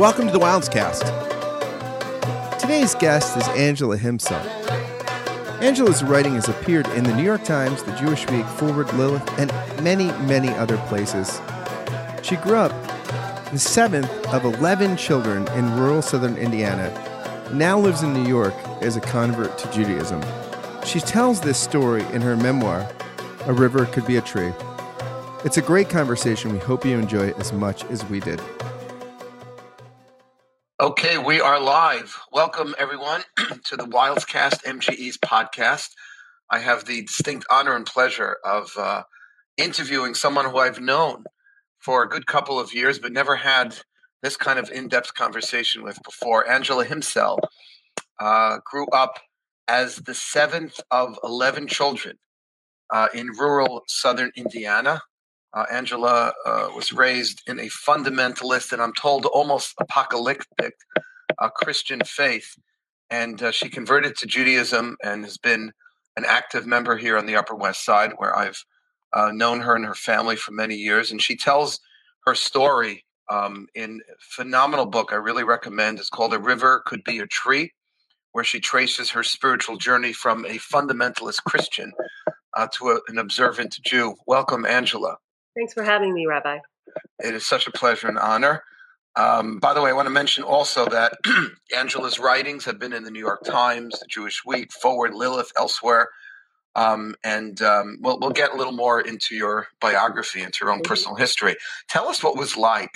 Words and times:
Welcome 0.00 0.28
to 0.28 0.32
the 0.32 0.38
Wildscast. 0.38 1.02
Today's 2.58 2.94
guest 2.94 3.36
is 3.36 3.46
Angela 3.48 3.98
Himsel. 3.98 4.40
Angela's 5.60 6.02
writing 6.02 6.36
has 6.36 6.48
appeared 6.48 6.88
in 6.92 7.04
the 7.04 7.14
New 7.14 7.22
York 7.22 7.44
Times, 7.44 7.82
the 7.82 7.92
Jewish 7.96 8.26
Week, 8.30 8.46
Forward, 8.46 8.90
Lilith, 8.94 9.38
and 9.38 9.52
many, 9.84 10.06
many 10.22 10.48
other 10.48 10.78
places. 10.88 11.42
She 12.22 12.36
grew 12.36 12.54
up 12.54 12.72
the 13.52 13.58
seventh 13.58 14.08
of 14.28 14.46
11 14.46 14.96
children 14.96 15.46
in 15.48 15.78
rural 15.78 16.00
southern 16.00 16.38
Indiana, 16.38 16.88
now 17.52 17.78
lives 17.78 18.02
in 18.02 18.14
New 18.14 18.26
York 18.26 18.54
as 18.80 18.96
a 18.96 19.02
convert 19.02 19.58
to 19.58 19.70
Judaism. 19.70 20.24
She 20.82 21.00
tells 21.00 21.42
this 21.42 21.58
story 21.58 22.04
in 22.14 22.22
her 22.22 22.38
memoir, 22.38 22.90
A 23.44 23.52
River 23.52 23.84
Could 23.84 24.06
Be 24.06 24.16
a 24.16 24.22
Tree. 24.22 24.54
It's 25.44 25.58
a 25.58 25.62
great 25.62 25.90
conversation. 25.90 26.54
We 26.54 26.58
hope 26.58 26.86
you 26.86 26.98
enjoy 26.98 27.26
it 27.26 27.38
as 27.38 27.52
much 27.52 27.84
as 27.90 28.02
we 28.06 28.20
did. 28.20 28.40
Okay, 31.02 31.16
we 31.16 31.40
are 31.40 31.58
live. 31.58 32.20
Welcome, 32.30 32.74
everyone, 32.76 33.22
to 33.64 33.74
the 33.74 33.86
Wildscast 33.86 34.64
MJE's 34.64 35.16
podcast. 35.16 35.88
I 36.50 36.58
have 36.58 36.84
the 36.84 37.00
distinct 37.00 37.46
honor 37.50 37.74
and 37.74 37.86
pleasure 37.86 38.36
of 38.44 38.70
uh, 38.76 39.04
interviewing 39.56 40.12
someone 40.12 40.44
who 40.44 40.58
I've 40.58 40.78
known 40.78 41.24
for 41.78 42.02
a 42.02 42.06
good 42.06 42.26
couple 42.26 42.60
of 42.60 42.74
years, 42.74 42.98
but 42.98 43.12
never 43.12 43.34
had 43.34 43.78
this 44.22 44.36
kind 44.36 44.58
of 44.58 44.70
in 44.70 44.88
depth 44.88 45.14
conversation 45.14 45.82
with 45.82 45.98
before. 46.02 46.46
Angela 46.46 46.84
Himsel 46.84 47.38
uh, 48.18 48.58
grew 48.66 48.86
up 48.88 49.20
as 49.68 49.96
the 49.96 50.14
seventh 50.14 50.80
of 50.90 51.18
11 51.24 51.66
children 51.68 52.18
uh, 52.92 53.08
in 53.14 53.28
rural 53.28 53.84
southern 53.86 54.32
Indiana. 54.36 55.00
Uh, 55.52 55.64
Angela 55.70 56.32
uh, 56.46 56.68
was 56.74 56.92
raised 56.92 57.42
in 57.46 57.58
a 57.58 57.66
fundamentalist 57.66 58.72
and 58.72 58.80
I'm 58.80 58.92
told 58.94 59.26
almost 59.26 59.74
apocalyptic 59.80 60.74
uh, 61.38 61.48
Christian 61.48 62.00
faith. 62.04 62.56
And 63.10 63.42
uh, 63.42 63.50
she 63.50 63.68
converted 63.68 64.16
to 64.18 64.26
Judaism 64.26 64.96
and 65.02 65.24
has 65.24 65.38
been 65.38 65.72
an 66.16 66.24
active 66.26 66.66
member 66.66 66.96
here 66.96 67.18
on 67.18 67.26
the 67.26 67.36
Upper 67.36 67.56
West 67.56 67.84
Side, 67.84 68.12
where 68.18 68.36
I've 68.36 68.64
uh, 69.12 69.32
known 69.32 69.60
her 69.60 69.74
and 69.74 69.84
her 69.84 69.94
family 69.94 70.36
for 70.36 70.52
many 70.52 70.76
years. 70.76 71.10
And 71.10 71.20
she 71.20 71.36
tells 71.36 71.80
her 72.26 72.34
story 72.34 73.04
um, 73.28 73.66
in 73.74 74.00
a 74.08 74.14
phenomenal 74.20 74.86
book 74.86 75.12
I 75.12 75.16
really 75.16 75.44
recommend. 75.44 75.98
It's 75.98 76.10
called 76.10 76.34
A 76.34 76.38
River 76.38 76.82
Could 76.86 77.02
Be 77.02 77.18
a 77.18 77.26
Tree, 77.26 77.72
where 78.32 78.44
she 78.44 78.60
traces 78.60 79.10
her 79.10 79.24
spiritual 79.24 79.76
journey 79.76 80.12
from 80.12 80.44
a 80.44 80.58
fundamentalist 80.58 81.42
Christian 81.44 81.92
uh, 82.56 82.68
to 82.74 82.90
a, 82.90 83.00
an 83.08 83.18
observant 83.18 83.76
Jew. 83.84 84.14
Welcome, 84.26 84.64
Angela. 84.64 85.16
Thanks 85.56 85.74
for 85.74 85.82
having 85.82 86.14
me, 86.14 86.26
Rabbi. 86.26 86.58
It 87.18 87.34
is 87.34 87.46
such 87.46 87.66
a 87.66 87.72
pleasure 87.72 88.08
and 88.08 88.18
honor. 88.18 88.62
Um, 89.16 89.58
by 89.58 89.74
the 89.74 89.82
way, 89.82 89.90
I 89.90 89.92
want 89.92 90.06
to 90.06 90.10
mention 90.10 90.44
also 90.44 90.86
that 90.86 91.12
Angela's 91.76 92.18
writings 92.18 92.64
have 92.64 92.78
been 92.78 92.92
in 92.92 93.02
the 93.02 93.10
New 93.10 93.20
York 93.20 93.42
Times, 93.44 93.98
the 93.98 94.06
Jewish 94.08 94.44
Week, 94.46 94.72
Forward, 94.72 95.14
Lilith, 95.14 95.52
elsewhere. 95.58 96.08
Um, 96.76 97.16
and 97.24 97.60
um, 97.62 97.98
we'll, 98.00 98.18
we'll 98.20 98.30
get 98.30 98.52
a 98.52 98.56
little 98.56 98.72
more 98.72 99.00
into 99.00 99.34
your 99.34 99.66
biography, 99.80 100.40
into 100.42 100.58
your 100.64 100.72
own 100.72 100.82
personal 100.82 101.16
history. 101.16 101.56
Tell 101.88 102.08
us 102.08 102.22
what 102.22 102.36
was 102.36 102.56
like 102.56 102.94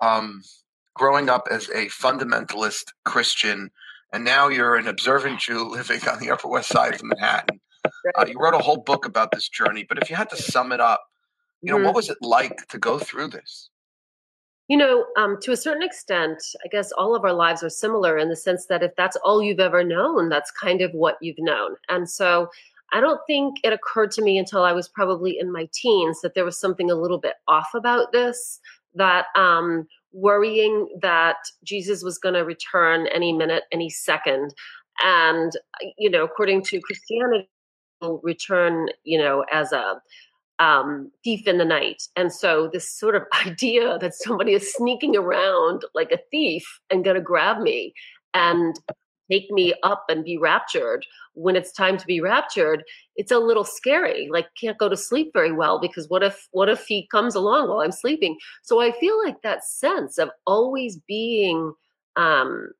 um, 0.00 0.42
growing 0.94 1.28
up 1.28 1.46
as 1.50 1.68
a 1.68 1.86
fundamentalist 1.86 2.84
Christian, 3.04 3.70
and 4.12 4.24
now 4.24 4.48
you're 4.48 4.76
an 4.76 4.88
observant 4.88 5.40
Jew 5.40 5.68
living 5.68 6.00
on 6.08 6.18
the 6.18 6.30
Upper 6.30 6.48
West 6.48 6.70
Side 6.70 6.94
of 6.94 7.02
Manhattan. 7.04 7.60
Uh, 8.16 8.24
you 8.26 8.38
wrote 8.38 8.54
a 8.54 8.58
whole 8.58 8.78
book 8.78 9.04
about 9.04 9.30
this 9.32 9.48
journey, 9.48 9.84
but 9.86 9.98
if 9.98 10.08
you 10.08 10.16
had 10.16 10.30
to 10.30 10.36
sum 10.36 10.72
it 10.72 10.80
up, 10.80 11.04
you 11.64 11.72
know, 11.72 11.76
mm-hmm. 11.78 11.86
what 11.86 11.94
was 11.94 12.10
it 12.10 12.18
like 12.20 12.66
to 12.68 12.78
go 12.78 12.98
through 12.98 13.28
this? 13.28 13.70
You 14.68 14.76
know, 14.76 15.06
um, 15.16 15.38
to 15.42 15.52
a 15.52 15.56
certain 15.56 15.82
extent, 15.82 16.42
I 16.64 16.68
guess 16.68 16.92
all 16.92 17.14
of 17.14 17.24
our 17.24 17.32
lives 17.32 17.62
are 17.62 17.70
similar 17.70 18.18
in 18.18 18.28
the 18.28 18.36
sense 18.36 18.66
that 18.66 18.82
if 18.82 18.92
that's 18.96 19.16
all 19.24 19.42
you've 19.42 19.60
ever 19.60 19.82
known, 19.82 20.28
that's 20.28 20.50
kind 20.50 20.82
of 20.82 20.92
what 20.92 21.16
you've 21.22 21.38
known. 21.38 21.76
And 21.88 22.08
so 22.08 22.48
I 22.92 23.00
don't 23.00 23.20
think 23.26 23.56
it 23.64 23.72
occurred 23.72 24.10
to 24.12 24.22
me 24.22 24.38
until 24.38 24.62
I 24.62 24.72
was 24.72 24.88
probably 24.88 25.38
in 25.38 25.50
my 25.50 25.68
teens 25.72 26.20
that 26.20 26.34
there 26.34 26.44
was 26.44 26.60
something 26.60 26.90
a 26.90 26.94
little 26.94 27.18
bit 27.18 27.36
off 27.48 27.68
about 27.74 28.12
this, 28.12 28.60
that 28.94 29.26
um, 29.36 29.86
worrying 30.12 30.88
that 31.00 31.36
Jesus 31.62 32.02
was 32.02 32.18
going 32.18 32.34
to 32.34 32.44
return 32.44 33.06
any 33.06 33.32
minute, 33.32 33.64
any 33.72 33.88
second. 33.88 34.54
And, 35.02 35.52
you 35.96 36.10
know, 36.10 36.24
according 36.24 36.62
to 36.64 36.80
Christianity, 36.80 37.48
return, 38.22 38.88
you 39.04 39.18
know, 39.18 39.44
as 39.50 39.72
a 39.72 40.00
um, 40.58 41.10
thief 41.22 41.46
in 41.46 41.58
the 41.58 41.64
night. 41.64 42.02
And 42.16 42.32
so 42.32 42.68
this 42.72 42.90
sort 42.90 43.16
of 43.16 43.22
idea 43.46 43.98
that 43.98 44.14
somebody 44.14 44.52
is 44.52 44.72
sneaking 44.74 45.16
around 45.16 45.82
like 45.94 46.12
a 46.12 46.18
thief 46.30 46.64
and 46.90 47.04
going 47.04 47.16
to 47.16 47.22
grab 47.22 47.60
me 47.60 47.92
and 48.32 48.78
take 49.30 49.50
me 49.50 49.72
up 49.82 50.04
and 50.08 50.22
be 50.24 50.36
raptured 50.36 51.06
when 51.32 51.56
it's 51.56 51.72
time 51.72 51.96
to 51.96 52.06
be 52.06 52.20
raptured 52.20 52.84
it's 53.16 53.32
a 53.32 53.38
little 53.38 53.64
scary. 53.64 54.28
Like 54.30 54.48
can't 54.60 54.78
go 54.78 54.88
to 54.88 54.96
sleep 54.96 55.30
very 55.32 55.52
well 55.52 55.80
because 55.80 56.08
what 56.08 56.22
if 56.22 56.48
what 56.52 56.68
if 56.68 56.84
he 56.86 57.06
comes 57.08 57.34
along 57.34 57.68
while 57.68 57.80
i'm 57.80 57.92
sleeping? 57.92 58.36
So 58.62 58.80
i 58.80 58.92
feel 58.92 59.22
like 59.24 59.42
that 59.42 59.64
sense 59.64 60.18
of 60.18 60.30
always 60.46 60.98
being 61.06 61.72
um 62.16 62.70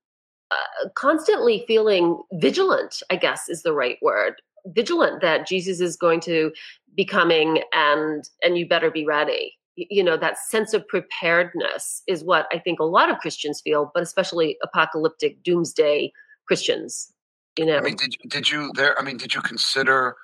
uh, 0.51 0.89
constantly 0.95 1.65
feeling 1.67 2.23
vigilant 2.35 3.03
i 3.11 3.17
guess 3.17 3.49
is 3.49 3.63
the 3.63 3.73
right 3.73 3.99
word. 4.03 4.35
Vigilant 4.67 5.21
that 5.21 5.47
jesus 5.47 5.81
is 5.81 5.97
going 5.97 6.21
to 6.21 6.51
becoming 6.95 7.63
and 7.73 8.29
and 8.43 8.59
you 8.59 8.69
better 8.69 8.91
be 8.91 9.05
ready. 9.05 9.55
You 9.77 10.05
know 10.05 10.17
that 10.17 10.39
sense 10.39 10.73
of 10.73 10.87
preparedness 10.87 12.05
is 12.07 12.23
what 12.23 12.47
i 12.53 12.61
think 12.61 12.79
a 12.79 12.85
lot 12.85 13.11
of 13.11 13.19
christians 13.19 13.61
feel 13.61 13.91
but 13.93 14.05
especially 14.05 14.57
apocalyptic 14.63 15.43
doomsday 15.43 16.13
christians 16.47 17.13
you 17.59 17.67
know? 17.67 17.79
i 17.79 17.81
mean 17.81 17.97
did, 17.97 18.15
did 18.29 18.49
you 18.49 18.71
there 18.77 18.97
i 19.01 19.03
mean 19.03 19.17
did 19.17 19.35
you 19.35 19.43
consider 19.43 20.15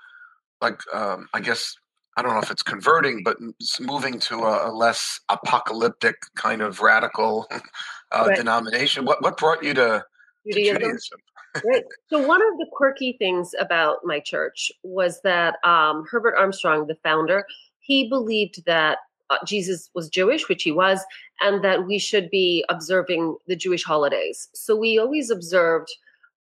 like 0.61 0.79
um 0.95 1.29
i 1.35 1.41
guess 1.41 1.75
i 2.17 2.23
don't 2.23 2.33
know 2.33 2.39
if 2.39 2.53
it's 2.53 2.63
converting 2.63 3.25
but 3.25 3.39
moving 3.81 4.21
to 4.21 4.37
a, 4.37 4.71
a 4.71 4.73
less 4.73 5.19
apocalyptic 5.29 6.15
kind 6.37 6.63
of 6.63 6.79
radical 6.79 7.49
uh, 8.13 8.25
right. 8.27 8.37
denomination? 8.37 9.05
What 9.05 9.23
what 9.23 9.37
brought 9.37 9.63
you 9.63 9.75
to 9.75 10.05
Judaism? 10.47 10.83
Judaism? 10.83 11.19
right. 11.65 11.85
So 12.09 12.27
one 12.27 12.43
of 12.43 12.59
the 12.59 12.67
quirky 12.73 13.17
things 13.19 13.53
about 13.59 13.99
my 14.05 14.21
church 14.21 14.73
was 14.83 15.21
that 15.23 15.57
um, 15.65 16.05
Herbert 16.11 16.37
Armstrong, 16.37 16.87
the 16.87 16.97
founder, 17.03 17.45
he 17.81 18.09
believed 18.09 18.65
that 18.67 18.99
uh, 19.31 19.39
Jesus 19.47 19.91
was 19.95 20.09
Jewish, 20.09 20.49
which 20.49 20.65
he 20.65 20.73
was, 20.73 21.05
and 21.41 21.63
that 21.65 21.87
we 21.87 21.99
should 21.99 22.31
be 22.31 22.65
observing 22.69 23.37
the 23.47 23.55
Jewish 23.57 23.85
holidays. 23.85 24.49
So 24.55 24.77
we 24.77 24.99
always 24.99 25.31
observed 25.31 25.89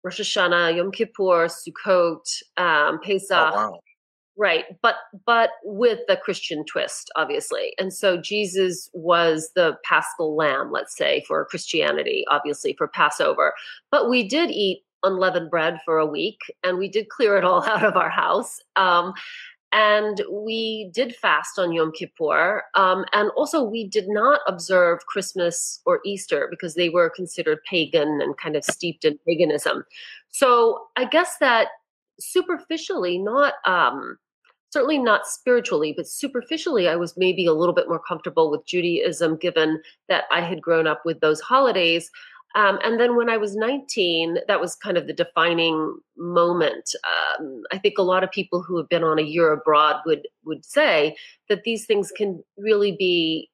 Rosh 0.04 0.20
Hashanah, 0.20 0.76
Yom 0.76 0.92
Kippur, 0.92 1.48
Sukkot, 1.48 2.24
um, 2.56 3.00
Pesach, 3.00 3.52
oh, 3.52 3.70
wow 3.70 3.80
right 4.38 4.64
but 4.80 4.94
but 5.26 5.50
with 5.64 5.98
the 6.08 6.16
christian 6.16 6.64
twist 6.64 7.10
obviously 7.16 7.74
and 7.78 7.92
so 7.92 8.16
jesus 8.16 8.88
was 8.94 9.50
the 9.54 9.76
paschal 9.84 10.34
lamb 10.36 10.70
let's 10.72 10.96
say 10.96 11.22
for 11.26 11.44
christianity 11.44 12.24
obviously 12.30 12.74
for 12.78 12.88
passover 12.88 13.52
but 13.90 14.08
we 14.08 14.26
did 14.26 14.50
eat 14.50 14.82
unleavened 15.02 15.50
bread 15.50 15.78
for 15.84 15.98
a 15.98 16.06
week 16.06 16.38
and 16.64 16.78
we 16.78 16.88
did 16.88 17.08
clear 17.08 17.36
it 17.36 17.44
all 17.44 17.62
out 17.68 17.84
of 17.84 17.96
our 17.96 18.10
house 18.10 18.60
um, 18.76 19.12
and 19.70 20.22
we 20.32 20.90
did 20.94 21.14
fast 21.14 21.58
on 21.58 21.72
Yom 21.72 21.92
Kippur. 21.92 22.62
Um, 22.74 23.04
and 23.12 23.30
also, 23.36 23.62
we 23.62 23.86
did 23.86 24.08
not 24.08 24.40
observe 24.46 25.04
Christmas 25.06 25.80
or 25.84 26.00
Easter 26.06 26.48
because 26.50 26.74
they 26.74 26.88
were 26.88 27.10
considered 27.10 27.58
pagan 27.68 28.20
and 28.22 28.36
kind 28.38 28.56
of 28.56 28.64
steeped 28.64 29.04
in 29.04 29.18
paganism. 29.26 29.84
So, 30.30 30.86
I 30.96 31.04
guess 31.04 31.36
that 31.40 31.68
superficially, 32.18 33.18
not 33.18 33.54
um, 33.66 34.16
certainly 34.70 34.98
not 34.98 35.26
spiritually, 35.26 35.94
but 35.96 36.08
superficially, 36.08 36.88
I 36.88 36.96
was 36.96 37.16
maybe 37.16 37.46
a 37.46 37.54
little 37.54 37.74
bit 37.74 37.88
more 37.88 38.00
comfortable 38.00 38.50
with 38.50 38.66
Judaism 38.66 39.36
given 39.36 39.80
that 40.08 40.24
I 40.30 40.40
had 40.40 40.62
grown 40.62 40.86
up 40.86 41.02
with 41.04 41.20
those 41.20 41.40
holidays. 41.40 42.10
Um, 42.54 42.78
and 42.82 42.98
then 42.98 43.16
when 43.16 43.28
I 43.28 43.36
was 43.36 43.56
19, 43.56 44.38
that 44.48 44.60
was 44.60 44.74
kind 44.74 44.96
of 44.96 45.06
the 45.06 45.12
defining 45.12 45.98
moment. 46.16 46.90
Um, 47.38 47.62
I 47.72 47.78
think 47.78 47.98
a 47.98 48.02
lot 48.02 48.24
of 48.24 48.30
people 48.30 48.62
who 48.62 48.76
have 48.78 48.88
been 48.88 49.04
on 49.04 49.18
a 49.18 49.22
year 49.22 49.52
abroad 49.52 49.96
would 50.06 50.26
would 50.44 50.64
say 50.64 51.14
that 51.48 51.64
these 51.64 51.84
things 51.84 52.10
can 52.10 52.42
really 52.56 52.96
be 52.98 53.50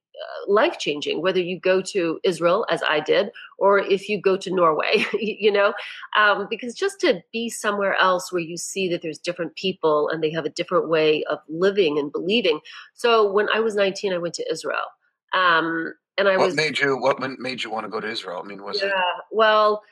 life 0.47 0.79
changing, 0.79 1.23
whether 1.23 1.41
you 1.41 1.59
go 1.59 1.81
to 1.81 2.21
Israel, 2.25 2.67
as 2.71 2.83
I 2.89 3.01
did, 3.01 3.31
or 3.59 3.79
if 3.79 4.09
you 4.09 4.21
go 4.21 4.37
to 4.37 4.55
Norway, 4.55 5.05
you 5.15 5.51
know, 5.51 5.75
um, 6.17 6.47
because 6.51 6.75
just 6.75 7.01
to 7.01 7.23
be 7.33 7.49
somewhere 7.49 7.97
else 7.97 8.33
where 8.33 8.43
you 8.43 8.57
see 8.57 8.89
that 8.89 9.03
there's 9.03 9.19
different 9.19 9.55
people 9.57 10.09
and 10.09 10.23
they 10.23 10.31
have 10.31 10.45
a 10.45 10.51
different 10.51 10.89
way 10.89 11.25
of 11.25 11.39
living 11.49 11.99
and 11.99 12.13
believing. 12.13 12.61
So 12.95 13.31
when 13.31 13.49
I 13.55 13.61
was 13.61 13.75
19, 13.75 14.13
I 14.13 14.19
went 14.19 14.35
to 14.35 14.51
Israel. 14.51 14.87
Um, 15.33 15.95
and 16.17 16.29
I 16.29 16.37
what 16.37 16.47
was. 16.47 16.55
made 16.57 16.79
you? 16.79 16.97
What 16.97 17.19
made 17.41 17.65
you 17.65 17.71
want 17.71 17.85
to 17.87 17.91
go 17.91 18.01
to 18.01 18.09
Israel? 18.09 18.41
I 18.45 18.47
mean, 18.47 18.63
was 18.63 18.81
yeah, 18.81 18.89
it? 18.89 18.95
Well, 19.33 19.83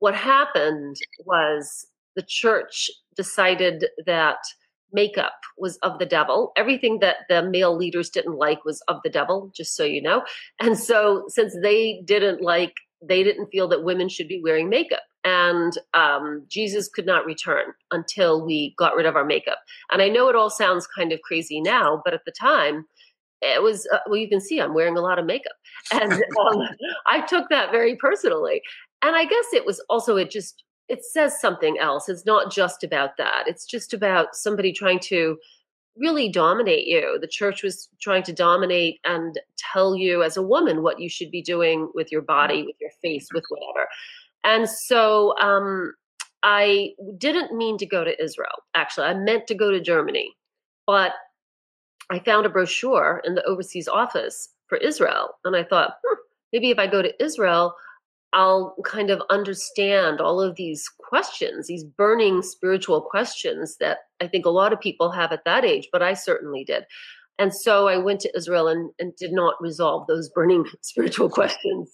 what 0.00 0.14
happened 0.14 0.96
was 1.24 1.86
the 2.16 2.22
church 2.22 2.90
decided 3.16 3.86
that 4.06 4.38
makeup 4.92 5.34
was 5.56 5.76
of 5.78 5.98
the 5.98 6.06
devil. 6.06 6.52
Everything 6.56 6.98
that 7.00 7.18
the 7.28 7.42
male 7.42 7.76
leaders 7.76 8.10
didn't 8.10 8.36
like 8.36 8.64
was 8.64 8.80
of 8.88 9.00
the 9.04 9.10
devil, 9.10 9.50
just 9.54 9.76
so 9.76 9.84
you 9.84 10.02
know. 10.02 10.24
And 10.60 10.78
so, 10.78 11.24
since 11.28 11.54
they 11.62 12.02
didn't 12.04 12.42
like, 12.42 12.74
they 13.02 13.22
didn't 13.22 13.50
feel 13.50 13.68
that 13.68 13.84
women 13.84 14.08
should 14.08 14.28
be 14.28 14.40
wearing 14.42 14.68
makeup. 14.68 15.02
And 15.24 15.72
um, 15.94 16.44
Jesus 16.48 16.88
could 16.88 17.06
not 17.06 17.26
return 17.26 17.66
until 17.90 18.44
we 18.44 18.74
got 18.78 18.94
rid 18.96 19.06
of 19.06 19.16
our 19.16 19.24
makeup. 19.24 19.58
And 19.90 20.00
I 20.00 20.08
know 20.08 20.28
it 20.28 20.36
all 20.36 20.50
sounds 20.50 20.86
kind 20.86 21.12
of 21.12 21.20
crazy 21.22 21.60
now, 21.60 22.00
but 22.04 22.14
at 22.14 22.24
the 22.24 22.32
time, 22.32 22.86
it 23.40 23.62
was 23.62 23.86
uh, 23.92 23.98
well 24.06 24.16
you 24.16 24.28
can 24.28 24.40
see 24.40 24.60
i'm 24.60 24.74
wearing 24.74 24.96
a 24.96 25.00
lot 25.00 25.18
of 25.18 25.24
makeup 25.24 25.52
and 25.92 26.12
um, 26.12 26.62
i 27.06 27.20
took 27.20 27.48
that 27.50 27.70
very 27.70 27.96
personally 27.96 28.60
and 29.02 29.14
i 29.14 29.24
guess 29.24 29.46
it 29.52 29.64
was 29.64 29.80
also 29.88 30.16
it 30.16 30.30
just 30.30 30.64
it 30.88 31.04
says 31.04 31.40
something 31.40 31.78
else. 31.78 32.08
It's 32.08 32.24
not 32.24 32.52
just 32.52 32.82
about 32.82 33.16
that. 33.18 33.44
It's 33.46 33.66
just 33.66 33.92
about 33.92 34.34
somebody 34.34 34.72
trying 34.72 35.00
to 35.00 35.38
really 35.96 36.28
dominate 36.28 36.86
you. 36.86 37.18
The 37.20 37.26
church 37.26 37.62
was 37.62 37.88
trying 38.00 38.22
to 38.24 38.32
dominate 38.32 39.00
and 39.04 39.38
tell 39.56 39.96
you 39.96 40.22
as 40.22 40.36
a 40.36 40.42
woman 40.42 40.82
what 40.82 41.00
you 41.00 41.08
should 41.08 41.30
be 41.30 41.42
doing 41.42 41.90
with 41.94 42.10
your 42.12 42.22
body, 42.22 42.62
with 42.62 42.76
your 42.80 42.90
face, 43.02 43.28
with 43.34 43.44
whatever. 43.48 43.88
And 44.44 44.68
so 44.68 45.36
um, 45.38 45.94
I 46.42 46.94
didn't 47.18 47.56
mean 47.56 47.76
to 47.78 47.86
go 47.86 48.04
to 48.04 48.22
Israel, 48.22 48.62
actually. 48.74 49.08
I 49.08 49.14
meant 49.14 49.46
to 49.48 49.54
go 49.54 49.70
to 49.70 49.80
Germany. 49.80 50.32
But 50.86 51.12
I 52.10 52.20
found 52.20 52.46
a 52.46 52.48
brochure 52.48 53.20
in 53.24 53.34
the 53.34 53.44
overseas 53.44 53.88
office 53.88 54.50
for 54.68 54.78
Israel. 54.78 55.34
And 55.44 55.54
I 55.54 55.64
thought, 55.64 55.98
hmm, 56.06 56.18
maybe 56.52 56.70
if 56.70 56.78
I 56.78 56.86
go 56.86 57.02
to 57.02 57.22
Israel, 57.22 57.74
I'll 58.32 58.76
kind 58.84 59.10
of 59.10 59.22
understand 59.30 60.20
all 60.20 60.40
of 60.40 60.56
these 60.56 60.88
questions, 60.98 61.66
these 61.66 61.84
burning 61.84 62.42
spiritual 62.42 63.00
questions 63.00 63.76
that 63.78 63.98
I 64.20 64.26
think 64.26 64.44
a 64.44 64.50
lot 64.50 64.72
of 64.72 64.80
people 64.80 65.10
have 65.10 65.32
at 65.32 65.44
that 65.44 65.64
age, 65.64 65.88
but 65.90 66.02
I 66.02 66.12
certainly 66.14 66.64
did. 66.64 66.84
And 67.38 67.54
so 67.54 67.86
I 67.86 67.96
went 67.96 68.20
to 68.20 68.36
Israel 68.36 68.68
and, 68.68 68.90
and 68.98 69.14
did 69.16 69.32
not 69.32 69.54
resolve 69.60 70.06
those 70.08 70.28
burning 70.28 70.66
spiritual 70.82 71.30
questions. 71.30 71.90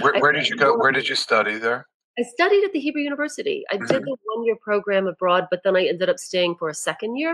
Where, 0.00 0.18
where 0.18 0.32
did 0.32 0.48
you 0.48 0.56
go? 0.56 0.76
Where 0.76 0.92
did 0.92 1.08
you 1.08 1.14
study 1.14 1.58
there? 1.58 1.86
I 2.18 2.22
studied 2.22 2.64
at 2.64 2.72
the 2.72 2.80
Hebrew 2.80 3.02
University. 3.02 3.64
I 3.70 3.76
mm-hmm. 3.76 3.86
did 3.86 4.02
the 4.02 4.16
one 4.24 4.44
year 4.44 4.56
program 4.60 5.06
abroad, 5.06 5.46
but 5.50 5.60
then 5.62 5.76
I 5.76 5.84
ended 5.84 6.08
up 6.08 6.18
staying 6.18 6.56
for 6.56 6.68
a 6.68 6.74
second 6.74 7.16
year. 7.16 7.32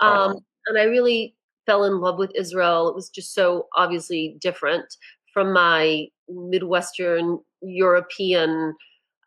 Um, 0.00 0.34
oh. 0.36 0.42
And 0.66 0.78
I 0.78 0.84
really 0.84 1.36
fell 1.66 1.84
in 1.84 2.00
love 2.00 2.18
with 2.18 2.32
Israel. 2.34 2.88
It 2.88 2.94
was 2.94 3.10
just 3.10 3.34
so 3.34 3.68
obviously 3.76 4.36
different 4.40 4.86
from 5.32 5.52
my 5.52 6.06
Midwestern 6.28 7.38
European 7.62 8.74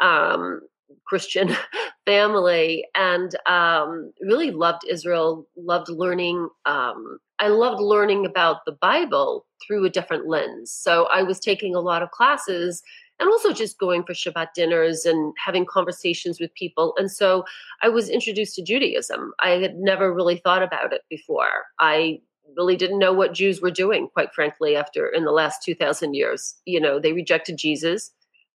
um, 0.02 0.62
Christian 1.06 1.56
family 2.06 2.86
and 2.96 3.36
um, 3.48 4.12
really 4.22 4.52
loved 4.52 4.84
Israel, 4.88 5.48
loved 5.56 5.90
learning. 5.90 6.50
Um, 6.66 7.20
I 7.40 7.48
loved 7.48 7.82
learning 7.82 8.26
about 8.26 8.66
the 8.66 8.72
Bible 8.74 9.46
through 9.66 9.86
a 9.86 9.90
different 9.90 10.28
lens. 10.28 10.72
So 10.72 11.08
I 11.14 11.24
was 11.24 11.40
taking 11.40 11.76
a 11.76 11.80
lot 11.80 12.02
of 12.02 12.12
classes 12.12 12.82
and 13.20 13.30
also 13.30 13.54
just 13.54 13.78
going 13.78 14.04
for 14.04 14.14
Shabbat 14.14 14.54
dinners 14.56 15.06
and 15.06 15.34
having 15.44 15.66
conversations 15.66 16.40
with 16.40 16.54
people. 16.56 16.96
And 16.98 17.10
so 17.12 17.46
I 17.84 17.90
was 17.90 18.10
introduced 18.10 18.56
to 18.56 18.64
Judaism. 18.64 19.34
I 19.40 19.52
had 19.52 19.78
never 19.78 20.12
really 20.12 20.38
thought 20.38 20.64
about 20.64 20.92
it 20.92 21.02
before. 21.10 21.66
I 21.80 22.20
really 22.58 22.76
didn't 22.76 23.00
know 23.00 23.14
what 23.14 23.34
Jews 23.34 23.62
were 23.62 23.72
doing, 23.72 24.08
quite 24.12 24.34
frankly, 24.34 24.76
after 24.76 25.08
in 25.08 25.24
the 25.24 25.32
last 25.32 25.64
2,000 25.64 26.16
years. 26.16 26.56
You 26.66 26.80
know, 26.80 27.00
they 27.00 27.14
rejected 27.14 27.58
Jesus, 27.58 28.12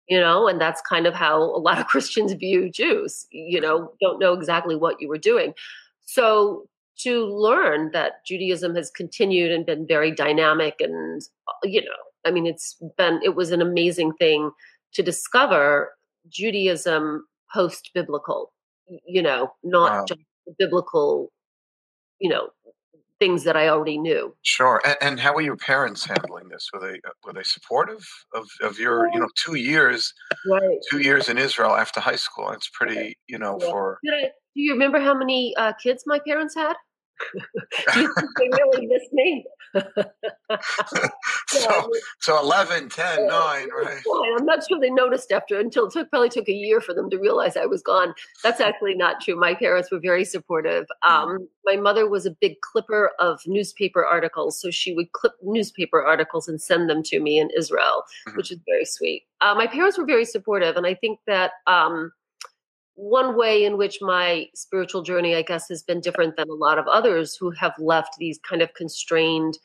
you 0.09 0.21
know, 0.21 0.47
and 0.49 0.61
that's 0.61 0.81
kind 0.83 1.07
of 1.07 1.15
how 1.15 1.43
a 1.43 1.59
lot 1.59 1.79
of 1.79 1.87
Christians 1.89 2.33
view 2.33 2.71
Jews, 2.71 3.27
you 3.31 3.61
know, 3.61 3.93
don't 4.01 4.19
know 4.19 4.33
exactly 4.33 4.77
what 4.77 5.01
you 5.01 5.09
were 5.09 5.19
doing. 5.19 5.55
So 6.03 6.69
to 6.99 7.27
learn 7.27 7.91
that 7.93 8.25
Judaism 8.25 8.75
has 8.75 8.91
continued 8.91 9.53
and 9.53 9.67
been 9.67 9.87
very 9.87 10.11
dynamic 10.11 10.77
and, 10.81 11.23
uh, 11.49 11.53
you 11.65 11.83
know, 11.83 11.91
I 12.25 12.31
mean, 12.31 12.47
it's 12.47 12.77
been, 12.97 13.21
it 13.23 13.35
was 13.35 13.51
an 13.51 13.61
amazing 13.61 14.15
thing 14.15 14.51
to 14.95 15.03
discover 15.03 15.93
Judaism 16.29 17.27
post 17.53 17.91
biblical, 17.95 18.53
you 19.07 19.23
know, 19.23 19.53
not 19.63 19.93
wow. 19.93 20.05
just 20.07 20.21
biblical, 20.59 21.31
you 22.19 22.31
know, 22.31 22.49
things 23.19 23.45
that 23.45 23.57
I 23.57 23.69
already 23.69 23.99
knew. 23.99 24.35
Sure. 24.43 24.81
And, 24.85 24.97
and, 25.01 25.21
how 25.21 25.35
were 25.35 25.41
your 25.41 25.57
parents 25.57 26.05
handling 26.05 26.49
this? 26.49 26.69
Were 26.73 26.81
they 26.81 26.95
uh, 26.95 27.13
were 27.25 27.33
they 27.33 27.43
supportive 27.43 28.07
of, 28.35 28.47
of 28.63 28.79
your 28.79 29.09
you 29.13 29.21
know 29.21 29.29
two 29.37 29.55
years 29.55 30.13
right. 30.51 30.79
two 30.91 30.99
years 30.99 31.29
in 31.29 31.39
Israel 31.39 31.75
after 31.75 32.01
high 32.01 32.17
school? 32.17 32.51
It's 32.51 32.69
pretty 32.69 33.17
you 33.27 33.39
know 33.39 33.59
yeah. 33.61 33.71
for. 33.71 33.99
I, 34.13 34.31
do 34.55 34.63
you 34.63 34.73
remember 34.73 34.99
how 34.99 35.15
many 35.15 35.55
uh, 35.57 35.73
kids 35.83 36.05
my 36.07 36.19
parents 36.27 36.55
had? 36.55 36.75
You 37.97 38.15
think 38.15 38.31
they 38.39 38.49
really 38.49 38.87
miss 38.87 39.03
me? 39.13 39.47
so, 41.49 41.91
so 42.21 42.41
11, 42.41 42.89
10, 42.89 43.27
9, 43.27 43.29
right? 43.29 44.03
I'm 44.39 44.47
not 44.47 44.67
sure 44.67 44.81
they 44.81 44.91
noticed 44.91 45.33
after 45.33 45.59
until 45.59 45.87
it 45.87 45.93
took, 45.93 46.11
probably 46.11 46.29
took 46.29 46.49
a 46.49 46.53
year 46.53 46.81
for 46.81 46.95
them 46.95 47.11
to 47.11 47.19
realize 47.19 47.57
I 47.57 47.67
was 47.67 47.83
gone. 47.83 48.15
That's 48.43 48.61
actually 48.61 48.95
not 48.95 49.21
true. 49.21 49.37
My 49.37 49.55
parents 49.55 49.91
were 49.91 50.01
very 50.01 50.25
supportive. 50.25 50.87
Mm. 51.05 51.11
Um, 51.11 51.49
my 51.65 51.77
mother 51.77 52.09
was 52.09 52.27
a 52.27 52.31
big 52.31 52.61
clipper 52.61 53.11
of 53.19 53.41
newspaper 53.47 54.05
articles, 54.05 54.61
so 54.61 54.71
she 54.71 54.95
would 54.95 55.13
clip 55.13 55.33
newspaper 55.43 56.03
articles 56.03 56.49
and 56.49 56.61
send 56.61 56.89
them 56.89 57.03
to 57.05 57.21
me 57.21 57.39
in 57.39 57.51
Israel, 57.57 58.05
mm-hmm. 58.27 58.37
which 58.37 58.51
is 58.51 58.59
very 58.67 58.85
sweet. 58.85 59.25
Uh, 59.41 59.55
my 59.55 59.67
parents 59.67 59.99
were 59.99 60.07
very 60.07 60.25
supportive, 60.25 60.77
and 60.77 60.87
I 60.87 60.95
think 60.95 61.21
that. 61.27 61.53
Um, 61.67 62.13
one 62.97 63.37
way 63.37 63.65
in 63.65 63.77
which 63.77 63.99
my 64.01 64.47
spiritual 64.55 65.03
journey, 65.03 65.37
I 65.37 65.43
guess, 65.43 65.69
has 65.69 65.83
been 65.83 66.01
different 66.01 66.37
than 66.37 66.49
a 66.49 66.55
lot 66.55 66.79
of 66.79 66.87
others 66.89 67.37
who 67.39 67.51
have 67.53 67.75
left 67.79 68.17
these 68.19 68.41
kind 68.49 68.63
of 68.63 68.75
constrained 68.75 69.59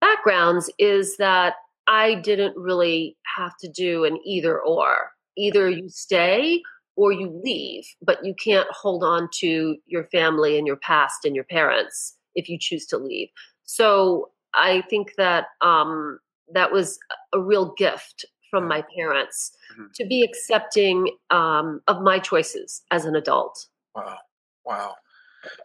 backgrounds 0.00 0.70
is 0.78 1.16
that 1.18 1.54
I 1.86 2.16
didn't 2.16 2.56
really 2.56 3.16
have 3.36 3.52
to 3.60 3.68
do 3.68 4.04
an 4.04 4.18
either 4.24 4.58
or. 4.58 5.10
Either 5.36 5.68
you 5.68 5.88
stay 5.88 6.62
or 6.96 7.12
you 7.12 7.40
leave, 7.44 7.84
but 8.02 8.24
you 8.24 8.34
can't 8.34 8.68
hold 8.70 9.04
on 9.04 9.28
to 9.40 9.76
your 9.86 10.04
family 10.04 10.58
and 10.58 10.66
your 10.66 10.76
past 10.76 11.24
and 11.24 11.34
your 11.34 11.44
parents 11.44 12.16
if 12.34 12.48
you 12.48 12.58
choose 12.58 12.86
to 12.86 12.98
leave. 12.98 13.28
So 13.64 14.30
I 14.54 14.82
think 14.88 15.12
that 15.16 15.46
um, 15.60 16.18
that 16.52 16.72
was 16.72 16.98
a 17.32 17.40
real 17.40 17.74
gift 17.74 18.24
from 18.50 18.66
my 18.66 18.84
parents 18.94 19.52
mm-hmm. 19.72 19.86
to 19.94 20.06
be 20.06 20.22
accepting 20.22 21.10
um, 21.30 21.80
of 21.86 22.02
my 22.02 22.18
choices 22.18 22.82
as 22.90 23.04
an 23.04 23.16
adult. 23.16 23.66
Wow. 23.94 24.18
Wow. 24.64 24.94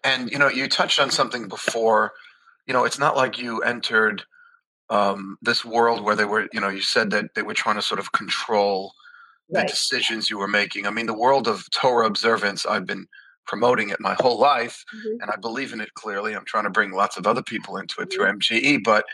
And, 0.03 0.31
you 0.31 0.39
know, 0.39 0.47
you 0.47 0.67
touched 0.67 0.99
on 0.99 1.09
something 1.09 1.47
before. 1.47 2.13
You 2.65 2.73
know, 2.73 2.85
it's 2.85 2.99
not 2.99 3.15
like 3.15 3.37
you 3.37 3.61
entered 3.61 4.23
um, 4.89 5.37
this 5.41 5.65
world 5.65 6.03
where 6.03 6.15
they 6.15 6.25
were, 6.25 6.47
you 6.53 6.61
know, 6.61 6.69
you 6.69 6.81
said 6.81 7.11
that 7.11 7.35
they 7.35 7.41
were 7.41 7.53
trying 7.53 7.75
to 7.75 7.81
sort 7.81 7.99
of 7.99 8.11
control 8.11 8.93
the 9.49 9.59
right. 9.59 9.67
decisions 9.67 10.29
you 10.29 10.37
were 10.37 10.47
making. 10.47 10.87
I 10.87 10.91
mean, 10.91 11.05
the 11.05 11.17
world 11.17 11.47
of 11.47 11.69
Torah 11.71 12.07
observance, 12.07 12.65
I've 12.65 12.85
been 12.85 13.07
promoting 13.45 13.89
it 13.89 13.99
my 13.99 14.15
whole 14.19 14.39
life 14.39 14.83
mm-hmm. 14.95 15.21
and 15.21 15.29
I 15.29 15.35
believe 15.35 15.71
in 15.73 15.81
it 15.81 15.93
clearly. 15.93 16.33
I'm 16.33 16.45
trying 16.45 16.63
to 16.63 16.69
bring 16.69 16.91
lots 16.91 17.17
of 17.17 17.27
other 17.27 17.43
people 17.43 17.77
into 17.77 18.01
it 18.01 18.09
mm-hmm. 18.09 18.39
through 18.39 18.59
MJE, 18.59 18.83
but 18.83 19.05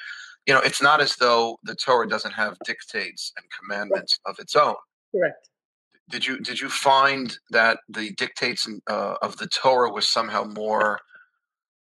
you 0.46 0.54
know, 0.54 0.62
it's 0.62 0.82
not 0.82 1.02
as 1.02 1.16
though 1.16 1.58
the 1.64 1.76
Torah 1.76 2.08
doesn't 2.08 2.32
have 2.32 2.58
dictates 2.66 3.32
and 3.38 3.46
commandments 3.60 4.20
of 4.26 4.40
its 4.40 4.56
own. 4.56 4.76
Correct. 5.14 5.50
Did 6.10 6.26
you 6.26 6.40
did 6.40 6.60
you 6.60 6.70
find 6.70 7.38
that 7.52 7.80
the 7.88 8.12
dictates 8.14 8.68
uh, 8.90 9.16
of 9.22 9.38
the 9.38 9.48
Torah 9.48 9.92
was 9.92 10.08
somehow 10.08 10.44
more 10.44 11.00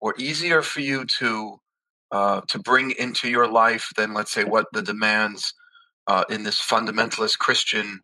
or 0.02 0.14
easier 0.18 0.62
for 0.62 0.82
you 0.82 1.06
to 1.20 1.60
uh, 2.12 2.42
to 2.48 2.60
bring 2.60 2.92
into 2.92 3.30
your 3.30 3.48
life 3.48 3.90
than, 3.96 4.14
let's 4.14 4.32
say, 4.32 4.44
what 4.44 4.66
the 4.74 4.82
demands 4.82 5.54
uh, 6.08 6.24
in 6.30 6.44
this 6.44 6.60
fundamentalist 6.60 7.38
Christian 7.38 8.02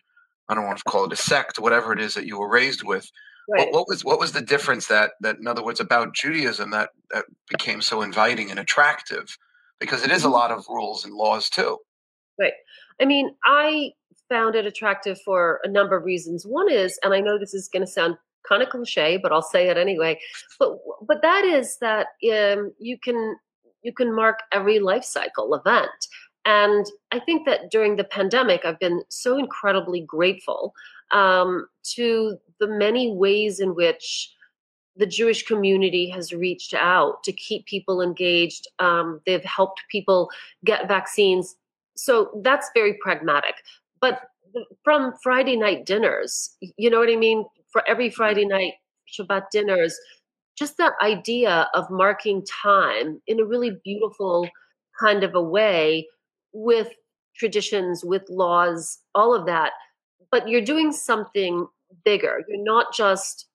I 0.47 0.53
don't 0.53 0.65
want 0.65 0.77
to 0.77 0.83
call 0.83 1.05
it 1.05 1.13
a 1.13 1.15
sect, 1.15 1.59
whatever 1.59 1.91
it 1.91 1.99
is 1.99 2.13
that 2.13 2.25
you 2.25 2.37
were 2.37 2.49
raised 2.49 2.83
with. 2.83 3.09
Right. 3.49 3.67
What, 3.67 3.73
what, 3.73 3.87
was 3.87 4.05
what 4.05 4.19
was 4.19 4.31
the 4.31 4.41
difference 4.41 4.87
that 4.87 5.11
that 5.21 5.37
in 5.37 5.47
other 5.47 5.63
words 5.63 5.79
about 5.79 6.15
Judaism 6.15 6.71
that 6.71 6.89
that 7.11 7.25
became 7.49 7.81
so 7.81 8.01
inviting 8.01 8.49
and 8.49 8.59
attractive 8.59 9.37
because 9.79 10.03
it 10.03 10.11
is 10.11 10.23
a 10.23 10.25
mm-hmm. 10.25 10.33
lot 10.33 10.51
of 10.51 10.65
rules 10.69 11.05
and 11.05 11.13
laws 11.13 11.49
too. 11.49 11.77
Right. 12.39 12.53
I 13.01 13.05
mean, 13.05 13.35
I 13.45 13.91
found 14.29 14.55
it 14.55 14.65
attractive 14.65 15.19
for 15.21 15.59
a 15.63 15.67
number 15.67 15.95
of 15.95 16.03
reasons. 16.03 16.45
One 16.45 16.71
is, 16.71 16.99
and 17.03 17.13
I 17.13 17.19
know 17.19 17.37
this 17.37 17.53
is 17.53 17.67
going 17.67 17.85
to 17.85 17.91
sound 17.91 18.17
kind 18.47 18.61
of 18.61 18.69
cliche, 18.69 19.17
but 19.17 19.31
I'll 19.31 19.41
say 19.41 19.69
it 19.69 19.77
anyway. 19.77 20.19
But 20.59 20.77
but 21.07 21.21
that 21.21 21.43
is 21.45 21.77
that 21.79 22.07
um, 22.31 22.73
you 22.79 22.97
can 22.97 23.37
you 23.81 23.93
can 23.93 24.15
mark 24.15 24.39
every 24.51 24.79
life 24.79 25.03
cycle 25.03 25.53
event. 25.53 25.89
And 26.45 26.85
I 27.11 27.19
think 27.19 27.47
that 27.47 27.71
during 27.71 27.95
the 27.95 28.03
pandemic, 28.03 28.65
I've 28.65 28.79
been 28.79 29.01
so 29.09 29.37
incredibly 29.37 30.01
grateful 30.01 30.73
um, 31.11 31.67
to 31.95 32.37
the 32.59 32.67
many 32.67 33.11
ways 33.11 33.59
in 33.59 33.73
which 33.73 34.31
the 34.95 35.05
Jewish 35.05 35.43
community 35.43 36.09
has 36.09 36.31
reached 36.31 36.73
out 36.73 37.23
to 37.23 37.33
keep 37.33 37.65
people 37.65 38.01
engaged. 38.01 38.67
Um, 38.79 39.21
they've 39.25 39.43
helped 39.43 39.81
people 39.91 40.29
get 40.63 40.87
vaccines. 40.87 41.55
So 41.95 42.39
that's 42.43 42.69
very 42.73 42.93
pragmatic. 43.01 43.55
But 43.99 44.21
from 44.83 45.13
Friday 45.21 45.57
night 45.57 45.85
dinners, 45.85 46.55
you 46.77 46.89
know 46.89 46.99
what 46.99 47.09
I 47.09 47.15
mean? 47.17 47.45
For 47.71 47.83
every 47.87 48.09
Friday 48.09 48.45
night 48.45 48.73
Shabbat 49.11 49.49
dinners, 49.51 49.97
just 50.57 50.77
that 50.77 50.93
idea 51.01 51.67
of 51.73 51.89
marking 51.89 52.45
time 52.45 53.21
in 53.27 53.39
a 53.39 53.45
really 53.45 53.77
beautiful 53.83 54.47
kind 54.99 55.23
of 55.23 55.35
a 55.35 55.41
way 55.41 56.07
with 56.53 56.89
traditions, 57.35 58.05
with 58.05 58.23
laws, 58.29 58.99
all 59.13 59.35
of 59.35 59.45
that. 59.45 59.73
But 60.31 60.47
you're 60.47 60.61
doing 60.61 60.93
something 60.93 61.67
bigger. 62.05 62.43
You're 62.47 62.63
not 62.63 62.93
just 62.93 63.47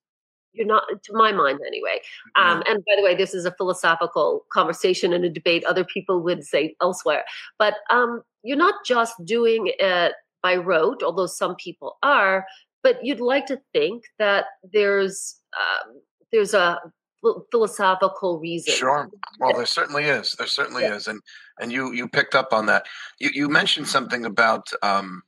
you're 0.53 0.67
not 0.67 0.85
to 1.03 1.13
my 1.13 1.33
mind 1.33 1.61
anyway. 1.67 2.01
Um, 2.37 2.63
and 2.67 2.85
by 2.85 2.95
the 2.97 3.03
way 3.03 3.15
this 3.15 3.35
is 3.35 3.45
a 3.45 3.53
philosophical 3.53 4.47
conversation 4.53 5.13
and 5.13 5.25
a 5.25 5.31
debate 5.31 5.65
other 5.65 5.85
people 5.85 6.21
would 6.23 6.45
say 6.45 6.75
elsewhere. 6.81 7.25
But 7.59 7.75
um, 7.91 8.23
you're 8.43 8.57
not 8.57 8.75
just 8.85 9.15
doing 9.25 9.73
it 9.79 10.15
by 10.43 10.57
rote 10.57 11.03
although 11.03 11.27
some 11.27 11.55
people 11.57 11.99
are 12.03 12.47
but 12.83 13.05
you'd 13.05 13.21
like 13.21 13.47
to 13.47 13.61
think 13.73 14.05
that 14.19 14.47
there's 14.73 15.37
um, 15.59 16.01
there's 16.33 16.55
a 16.55 16.79
philosophical 17.51 18.41
reason. 18.41 18.73
Sure. 18.75 19.11
Well 19.39 19.55
there 19.55 19.67
certainly 19.67 20.05
is. 20.05 20.35
There 20.37 20.47
certainly 20.47 20.83
yeah. 20.83 20.95
is. 20.95 21.07
And 21.07 21.21
and 21.61 21.71
you 21.71 21.93
you 21.93 22.09
picked 22.09 22.35
up 22.35 22.53
on 22.53 22.67
that. 22.67 22.87
You 23.19 23.31
you 23.33 23.49
mentioned 23.49 23.89
something 23.89 24.25
about 24.25 24.69
um, 24.83 25.23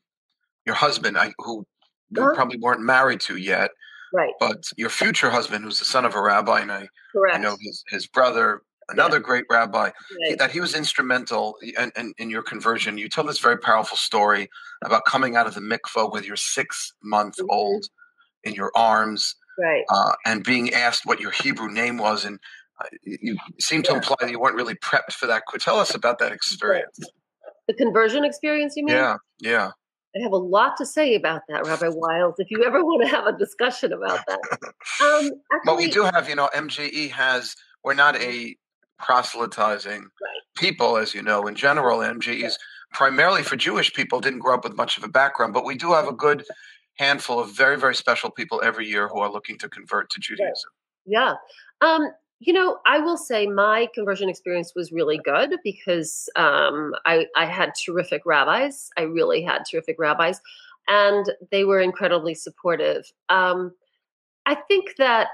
your 0.65 0.75
husband 0.75 1.19
I, 1.19 1.33
who 1.39 1.67
you 2.11 2.23
uh-huh. 2.23 2.35
probably 2.35 2.59
weren't 2.59 2.81
married 2.81 3.21
to 3.23 3.37
yet 3.37 3.71
Right. 4.13 4.33
But 4.39 4.65
your 4.77 4.91
future 4.91 5.31
husband, 5.31 5.65
who's 5.65 5.79
the 5.79 5.85
son 5.85 6.05
of 6.05 6.15
a 6.15 6.21
rabbi, 6.21 6.61
and 6.61 6.73
I, 6.73 6.89
Correct. 7.13 7.37
I 7.37 7.39
know 7.39 7.57
his, 7.61 7.85
his 7.89 8.07
brother, 8.07 8.63
another 8.89 9.17
yeah. 9.17 9.23
great 9.23 9.45
rabbi, 9.51 9.91
right. 10.29 10.39
that 10.39 10.51
he 10.51 10.61
was 10.61 10.75
instrumental 10.75 11.57
in, 11.63 11.91
in, 11.97 12.15
in, 12.19 12.31
your 12.31 12.43
conversion. 12.43 12.99
You 12.99 13.09
tell 13.09 13.25
this 13.25 13.39
very 13.39 13.59
powerful 13.59 13.97
story 13.97 14.49
about 14.85 15.05
coming 15.07 15.37
out 15.37 15.47
of 15.47 15.55
the 15.55 15.61
mikvah 15.61 16.13
with 16.13 16.27
your 16.27 16.37
six 16.37 16.93
month 17.03 17.37
mm-hmm. 17.37 17.51
old 17.51 17.87
in 18.45 18.55
your 18.55 18.71
arms. 18.75 19.35
Right. 19.59 19.85
Uh, 19.89 20.13
and 20.25 20.43
being 20.43 20.73
asked 20.73 21.05
what 21.05 21.21
your 21.21 21.31
Hebrew 21.31 21.71
name 21.71 21.99
was. 21.99 22.25
And 22.25 22.39
uh, 22.81 22.89
you 23.03 23.37
seem 23.61 23.83
to 23.83 23.91
yeah. 23.93 23.97
imply 23.99 24.17
that 24.21 24.31
you 24.31 24.41
weren't 24.41 24.57
really 24.57 24.75
prepped 24.75 25.13
for 25.13 25.27
that. 25.27 25.47
Could 25.47 25.61
tell 25.61 25.79
us 25.79 25.95
about 25.95 26.19
that 26.21 26.33
experience. 26.33 26.99
The 27.69 27.75
conversion 27.75 28.25
experience, 28.25 28.75
you 28.77 28.85
mean? 28.85 28.97
Yeah, 28.97 29.17
yeah. 29.41 29.71
I 30.17 30.21
have 30.23 30.33
a 30.33 30.37
lot 30.37 30.77
to 30.77 30.87
say 30.87 31.15
about 31.15 31.43
that, 31.49 31.67
Rabbi 31.67 31.87
Wildes. 31.87 32.35
If 32.39 32.51
you 32.51 32.63
ever 32.65 32.85
want 32.85 33.03
to 33.03 33.09
have 33.09 33.27
a 33.27 33.37
discussion 33.37 33.93
about 33.93 34.21
that, 34.27 34.41
um, 34.53 34.61
actually, 35.01 35.61
but 35.65 35.77
we 35.77 35.91
do 35.91 36.03
have, 36.05 36.29
you 36.29 36.37
know, 36.37 36.49
MJE 36.55 37.11
has. 37.11 37.57
We're 37.85 37.95
not 37.95 38.15
a 38.17 38.57
proselytizing 38.99 40.03
right. 40.03 40.41
people, 40.57 40.97
as 40.97 41.15
you 41.15 41.23
know. 41.23 41.47
In 41.47 41.55
general, 41.55 41.99
MJE 41.99 42.45
is 42.45 42.59
primarily 42.93 43.43
for 43.43 43.57
Jewish 43.57 43.93
people. 43.93 44.21
Didn't 44.21 44.39
grow 44.39 44.55
up 44.55 44.65
with 44.65 44.77
much 44.77 44.97
of 44.99 45.05
a 45.05 45.09
background, 45.09 45.53
but 45.53 45.65
we 45.65 45.77
do 45.77 45.93
have 45.93 46.07
a 46.07 46.13
good 46.13 46.45
handful 46.99 47.41
of 47.41 47.51
very, 47.57 47.79
very 47.79 47.95
special 47.95 48.31
people 48.31 48.61
every 48.63 48.87
year 48.87 49.09
who 49.09 49.19
are 49.19 49.31
looking 49.31 49.59
to 49.59 49.69
convert 49.69 50.11
to 50.11 50.21
Judaism. 50.21 50.71
Yeah. 51.07 51.35
Um, 51.81 52.09
you 52.45 52.53
know, 52.53 52.79
I 52.87 52.99
will 52.99 53.17
say 53.17 53.47
my 53.47 53.89
conversion 53.95 54.29
experience 54.29 54.73
was 54.75 54.91
really 54.91 55.19
good 55.19 55.55
because 55.63 56.29
um, 56.35 56.93
I, 57.07 57.27
I 57.37 57.47
had 57.47 57.73
terrific 57.85 58.23
rabbis. 58.27 58.91
I 58.99 59.03
really 59.03 59.43
had 59.43 59.63
terrific 59.71 59.97
rabbis, 59.99 60.41
and 60.89 61.25
they 61.53 61.65
were 61.65 61.81
incredibly 61.81 62.35
supportive. 62.35 63.05
Um, 63.29 63.73
I 64.45 64.57
think 64.57 64.97
that 64.99 65.29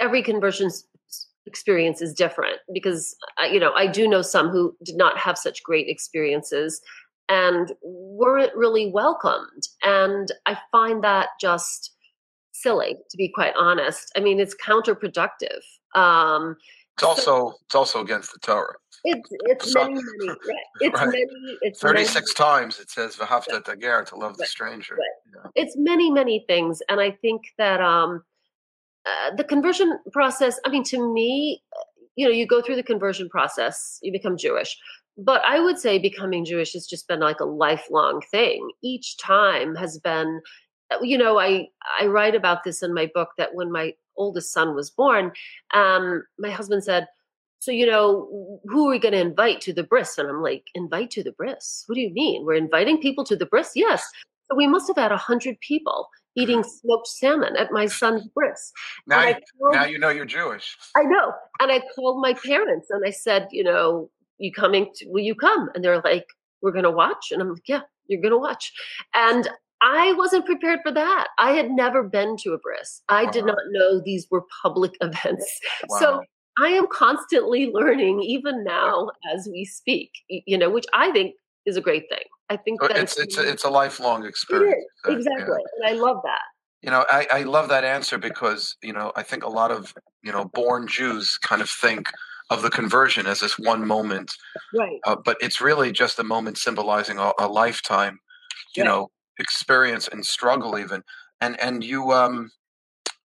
every 0.00 0.22
conversion 0.22 0.70
experience 1.46 2.02
is 2.02 2.12
different 2.12 2.56
because 2.72 3.14
uh, 3.40 3.46
you 3.46 3.60
know 3.60 3.72
I 3.74 3.86
do 3.86 4.08
know 4.08 4.22
some 4.22 4.48
who 4.48 4.76
did 4.82 4.96
not 4.96 5.16
have 5.18 5.38
such 5.38 5.62
great 5.62 5.88
experiences 5.88 6.80
and 7.28 7.72
weren't 7.82 8.54
really 8.56 8.90
welcomed, 8.90 9.68
and 9.84 10.32
I 10.46 10.58
find 10.72 11.04
that 11.04 11.28
just 11.40 11.92
silly 12.52 12.96
to 13.10 13.16
be 13.16 13.28
quite 13.28 13.54
honest. 13.56 14.10
I 14.16 14.20
mean, 14.20 14.40
it's 14.40 14.56
counterproductive 14.56 15.62
um, 15.94 16.56
it's 16.94 17.02
also 17.02 17.22
so, 17.22 17.54
it's 17.64 17.74
also 17.74 18.00
against 18.00 18.32
the 18.32 18.38
Torah. 18.40 18.74
It's 19.04 19.28
it's 19.30 19.72
so, 19.72 19.82
many 19.88 19.94
many 19.94 20.28
right. 20.48 20.58
It's 20.80 21.00
right. 21.00 21.08
many. 21.08 21.58
It's 21.62 21.80
thirty 21.80 22.04
six 22.04 22.32
times 22.32 22.78
it 22.78 22.90
says 22.90 23.16
v'hafta 23.16 23.62
tager 23.64 24.06
to 24.06 24.16
love 24.16 24.30
right. 24.30 24.38
the 24.38 24.46
stranger. 24.46 24.94
Right. 24.94 25.44
Yeah. 25.44 25.50
It's 25.62 25.76
many 25.76 26.10
many 26.10 26.44
things, 26.46 26.80
and 26.88 27.00
I 27.00 27.10
think 27.10 27.42
that 27.58 27.80
um, 27.80 28.22
uh, 29.06 29.34
the 29.36 29.44
conversion 29.44 29.98
process. 30.12 30.58
I 30.64 30.68
mean, 30.68 30.84
to 30.84 31.12
me, 31.12 31.62
you 32.16 32.26
know, 32.26 32.32
you 32.32 32.46
go 32.46 32.62
through 32.62 32.76
the 32.76 32.82
conversion 32.82 33.28
process, 33.28 33.98
you 34.02 34.12
become 34.12 34.36
Jewish. 34.36 34.76
But 35.16 35.42
I 35.46 35.60
would 35.60 35.78
say 35.78 35.98
becoming 35.98 36.44
Jewish 36.44 36.72
has 36.72 36.86
just 36.86 37.06
been 37.06 37.20
like 37.20 37.40
a 37.40 37.44
lifelong 37.44 38.22
thing. 38.30 38.70
Each 38.82 39.16
time 39.16 39.74
has 39.76 39.98
been, 39.98 40.40
uh, 40.90 40.98
you 41.02 41.18
know, 41.18 41.38
I 41.38 41.68
I 42.00 42.06
write 42.06 42.34
about 42.34 42.64
this 42.64 42.82
in 42.82 42.94
my 42.94 43.10
book 43.14 43.30
that 43.38 43.54
when 43.54 43.70
my 43.70 43.92
oldest 44.16 44.52
son 44.52 44.74
was 44.74 44.90
born, 44.90 45.32
um, 45.72 46.22
my 46.38 46.50
husband 46.50 46.84
said, 46.84 47.06
so 47.64 47.70
you 47.70 47.86
know 47.86 48.60
who 48.64 48.86
are 48.86 48.90
we 48.90 48.98
going 48.98 49.14
to 49.14 49.20
invite 49.20 49.62
to 49.62 49.72
the 49.72 49.84
bris? 49.84 50.18
And 50.18 50.28
i'm 50.28 50.42
like 50.42 50.64
invite 50.74 51.10
to 51.12 51.22
the 51.22 51.32
bris? 51.32 51.84
What 51.86 51.94
do 51.94 52.02
you 52.02 52.12
mean? 52.12 52.44
We're 52.44 52.54
inviting 52.54 53.00
people 53.00 53.24
to 53.24 53.36
the 53.36 53.46
bris? 53.46 53.72
Yes. 53.74 54.04
So 54.44 54.54
we 54.54 54.66
must 54.66 54.86
have 54.88 54.98
had 54.98 55.12
a 55.12 55.16
hundred 55.16 55.58
people 55.60 56.08
eating 56.36 56.62
smoked 56.82 57.06
salmon 57.06 57.56
at 57.56 57.72
my 57.72 57.86
son's 57.86 58.26
bris. 58.34 58.70
Now, 59.06 59.26
you, 59.26 59.34
called, 59.58 59.74
now 59.74 59.86
you 59.86 59.98
know 59.98 60.10
you're 60.10 60.26
jewish. 60.26 60.76
I 60.94 61.04
know. 61.04 61.32
And 61.60 61.72
i 61.72 61.80
called 61.94 62.20
my 62.20 62.34
parents 62.34 62.88
and 62.90 63.02
i 63.06 63.10
said 63.10 63.48
you 63.50 63.64
know 63.64 64.10
you 64.36 64.52
coming 64.52 64.90
to, 64.96 65.06
will 65.08 65.22
you 65.22 65.34
come? 65.34 65.70
And 65.74 65.82
they're 65.82 66.02
like 66.02 66.26
we're 66.60 66.72
going 66.72 66.84
to 66.84 66.90
watch? 66.90 67.32
And 67.32 67.40
i'm 67.40 67.48
like 67.48 67.66
yeah 67.66 67.80
you're 68.08 68.20
going 68.20 68.32
to 68.32 68.38
watch. 68.38 68.72
And 69.14 69.48
I 69.84 70.14
wasn't 70.14 70.46
prepared 70.46 70.80
for 70.82 70.90
that. 70.92 71.28
I 71.38 71.50
had 71.52 71.70
never 71.70 72.02
been 72.02 72.38
to 72.38 72.54
a 72.54 72.58
bris. 72.58 73.02
I 73.10 73.24
wow. 73.24 73.30
did 73.30 73.42
uh-huh. 73.44 73.52
not 73.52 73.58
know 73.68 74.00
these 74.00 74.26
were 74.30 74.42
public 74.62 74.92
events. 75.02 75.60
Wow. 75.88 75.98
So 75.98 76.22
I 76.58 76.68
am 76.68 76.86
constantly 76.86 77.70
learning, 77.70 78.22
even 78.22 78.64
now 78.64 79.10
as 79.34 79.46
we 79.50 79.64
speak. 79.64 80.10
You 80.28 80.56
know, 80.56 80.70
which 80.70 80.86
I 80.94 81.12
think 81.12 81.34
is 81.66 81.76
a 81.76 81.82
great 81.82 82.08
thing. 82.08 82.24
I 82.48 82.56
think 82.56 82.82
uh, 82.82 82.88
that 82.88 82.96
it's 82.96 83.18
it's 83.18 83.36
a, 83.36 83.48
it's 83.48 83.64
a 83.64 83.70
lifelong 83.70 84.24
experience. 84.24 84.84
Uh, 85.06 85.12
exactly, 85.12 85.58
yeah. 85.78 85.90
and 85.90 85.98
I 85.98 86.02
love 86.02 86.20
that. 86.24 86.42
You 86.82 86.90
know, 86.90 87.04
I, 87.10 87.26
I 87.30 87.42
love 87.42 87.68
that 87.68 87.84
answer 87.84 88.18
because 88.18 88.76
you 88.82 88.92
know 88.92 89.12
I 89.16 89.22
think 89.22 89.44
a 89.44 89.48
lot 89.48 89.70
of 89.70 89.94
you 90.22 90.32
know 90.32 90.46
born 90.54 90.88
Jews 90.88 91.38
kind 91.42 91.60
of 91.60 91.68
think 91.68 92.10
of 92.50 92.62
the 92.62 92.70
conversion 92.70 93.26
as 93.26 93.40
this 93.40 93.58
one 93.58 93.86
moment, 93.86 94.32
right? 94.74 95.00
Uh, 95.04 95.16
but 95.22 95.36
it's 95.40 95.60
really 95.60 95.92
just 95.92 96.18
a 96.18 96.24
moment 96.24 96.56
symbolizing 96.56 97.18
a, 97.18 97.32
a 97.38 97.48
lifetime. 97.48 98.18
You 98.76 98.82
right. 98.82 98.88
know, 98.88 99.10
experience 99.38 100.08
and 100.08 100.24
struggle 100.24 100.78
even 100.78 101.02
and 101.40 101.60
and 101.60 101.82
you 101.84 102.12
um 102.12 102.50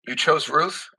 you 0.07 0.15
chose 0.15 0.49
ruth? 0.49 0.89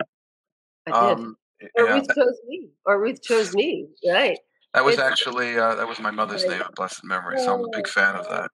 I 0.87 0.93
did. 0.93 1.19
Um, 1.19 1.37
or 1.76 1.85
yeah, 1.85 1.95
ruth 1.95 2.07
that, 2.09 2.17
chose 2.17 2.38
me 2.47 2.69
or 2.87 3.00
ruth 3.00 3.23
chose 3.23 3.55
me 3.55 3.87
right. 4.07 4.38
That 4.75 4.85
was 4.85 4.95
it's, 4.95 5.02
actually 5.02 5.59
uh, 5.59 5.75
that 5.75 5.87
was 5.87 5.99
my 6.00 6.11
mother's 6.11 6.47
name 6.47 6.62
blessed 6.76 7.05
memory 7.05 7.38
so 7.38 7.55
i'm 7.55 7.64
a 7.64 7.69
big 7.73 7.88
fan 7.88 8.14
of 8.17 8.29
that. 8.29 8.50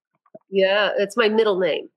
Yeah 0.51 0.91
it's 0.99 1.17
my 1.17 1.29
middle 1.29 1.59
name. 1.59 1.89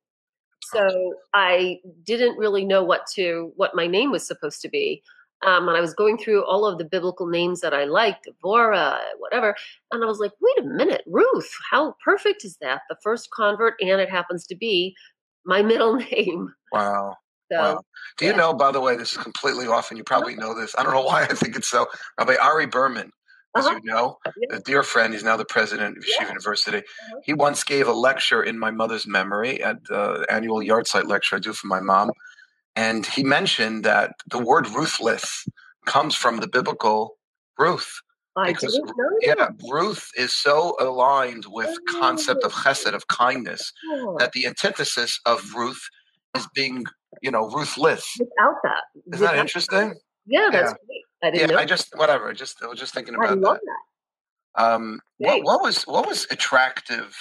So 0.72 1.16
i 1.34 1.80
didn't 2.04 2.38
really 2.38 2.66
know 2.66 2.84
what 2.84 3.08
to 3.16 3.54
what 3.56 3.76
my 3.76 3.88
name 3.88 4.12
was 4.12 4.26
supposed 4.26 4.62
to 4.62 4.70
be 4.70 5.02
um, 5.46 5.70
and 5.70 5.78
I 5.78 5.82
was 5.82 5.94
going 5.94 6.18
through 6.18 6.46
all 6.46 6.66
of 6.66 6.78
the 6.78 6.84
biblical 6.84 7.28
names 7.28 7.62
that 7.62 7.74
I 7.74 7.86
liked, 7.86 8.28
Devorah, 8.28 9.00
whatever. 9.20 9.56
And 9.92 10.04
I 10.04 10.08
was 10.08 10.20
like, 10.20 10.34
wait 10.42 10.66
a 10.66 10.68
minute, 10.68 11.04
Ruth, 11.08 11.50
how 11.72 11.96
perfect 12.04 12.44
is 12.44 12.58
that? 12.62 12.82
The 12.90 12.98
first 13.02 13.30
convert, 13.34 13.76
and 13.80 14.02
it 14.02 14.10
happens 14.10 14.46
to 14.48 14.56
be 14.56 14.96
my 15.46 15.62
middle 15.64 15.96
name. 15.96 16.54
Wow. 16.74 17.16
So, 17.52 17.58
wow. 17.58 17.82
Do 18.18 18.26
you 18.26 18.32
yeah. 18.32 18.38
know, 18.38 18.54
by 18.54 18.72
the 18.72 18.82
way, 18.82 18.96
this 18.96 19.14
is 19.14 19.18
completely 19.18 19.68
off, 19.68 19.90
and 19.90 19.98
you 19.98 20.04
probably 20.04 20.36
know 20.36 20.54
this. 20.54 20.76
I 20.78 20.84
don't 20.84 20.94
know 20.94 21.04
why 21.04 21.24
I 21.24 21.34
think 21.34 21.56
it's 21.56 21.70
so. 21.70 21.88
Rabbi 22.20 22.36
Ari 22.36 22.68
Berman, 22.68 23.12
as 23.56 23.66
uh-huh. 23.66 23.80
you 23.82 23.92
know, 23.92 24.18
yeah. 24.26 24.58
a 24.58 24.60
dear 24.60 24.84
friend, 24.84 25.14
he's 25.14 25.24
now 25.24 25.38
the 25.38 25.46
president 25.46 25.98
of 25.98 26.04
Yeshiva 26.04 26.22
yeah. 26.22 26.28
University. 26.28 26.78
Uh-huh. 26.78 27.20
He 27.24 27.34
once 27.34 27.64
gave 27.64 27.88
a 27.88 27.94
lecture 27.94 28.44
in 28.44 28.60
my 28.60 28.72
mother's 28.72 29.08
memory 29.08 29.64
at 29.64 29.84
the 29.86 30.28
annual 30.30 30.60
yahrzeit 30.60 31.08
lecture 31.08 31.38
I 31.38 31.40
do 31.40 31.54
for 31.54 31.68
my 31.68 31.80
mom. 31.80 32.12
And 32.80 33.06
he 33.06 33.24
mentioned 33.24 33.84
that 33.84 34.16
the 34.32 34.40
word 34.40 34.66
ruthless 34.70 35.46
comes 35.86 36.16
from 36.16 36.38
the 36.38 36.48
biblical 36.48 37.18
Ruth. 37.58 37.92
I 38.38 38.54
because 38.54 38.80
yeah, 39.22 39.50
Ruth 39.70 40.10
is 40.16 40.34
so 40.34 40.78
aligned 40.80 41.44
with 41.50 41.78
concept 41.90 42.46
of 42.46 42.54
chesed 42.54 42.94
of 42.94 43.06
kindness 43.08 43.74
oh. 43.92 44.16
that 44.20 44.32
the 44.32 44.48
antithesis 44.48 45.20
of 45.26 45.54
Ruth 45.54 45.82
is 46.38 46.48
being, 46.56 46.86
you 47.22 47.32
know, 47.32 47.50
ruthless. 47.50 48.06
Without 48.18 48.56
that, 48.64 48.84
isn't 48.96 49.12
Without 49.12 49.34
that 49.34 49.40
interesting? 49.40 49.96
Yeah, 50.26 50.48
that's 50.50 50.72
yeah. 50.72 50.78
great. 50.88 51.04
I 51.22 51.32
didn't 51.32 51.52
yeah. 51.52 51.58
I 51.58 51.66
just 51.66 51.94
whatever. 51.98 52.32
Just 52.34 52.64
I 52.64 52.68
was 52.68 52.80
just 52.80 52.94
thinking 52.94 53.16
about 53.16 53.32
I 53.32 53.34
love 53.34 53.58
that. 53.58 53.76
that. 54.56 54.64
Um, 54.64 55.02
what, 55.18 55.44
what, 55.44 55.62
was 55.62 55.84
what 55.84 56.08
was 56.08 56.28
attractive? 56.32 57.14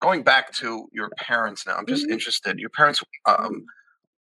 Going 0.00 0.22
back 0.22 0.52
to 0.54 0.88
your 0.90 1.10
parents 1.18 1.66
now, 1.66 1.76
I'm 1.76 1.86
just 1.86 2.04
mm-hmm. 2.04 2.14
interested. 2.14 2.58
Your 2.58 2.70
parents 2.70 3.04
um, 3.26 3.66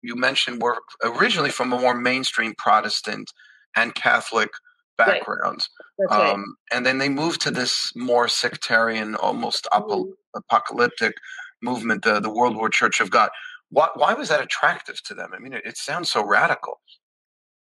you 0.05 0.15
mentioned 0.15 0.61
were 0.61 0.77
originally 1.03 1.49
from 1.49 1.73
a 1.73 1.79
more 1.79 1.95
mainstream 1.95 2.53
Protestant 2.57 3.31
and 3.75 3.93
Catholic 3.95 4.49
backgrounds. 4.97 5.69
Right. 5.99 6.31
Um, 6.31 6.39
right. 6.39 6.77
And 6.77 6.85
then 6.85 6.97
they 6.97 7.09
moved 7.09 7.41
to 7.41 7.51
this 7.51 7.91
more 7.95 8.27
sectarian, 8.27 9.15
almost 9.15 9.67
mm-hmm. 9.73 10.11
apocalyptic 10.35 11.13
movement, 11.61 12.03
the, 12.03 12.19
the 12.19 12.29
Worldwide 12.29 12.71
Church 12.71 13.01
of 13.01 13.09
God. 13.09 13.29
Why, 13.69 13.89
why 13.95 14.13
was 14.13 14.29
that 14.29 14.41
attractive 14.41 15.01
to 15.03 15.13
them? 15.13 15.31
I 15.33 15.39
mean, 15.39 15.53
it, 15.53 15.63
it 15.65 15.77
sounds 15.77 16.11
so 16.11 16.25
radical. 16.25 16.79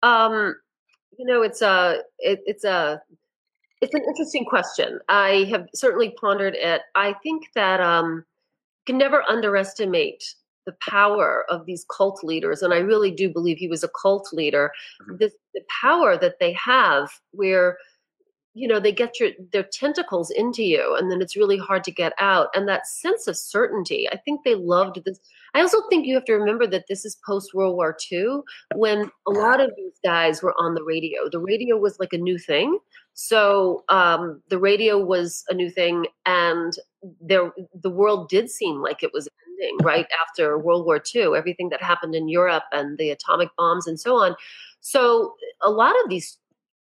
Um, 0.02 0.54
You 1.18 1.26
know, 1.26 1.42
it's 1.42 1.62
a 1.62 2.02
it, 2.20 2.40
it's 2.46 2.64
a 2.64 3.02
it's 3.80 3.94
an 3.94 4.02
interesting 4.06 4.44
question. 4.44 5.00
I 5.08 5.48
have 5.50 5.66
certainly 5.74 6.14
pondered 6.20 6.54
it. 6.54 6.82
I 6.94 7.14
think 7.24 7.48
that 7.54 7.80
um, 7.80 8.24
you 8.78 8.84
can 8.86 8.98
never 8.98 9.22
underestimate 9.28 10.22
the 10.68 10.76
power 10.88 11.44
of 11.48 11.64
these 11.64 11.86
cult 11.96 12.22
leaders, 12.22 12.60
and 12.62 12.74
I 12.74 12.78
really 12.78 13.10
do 13.10 13.30
believe 13.30 13.56
he 13.58 13.68
was 13.68 13.82
a 13.82 13.94
cult 14.02 14.28
leader. 14.32 14.70
Mhm. 15.02 15.18
This, 15.18 15.34
the 15.54 15.62
power 15.82 16.18
that 16.18 16.38
they 16.40 16.52
have, 16.52 17.10
where 17.32 17.78
you 18.54 18.66
know 18.66 18.80
they 18.80 18.92
get 18.92 19.20
your 19.20 19.30
their 19.52 19.62
tentacles 19.62 20.30
into 20.30 20.62
you 20.64 20.96
and 20.96 21.10
then 21.10 21.20
it's 21.22 21.36
really 21.36 21.58
hard 21.58 21.84
to 21.84 21.92
get 21.92 22.12
out 22.18 22.48
and 22.54 22.66
that 22.66 22.86
sense 22.86 23.28
of 23.28 23.36
certainty 23.36 24.08
i 24.10 24.16
think 24.16 24.40
they 24.42 24.54
loved 24.56 25.00
this 25.04 25.20
i 25.54 25.60
also 25.60 25.78
think 25.88 26.06
you 26.06 26.14
have 26.14 26.24
to 26.24 26.32
remember 26.32 26.66
that 26.66 26.84
this 26.88 27.04
is 27.04 27.18
post 27.24 27.54
world 27.54 27.76
war 27.76 27.96
ii 28.10 28.26
when 28.74 29.10
a 29.28 29.30
lot 29.30 29.60
of 29.60 29.70
these 29.76 29.92
guys 30.04 30.42
were 30.42 30.54
on 30.58 30.74
the 30.74 30.82
radio 30.82 31.28
the 31.30 31.38
radio 31.38 31.76
was 31.76 31.98
like 32.00 32.12
a 32.12 32.18
new 32.18 32.38
thing 32.38 32.78
so 33.14 33.84
um, 33.88 34.40
the 34.48 34.58
radio 34.58 34.96
was 34.96 35.44
a 35.48 35.54
new 35.54 35.70
thing 35.70 36.06
and 36.26 36.72
there 37.20 37.52
the 37.82 37.90
world 37.90 38.28
did 38.28 38.50
seem 38.50 38.80
like 38.80 39.02
it 39.02 39.10
was 39.12 39.28
ending 39.60 39.76
right 39.82 40.06
after 40.22 40.58
world 40.58 40.86
war 40.86 41.00
ii 41.14 41.36
everything 41.36 41.68
that 41.68 41.82
happened 41.82 42.14
in 42.14 42.28
europe 42.28 42.64
and 42.72 42.98
the 42.98 43.10
atomic 43.10 43.48
bombs 43.56 43.86
and 43.86 43.98
so 44.00 44.16
on 44.16 44.34
so 44.80 45.34
a 45.62 45.70
lot 45.70 45.94
of 46.02 46.10
these 46.10 46.38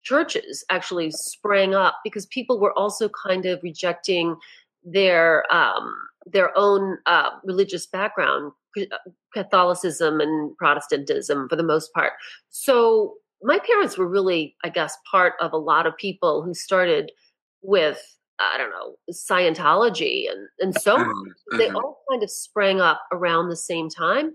churches 0.03 0.65
actually 0.69 1.11
sprang 1.11 1.75
up 1.75 1.99
because 2.03 2.25
people 2.27 2.59
were 2.59 2.77
also 2.77 3.09
kind 3.25 3.45
of 3.45 3.61
rejecting 3.63 4.35
their 4.83 5.43
um, 5.53 5.93
their 6.25 6.55
own 6.57 6.97
uh, 7.05 7.29
religious 7.43 7.85
background, 7.85 8.51
uh, 8.77 8.83
Catholicism 9.33 10.19
and 10.19 10.55
Protestantism 10.57 11.47
for 11.49 11.55
the 11.55 11.63
most 11.63 11.93
part. 11.93 12.13
So 12.49 13.15
my 13.43 13.59
parents 13.59 13.97
were 13.97 14.07
really, 14.07 14.55
I 14.63 14.69
guess, 14.69 14.95
part 15.09 15.33
of 15.41 15.53
a 15.53 15.57
lot 15.57 15.87
of 15.87 15.97
people 15.97 16.43
who 16.43 16.53
started 16.53 17.11
with 17.61 18.17
I 18.53 18.57
don't 18.57 18.71
know 18.71 18.95
Scientology 19.11 20.29
and 20.29 20.47
and 20.59 20.79
so 20.81 20.97
on. 20.97 21.05
Mhm, 21.53 21.57
They 21.57 21.69
mhm. 21.69 21.75
all 21.75 22.03
kind 22.09 22.23
of 22.23 22.31
sprang 22.31 22.81
up 22.81 23.01
around 23.11 23.49
the 23.49 23.55
same 23.55 23.89
time. 23.89 24.33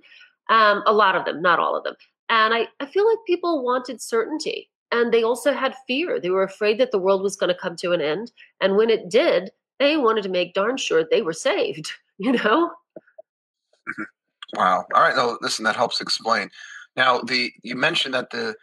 Um, 0.49 0.83
a 0.87 0.93
lot 0.93 1.17
of 1.17 1.25
them, 1.25 1.43
not 1.43 1.59
all 1.59 1.77
of 1.77 1.85
them. 1.85 1.95
And 2.29 2.55
I, 2.55 2.69
I 2.81 2.87
feel 2.87 3.09
like 3.09 3.19
people 3.27 3.65
wanted 3.65 4.01
certainty 4.01 4.71
and 4.93 5.13
they 5.13 5.23
also 5.23 5.53
had 5.53 5.75
fear. 5.87 6.21
They 6.21 6.31
were 6.31 6.43
afraid 6.45 6.79
that 6.79 6.91
the 6.93 6.99
world 6.99 7.23
was 7.23 7.37
going 7.37 7.53
to 7.53 7.59
come 7.61 7.77
to 7.77 7.93
an 7.93 8.01
end. 8.01 8.31
And 8.61 8.77
when 8.77 8.91
it 8.91 9.11
did, 9.11 9.51
they 9.79 9.97
wanted 9.97 10.23
to 10.23 10.29
make 10.29 10.55
darn 10.55 10.77
sure 10.77 11.05
they 11.05 11.23
were 11.23 11.33
saved, 11.33 11.91
you 12.19 12.33
know? 12.33 12.71
Wow. 14.55 14.87
All 14.95 15.03
right. 15.03 15.17
No, 15.17 15.39
listen, 15.43 15.65
that 15.65 15.77
helps 15.77 16.01
explain. 16.01 16.51
Now, 16.97 17.21
the 17.21 17.53
you 17.63 17.75
mentioned 17.75 18.15
that 18.15 18.31
the 18.31 18.55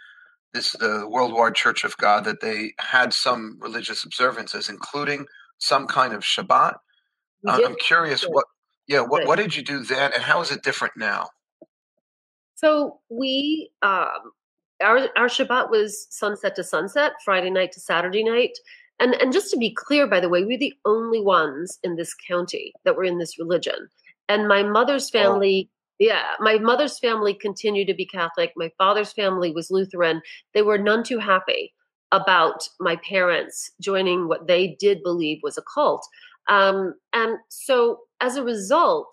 this 0.53 0.73
is 0.73 0.79
the 0.79 1.07
Worldwide 1.09 1.55
Church 1.55 1.83
of 1.83 1.97
God 1.97 2.25
that 2.25 2.41
they 2.41 2.73
had 2.79 3.13
some 3.13 3.57
religious 3.59 4.03
observances, 4.03 4.69
including 4.69 5.25
some 5.57 5.87
kind 5.87 6.13
of 6.13 6.21
Shabbat. 6.21 6.75
Uh. 7.47 7.59
I'm 7.65 7.75
curious 7.75 8.23
what 8.23 8.45
yeah 8.87 9.01
what 9.01 9.27
what 9.27 9.37
did 9.37 9.55
you 9.55 9.63
do 9.63 9.83
then, 9.83 10.11
and 10.13 10.23
how 10.23 10.41
is 10.41 10.51
it 10.51 10.63
different 10.63 10.93
now? 10.97 11.29
So 12.63 12.99
we, 13.09 13.71
um, 13.81 14.31
our, 14.81 15.09
our 15.17 15.27
Shabbat 15.27 15.69
was 15.69 16.07
sunset 16.09 16.55
to 16.55 16.63
sunset, 16.63 17.11
Friday 17.25 17.49
night 17.49 17.73
to 17.73 17.81
Saturday 17.81 18.23
night. 18.23 18.57
And, 19.01 19.15
and 19.15 19.33
just 19.33 19.51
to 19.51 19.57
be 19.57 19.73
clear, 19.75 20.07
by 20.07 20.21
the 20.21 20.29
way, 20.29 20.45
we're 20.45 20.57
the 20.57 20.73
only 20.85 21.19
ones 21.19 21.77
in 21.83 21.97
this 21.97 22.13
county 22.13 22.71
that 22.85 22.95
were 22.95 23.03
in 23.03 23.17
this 23.17 23.37
religion. 23.37 23.89
And 24.29 24.47
my 24.47 24.63
mother's 24.63 25.09
family, 25.09 25.69
yeah, 25.99 26.23
my 26.39 26.57
mother's 26.57 26.99
family 26.99 27.33
continued 27.33 27.87
to 27.87 27.93
be 27.93 28.05
Catholic. 28.05 28.51
My 28.55 28.71
father's 28.77 29.13
family 29.13 29.51
was 29.51 29.71
Lutheran. 29.71 30.21
They 30.53 30.61
were 30.61 30.77
none 30.77 31.03
too 31.03 31.19
happy 31.19 31.73
about 32.11 32.67
my 32.79 32.95
parents 32.97 33.71
joining 33.81 34.27
what 34.27 34.47
they 34.47 34.75
did 34.79 35.01
believe 35.03 35.39
was 35.43 35.57
a 35.57 35.63
cult. 35.73 36.05
Um, 36.47 36.93
and 37.13 37.37
so 37.49 37.99
as 38.21 38.35
a 38.35 38.43
result, 38.43 39.11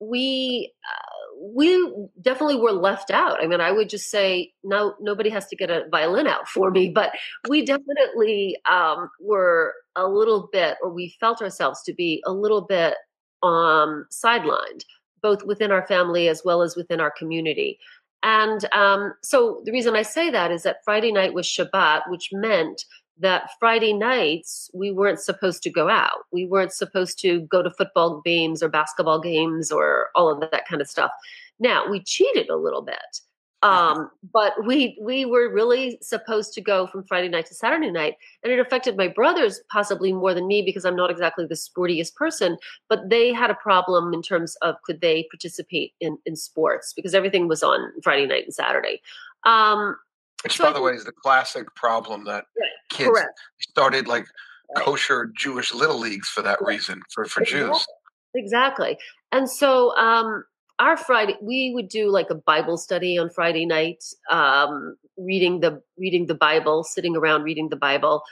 we 0.00 0.72
uh, 0.84 1.20
we 1.42 2.06
definitely 2.20 2.56
were 2.56 2.72
left 2.72 3.10
out. 3.10 3.42
I 3.42 3.46
mean, 3.46 3.60
I 3.60 3.72
would 3.72 3.88
just 3.88 4.10
say 4.10 4.52
no, 4.62 4.94
nobody 5.00 5.30
has 5.30 5.46
to 5.48 5.56
get 5.56 5.70
a 5.70 5.84
violin 5.90 6.26
out 6.26 6.48
for 6.48 6.70
me, 6.70 6.90
but 6.90 7.12
we 7.48 7.64
definitely 7.64 8.56
um, 8.70 9.10
were 9.20 9.74
a 9.96 10.06
little 10.06 10.48
bit, 10.52 10.76
or 10.82 10.90
we 10.92 11.16
felt 11.20 11.42
ourselves 11.42 11.82
to 11.84 11.94
be 11.94 12.22
a 12.26 12.32
little 12.32 12.62
bit 12.62 12.94
um, 13.42 14.06
sidelined, 14.10 14.84
both 15.22 15.44
within 15.44 15.70
our 15.70 15.86
family 15.86 16.28
as 16.28 16.42
well 16.44 16.62
as 16.62 16.76
within 16.76 17.00
our 17.00 17.10
community. 17.10 17.78
And 18.22 18.70
um, 18.72 19.14
so 19.22 19.62
the 19.64 19.72
reason 19.72 19.96
I 19.96 20.02
say 20.02 20.30
that 20.30 20.50
is 20.50 20.62
that 20.64 20.84
Friday 20.84 21.12
night 21.12 21.32
was 21.32 21.46
Shabbat, 21.46 22.02
which 22.08 22.30
meant 22.32 22.84
that 23.18 23.50
Friday 23.58 23.92
nights 23.92 24.70
we 24.74 24.90
weren't 24.90 25.20
supposed 25.20 25.62
to 25.62 25.70
go 25.70 25.88
out. 25.88 26.24
We 26.32 26.46
weren't 26.46 26.72
supposed 26.72 27.18
to 27.20 27.40
go 27.42 27.62
to 27.62 27.70
football 27.70 28.20
games 28.24 28.62
or 28.62 28.68
basketball 28.68 29.20
games 29.20 29.70
or 29.70 30.08
all 30.14 30.30
of 30.30 30.40
that 30.40 30.66
kind 30.66 30.80
of 30.80 30.88
stuff. 30.88 31.10
Now 31.58 31.88
we 31.88 32.02
cheated 32.02 32.48
a 32.48 32.56
little 32.56 32.82
bit, 32.82 33.20
um, 33.62 34.10
but 34.32 34.52
we 34.66 34.98
we 35.02 35.24
were 35.26 35.52
really 35.52 35.98
supposed 36.00 36.54
to 36.54 36.60
go 36.60 36.86
from 36.86 37.04
Friday 37.04 37.28
night 37.28 37.46
to 37.46 37.54
Saturday 37.54 37.90
night, 37.90 38.14
and 38.42 38.52
it 38.52 38.58
affected 38.58 38.96
my 38.96 39.08
brothers 39.08 39.60
possibly 39.70 40.12
more 40.12 40.32
than 40.34 40.46
me 40.46 40.62
because 40.62 40.84
I'm 40.84 40.96
not 40.96 41.10
exactly 41.10 41.46
the 41.46 41.54
sportiest 41.54 42.14
person. 42.14 42.56
But 42.88 43.10
they 43.10 43.32
had 43.32 43.50
a 43.50 43.54
problem 43.54 44.14
in 44.14 44.22
terms 44.22 44.56
of 44.62 44.76
could 44.84 45.00
they 45.00 45.26
participate 45.30 45.92
in 46.00 46.18
in 46.26 46.36
sports 46.36 46.92
because 46.94 47.14
everything 47.14 47.48
was 47.48 47.62
on 47.62 47.92
Friday 48.02 48.26
night 48.26 48.44
and 48.44 48.54
Saturday. 48.54 49.00
Um, 49.44 49.96
Which, 50.42 50.56
So 50.56 50.64
by 50.64 50.70
I 50.70 50.72
the 50.72 50.74
think- 50.76 50.86
way, 50.86 50.92
is 50.94 51.04
the 51.04 51.12
classic 51.12 51.74
problem 51.74 52.24
that 52.24 52.46
Right, 52.58 52.70
kids 52.88 53.10
correct. 53.10 53.38
started 53.60 54.08
like 54.08 54.26
Right. 54.74 54.84
kosher 54.84 55.26
Jewish 55.36 55.74
little 55.74 55.98
leagues 55.98 56.28
for 56.28 56.42
that 56.42 56.60
Right. 56.62 56.74
reason 56.76 57.02
for 57.12 57.24
for 57.26 57.42
Exactly. 57.42 57.68
Jews. 57.68 57.86
Exactly. 58.34 58.98
And 59.32 59.50
so 59.50 59.94
um 59.96 60.44
our 60.80 60.96
Friday 60.96 61.36
we 61.40 61.72
would 61.74 61.88
do 61.88 62.10
like 62.10 62.30
a 62.30 62.34
Bible 62.34 62.76
study 62.76 63.18
on 63.18 63.30
Friday 63.30 63.66
night, 63.66 64.02
um, 64.30 64.96
reading 65.16 65.60
the 65.60 65.80
reading 65.98 66.26
the 66.26 66.34
Bible, 66.34 66.82
sitting 66.82 67.16
around 67.16 67.44
reading 67.44 67.68
the 67.68 67.76
Bible, 67.76 68.22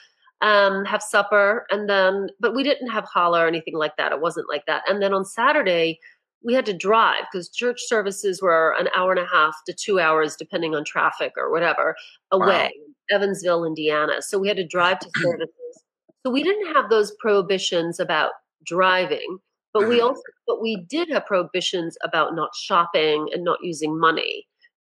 um, 0.41 0.85
have 0.85 1.03
supper, 1.03 1.67
and 1.71 1.89
then 1.89 2.29
but 2.41 2.55
we 2.55 2.65
didn't 2.65 2.91
have 2.91 3.05
challah 3.05 3.45
or 3.45 3.47
anything 3.47 3.77
like 3.77 3.97
that. 3.99 4.13
It 4.13 4.21
wasn't 4.21 4.49
like 4.49 4.65
that. 4.67 4.83
And 4.89 5.01
then 5.01 5.15
on 5.15 5.25
Saturday 5.25 6.01
we 6.43 6.55
had 6.55 6.67
to 6.67 6.73
drive 6.73 7.23
because 7.31 7.49
church 7.51 7.81
services 7.87 8.41
were 8.41 8.75
an 8.79 8.89
hour 8.97 9.11
and 9.11 9.21
a 9.21 9.27
half 9.27 9.55
to 9.67 9.75
two 9.75 9.99
hours, 10.01 10.37
depending 10.37 10.75
on 10.75 10.85
traffic 10.85 11.33
or 11.37 11.51
whatever, 11.51 11.97
away, 12.31 12.73
Evansville, 13.11 13.65
Indiana. 13.65 14.23
So 14.23 14.39
we 14.39 14.49
had 14.49 14.57
to 14.57 14.67
drive 14.67 15.01
to 15.01 15.11
services. 15.17 15.83
So 16.25 16.31
we 16.31 16.43
didn't 16.43 16.75
have 16.75 16.91
those 16.91 17.13
prohibitions 17.21 18.01
about 18.01 18.33
driving, 18.65 19.39
but 19.79 19.89
we 19.89 19.99
Mhm. 20.01 20.05
also 20.09 20.23
but 20.47 20.61
we 20.61 20.85
did 20.89 21.09
have 21.11 21.27
prohibitions 21.27 21.97
about 22.03 22.35
not 22.35 22.51
shopping 22.55 23.29
and 23.33 23.45
not 23.45 23.59
using 23.63 23.99
money. 23.99 24.47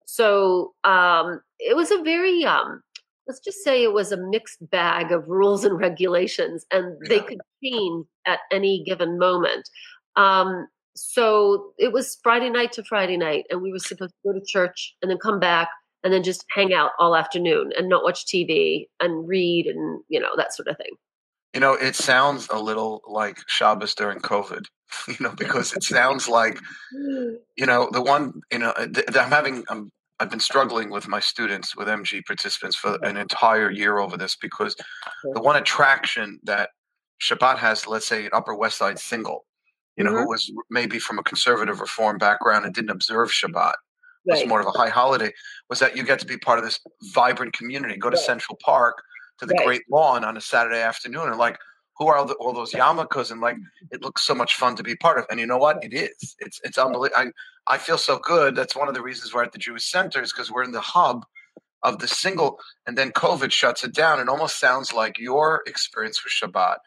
So 0.06 0.74
um, 0.84 1.40
it 1.58 1.76
was 1.76 1.90
a 1.90 2.02
very 2.02 2.44
um, 2.44 2.82
let's 3.26 3.40
just 3.40 3.62
say 3.62 3.82
it 3.82 3.92
was 3.92 4.10
a 4.12 4.16
mixed 4.16 4.58
bag 4.70 5.12
of 5.12 5.28
rules 5.28 5.64
and 5.64 5.78
regulations, 5.78 6.64
and 6.70 6.96
they 7.08 7.20
could 7.20 7.40
change 7.62 8.06
at 8.26 8.40
any 8.50 8.82
given 8.84 9.18
moment. 9.18 9.68
Um, 10.16 10.66
so 10.96 11.72
it 11.78 11.92
was 11.92 12.18
Friday 12.22 12.50
night 12.50 12.72
to 12.72 12.84
Friday 12.84 13.16
night, 13.16 13.44
and 13.50 13.60
we 13.60 13.70
were 13.70 13.78
supposed 13.78 14.12
to 14.12 14.32
go 14.32 14.38
to 14.38 14.44
church 14.46 14.94
and 15.02 15.10
then 15.10 15.18
come 15.18 15.38
back 15.38 15.68
and 16.02 16.12
then 16.12 16.22
just 16.22 16.44
hang 16.50 16.72
out 16.72 16.92
all 16.98 17.14
afternoon 17.14 17.72
and 17.76 17.88
not 17.88 18.02
watch 18.04 18.24
TV 18.24 18.88
and 19.00 19.28
read 19.28 19.66
and 19.66 20.00
you 20.08 20.18
know 20.20 20.34
that 20.36 20.54
sort 20.54 20.68
of 20.68 20.76
thing. 20.78 20.92
You 21.54 21.60
know, 21.60 21.74
it 21.74 21.96
sounds 21.96 22.48
a 22.50 22.58
little 22.58 23.02
like 23.06 23.38
Shabbos 23.46 23.94
during 23.94 24.20
COVID. 24.20 24.66
You 25.08 25.16
know, 25.20 25.34
because 25.36 25.72
it 25.74 25.82
sounds 25.82 26.28
like 26.28 26.58
you 26.92 27.66
know 27.66 27.88
the 27.92 28.02
one 28.02 28.40
you 28.52 28.58
know 28.58 28.72
th- 28.76 28.94
th- 28.94 29.16
i'm 29.16 29.30
having 29.30 29.64
i'm 29.68 29.90
i've 30.20 30.30
been 30.30 30.40
struggling 30.40 30.90
with 30.90 31.08
my 31.08 31.20
students 31.20 31.76
with 31.76 31.88
mg 31.88 32.24
participants 32.26 32.76
for 32.76 32.98
an 33.02 33.16
entire 33.16 33.70
year 33.70 33.98
over 33.98 34.16
this 34.16 34.36
because 34.36 34.74
the 35.34 35.40
one 35.40 35.56
attraction 35.56 36.38
that 36.44 36.70
shabbat 37.20 37.56
has 37.58 37.86
let's 37.86 38.06
say 38.06 38.24
an 38.26 38.30
upper 38.32 38.54
west 38.54 38.78
side 38.78 38.98
single 38.98 39.44
you 39.96 40.04
know 40.04 40.12
Mhm. 40.12 40.22
who 40.22 40.28
was 40.28 40.50
maybe 40.70 40.98
from 40.98 41.18
a 41.18 41.22
conservative 41.22 41.80
reform 41.80 42.16
background 42.18 42.64
and 42.64 42.74
didn't 42.74 42.90
observe 42.90 43.28
shabbat 43.30 43.74
was 44.24 44.40
Right. 44.40 44.48
more 44.48 44.60
of 44.60 44.66
a 44.66 44.70
high 44.78 44.88
holiday 44.90 45.32
was 45.68 45.78
that 45.80 45.96
you 45.96 46.02
get 46.02 46.18
to 46.20 46.26
be 46.26 46.38
part 46.38 46.58
of 46.58 46.64
this 46.64 46.80
vibrant 47.14 47.52
community 47.52 47.96
go 47.96 48.10
to 48.10 48.16
Right. 48.16 48.24
central 48.26 48.56
park 48.64 49.02
to 49.38 49.46
the 49.46 49.54
Right. 49.54 49.66
great 49.66 49.82
lawn 49.90 50.24
on 50.24 50.36
a 50.36 50.40
saturday 50.40 50.80
afternoon 50.80 51.28
and 51.28 51.38
like 51.38 51.58
who 51.98 52.06
are 52.08 52.16
all, 52.16 52.26
the, 52.26 52.34
all 52.34 52.52
those 52.52 52.72
yarmulkes 52.72 53.30
and 53.30 53.40
like 53.40 53.56
it 53.90 54.02
looks 54.02 54.22
so 54.22 54.34
much 54.34 54.54
fun 54.54 54.76
to 54.76 54.82
be 54.82 54.94
part 54.94 55.18
of. 55.18 55.26
And 55.30 55.40
you 55.40 55.46
know 55.46 55.58
what? 55.58 55.82
It 55.82 55.92
is. 55.92 56.36
It's 56.38 56.60
it's 56.62 56.78
unbelievable 56.78 57.32
I, 57.66 57.74
I 57.74 57.78
feel 57.78 57.98
so 57.98 58.18
good. 58.18 58.54
That's 58.54 58.76
one 58.76 58.88
of 58.88 58.94
the 58.94 59.02
reasons 59.02 59.34
we're 59.34 59.44
at 59.44 59.52
the 59.52 59.58
jewish 59.58 59.90
center 59.90 60.22
is 60.22 60.32
because 60.32 60.50
we're 60.50 60.64
in 60.64 60.72
the 60.72 60.80
hub 60.80 61.24
of 61.82 62.00
the 62.00 62.08
single 62.08 62.58
and 62.86 62.98
then 62.98 63.12
covid 63.12 63.52
shuts 63.52 63.84
it 63.84 63.94
down. 63.94 64.20
It 64.20 64.28
almost 64.28 64.58
sounds 64.58 64.92
like 64.92 65.18
your 65.18 65.62
experience 65.66 66.22
with 66.24 66.32
shabbat 66.32 66.78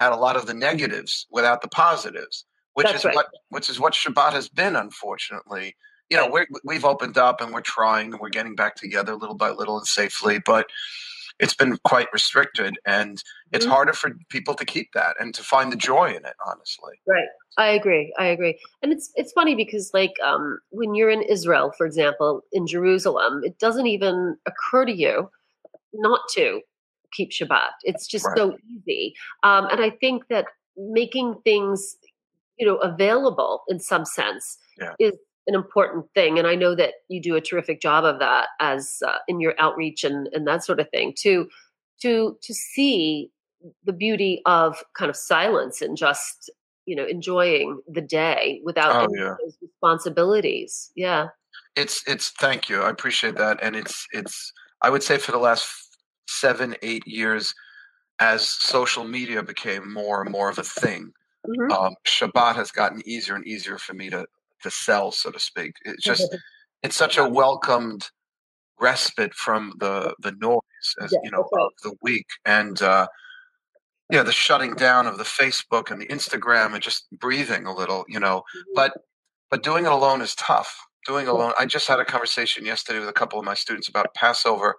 had 0.00 0.12
a 0.12 0.16
lot 0.16 0.36
of 0.36 0.46
the 0.46 0.54
negatives 0.54 1.26
without 1.30 1.60
the 1.60 1.68
positives 1.68 2.44
which 2.78 2.86
That's 2.86 3.00
is 3.00 3.04
right. 3.06 3.14
what 3.16 3.26
which 3.48 3.68
is 3.68 3.80
what 3.80 3.92
shabbat 3.92 4.34
has 4.34 4.48
been 4.48 4.76
unfortunately. 4.76 5.74
You 6.10 6.16
know, 6.16 6.30
we're, 6.30 6.46
we've 6.64 6.84
opened 6.84 7.18
up 7.18 7.40
and 7.40 7.52
we're 7.52 7.60
trying 7.60 8.12
and 8.12 8.20
we're 8.20 8.28
getting 8.30 8.54
back 8.54 8.76
together 8.76 9.16
little 9.16 9.34
by 9.34 9.50
little 9.50 9.76
and 9.76 9.86
safely, 9.86 10.38
but 10.38 10.66
it's 11.38 11.54
been 11.54 11.76
quite 11.84 12.08
restricted 12.12 12.78
and 12.86 13.22
it's 13.52 13.64
mm-hmm. 13.64 13.74
harder 13.74 13.92
for 13.92 14.16
people 14.28 14.54
to 14.54 14.64
keep 14.64 14.92
that 14.92 15.16
and 15.20 15.34
to 15.34 15.42
find 15.42 15.72
the 15.72 15.76
joy 15.76 16.08
in 16.08 16.24
it 16.24 16.34
honestly 16.46 16.94
right 17.06 17.28
i 17.56 17.68
agree 17.68 18.12
i 18.18 18.24
agree 18.24 18.58
and 18.82 18.92
it's 18.92 19.10
it's 19.14 19.32
funny 19.32 19.54
because 19.54 19.90
like 19.94 20.14
um, 20.24 20.58
when 20.70 20.94
you're 20.94 21.10
in 21.10 21.22
israel 21.22 21.72
for 21.76 21.86
example 21.86 22.42
in 22.52 22.66
jerusalem 22.66 23.42
it 23.44 23.58
doesn't 23.58 23.86
even 23.86 24.36
occur 24.46 24.84
to 24.84 24.94
you 24.94 25.30
not 25.92 26.20
to 26.30 26.60
keep 27.12 27.30
shabbat 27.30 27.70
it's 27.82 28.06
just 28.06 28.26
right. 28.26 28.36
so 28.36 28.56
easy 28.68 29.14
um, 29.42 29.66
and 29.66 29.80
i 29.80 29.90
think 29.90 30.28
that 30.28 30.46
making 30.76 31.34
things 31.44 31.96
you 32.58 32.66
know 32.66 32.76
available 32.76 33.62
in 33.68 33.80
some 33.80 34.04
sense 34.04 34.58
yeah. 34.78 34.94
is 34.98 35.14
an 35.48 35.54
important 35.54 36.04
thing 36.14 36.38
and 36.38 36.46
i 36.46 36.54
know 36.54 36.74
that 36.74 36.94
you 37.08 37.20
do 37.20 37.34
a 37.34 37.40
terrific 37.40 37.80
job 37.80 38.04
of 38.04 38.20
that 38.20 38.48
as 38.60 38.98
uh, 39.06 39.16
in 39.26 39.40
your 39.40 39.54
outreach 39.58 40.04
and, 40.04 40.28
and 40.32 40.46
that 40.46 40.62
sort 40.62 40.78
of 40.78 40.88
thing 40.90 41.12
to 41.16 41.48
to 42.00 42.36
to 42.42 42.54
see 42.54 43.30
the 43.84 43.92
beauty 43.92 44.40
of 44.46 44.82
kind 44.96 45.10
of 45.10 45.16
silence 45.16 45.82
and 45.82 45.96
just 45.96 46.50
you 46.86 46.94
know 46.94 47.04
enjoying 47.04 47.80
the 47.88 48.00
day 48.00 48.60
without 48.64 49.08
oh, 49.08 49.14
yeah. 49.16 49.34
those 49.42 49.56
responsibilities 49.60 50.90
yeah 50.94 51.28
it's 51.76 52.02
it's 52.06 52.30
thank 52.38 52.68
you 52.68 52.82
i 52.82 52.90
appreciate 52.90 53.36
that 53.36 53.58
and 53.62 53.74
it's 53.74 54.06
it's 54.12 54.52
i 54.82 54.90
would 54.90 55.02
say 55.02 55.18
for 55.18 55.32
the 55.32 55.38
last 55.38 55.66
seven 56.28 56.76
eight 56.82 57.06
years 57.06 57.54
as 58.20 58.48
social 58.48 59.04
media 59.04 59.42
became 59.42 59.92
more 59.92 60.22
and 60.22 60.30
more 60.30 60.50
of 60.50 60.58
a 60.58 60.62
thing 60.62 61.10
mm-hmm. 61.48 61.72
um, 61.72 61.94
shabbat 62.06 62.54
has 62.54 62.70
gotten 62.70 63.02
easier 63.06 63.34
and 63.34 63.46
easier 63.46 63.78
for 63.78 63.94
me 63.94 64.10
to 64.10 64.26
to 64.62 64.70
sell, 64.70 65.12
so 65.12 65.30
to 65.30 65.38
speak. 65.38 65.72
It's 65.84 66.02
just 66.02 66.34
it's 66.82 66.96
such 66.96 67.18
a 67.18 67.28
welcomed 67.28 68.08
respite 68.80 69.34
from 69.34 69.74
the 69.78 70.14
the 70.20 70.32
noise, 70.32 70.60
as 71.00 71.12
yeah, 71.12 71.18
you 71.24 71.30
know, 71.30 71.48
of 71.52 71.72
the 71.82 71.94
week, 72.02 72.26
and 72.44 72.80
uh, 72.82 73.06
yeah, 74.10 74.22
the 74.22 74.32
shutting 74.32 74.74
down 74.74 75.06
of 75.06 75.18
the 75.18 75.24
Facebook 75.24 75.90
and 75.90 76.00
the 76.00 76.06
Instagram, 76.06 76.74
and 76.74 76.82
just 76.82 77.06
breathing 77.12 77.66
a 77.66 77.74
little, 77.74 78.04
you 78.08 78.20
know. 78.20 78.38
Mm-hmm. 78.38 78.72
But 78.74 78.92
but 79.50 79.62
doing 79.62 79.84
it 79.84 79.92
alone 79.92 80.20
is 80.20 80.34
tough. 80.34 80.86
Doing 81.06 81.26
it 81.26 81.30
alone. 81.30 81.52
I 81.58 81.66
just 81.66 81.88
had 81.88 82.00
a 82.00 82.04
conversation 82.04 82.66
yesterday 82.66 82.98
with 82.98 83.08
a 83.08 83.14
couple 83.14 83.38
of 83.38 83.44
my 83.44 83.54
students 83.54 83.88
about 83.88 84.12
Passover. 84.14 84.76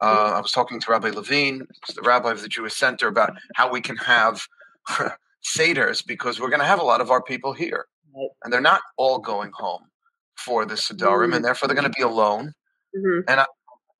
Uh, 0.00 0.32
I 0.34 0.40
was 0.40 0.50
talking 0.50 0.80
to 0.80 0.90
Rabbi 0.90 1.10
Levine, 1.10 1.64
the 1.94 2.02
rabbi 2.02 2.32
of 2.32 2.42
the 2.42 2.48
Jewish 2.48 2.74
Center, 2.74 3.06
about 3.06 3.36
how 3.54 3.70
we 3.70 3.80
can 3.80 3.96
have 3.98 4.42
seders 5.44 6.04
because 6.04 6.40
we're 6.40 6.48
going 6.48 6.60
to 6.60 6.66
have 6.66 6.80
a 6.80 6.84
lot 6.84 7.00
of 7.00 7.12
our 7.12 7.22
people 7.22 7.52
here 7.52 7.86
and 8.42 8.52
they're 8.52 8.60
not 8.60 8.82
all 8.96 9.18
going 9.18 9.52
home 9.54 9.82
for 10.36 10.64
the 10.64 10.74
Sedarim, 10.74 11.26
mm-hmm. 11.26 11.34
and 11.34 11.44
therefore 11.44 11.68
they're 11.68 11.76
going 11.76 11.90
to 11.90 11.98
be 11.98 12.02
alone. 12.02 12.52
Mm-hmm. 12.96 13.20
And 13.28 13.40
I, 13.40 13.46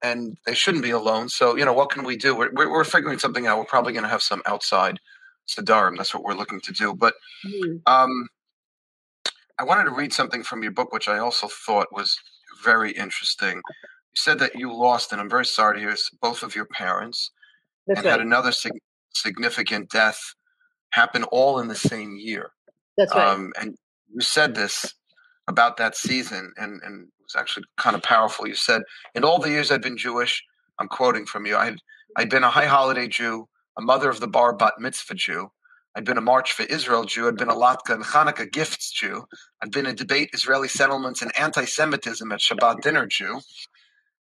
and 0.02 0.36
they 0.46 0.54
shouldn't 0.54 0.82
be 0.82 0.90
alone. 0.90 1.28
So 1.28 1.56
you 1.56 1.64
know, 1.64 1.72
what 1.72 1.90
can 1.90 2.04
we 2.04 2.16
do? 2.16 2.34
We're 2.34 2.50
we're, 2.52 2.70
we're 2.70 2.84
figuring 2.84 3.18
something 3.18 3.46
out. 3.46 3.58
We're 3.58 3.64
probably 3.64 3.92
going 3.92 4.04
to 4.04 4.08
have 4.08 4.22
some 4.22 4.42
outside 4.46 4.98
Sedarim. 5.48 5.96
That's 5.96 6.14
what 6.14 6.24
we're 6.24 6.34
looking 6.34 6.60
to 6.60 6.72
do. 6.72 6.94
But 6.94 7.14
mm-hmm. 7.46 7.76
um, 7.86 8.28
I 9.58 9.64
wanted 9.64 9.84
to 9.84 9.94
read 9.94 10.12
something 10.12 10.42
from 10.42 10.62
your 10.62 10.72
book, 10.72 10.92
which 10.92 11.08
I 11.08 11.18
also 11.18 11.48
thought 11.48 11.88
was 11.92 12.18
very 12.64 12.92
interesting. 12.92 13.56
You 13.56 14.16
said 14.16 14.38
that 14.40 14.54
you 14.54 14.74
lost, 14.74 15.12
and 15.12 15.20
I'm 15.20 15.30
very 15.30 15.46
sorry 15.46 15.76
to 15.76 15.80
hear 15.80 15.96
both 16.20 16.42
of 16.42 16.54
your 16.54 16.66
parents, 16.66 17.30
That's 17.86 17.98
and 17.98 18.04
right. 18.04 18.12
had 18.12 18.20
another 18.20 18.52
sig- 18.52 18.72
significant 19.14 19.90
death 19.90 20.20
happen 20.90 21.24
all 21.24 21.58
in 21.60 21.68
the 21.68 21.74
same 21.74 22.16
year. 22.18 22.50
That's 22.96 23.14
right. 23.14 23.28
Um, 23.28 23.52
and 23.58 23.76
you 24.12 24.20
said 24.20 24.54
this 24.54 24.94
about 25.48 25.76
that 25.78 25.96
season, 25.96 26.52
and, 26.56 26.80
and 26.84 27.04
it 27.04 27.22
was 27.24 27.34
actually 27.36 27.64
kind 27.76 27.96
of 27.96 28.02
powerful. 28.02 28.46
You 28.46 28.54
said, 28.54 28.82
In 29.14 29.24
all 29.24 29.38
the 29.38 29.50
years 29.50 29.70
I've 29.70 29.82
been 29.82 29.96
Jewish, 29.96 30.42
I'm 30.78 30.88
quoting 30.88 31.26
from 31.26 31.46
you, 31.46 31.56
I'd, 31.56 31.78
I'd 32.16 32.30
been 32.30 32.44
a 32.44 32.50
high 32.50 32.66
holiday 32.66 33.08
Jew, 33.08 33.48
a 33.78 33.82
mother 33.82 34.08
of 34.08 34.20
the 34.20 34.28
bar 34.28 34.54
bat 34.54 34.74
mitzvah 34.78 35.14
Jew. 35.14 35.50
I'd 35.94 36.04
been 36.04 36.18
a 36.18 36.22
March 36.22 36.52
for 36.52 36.62
Israel 36.64 37.04
Jew. 37.04 37.28
I'd 37.28 37.36
been 37.36 37.50
a 37.50 37.54
Latke 37.54 37.90
and 37.90 38.02
Hanukkah 38.02 38.50
gifts 38.50 38.90
Jew. 38.90 39.26
I'd 39.62 39.72
been 39.72 39.86
a 39.86 39.92
debate 39.92 40.30
Israeli 40.32 40.68
settlements 40.68 41.20
and 41.20 41.32
anti 41.38 41.64
Semitism 41.64 42.32
at 42.32 42.40
Shabbat 42.40 42.80
dinner 42.80 43.06
Jew. 43.06 43.40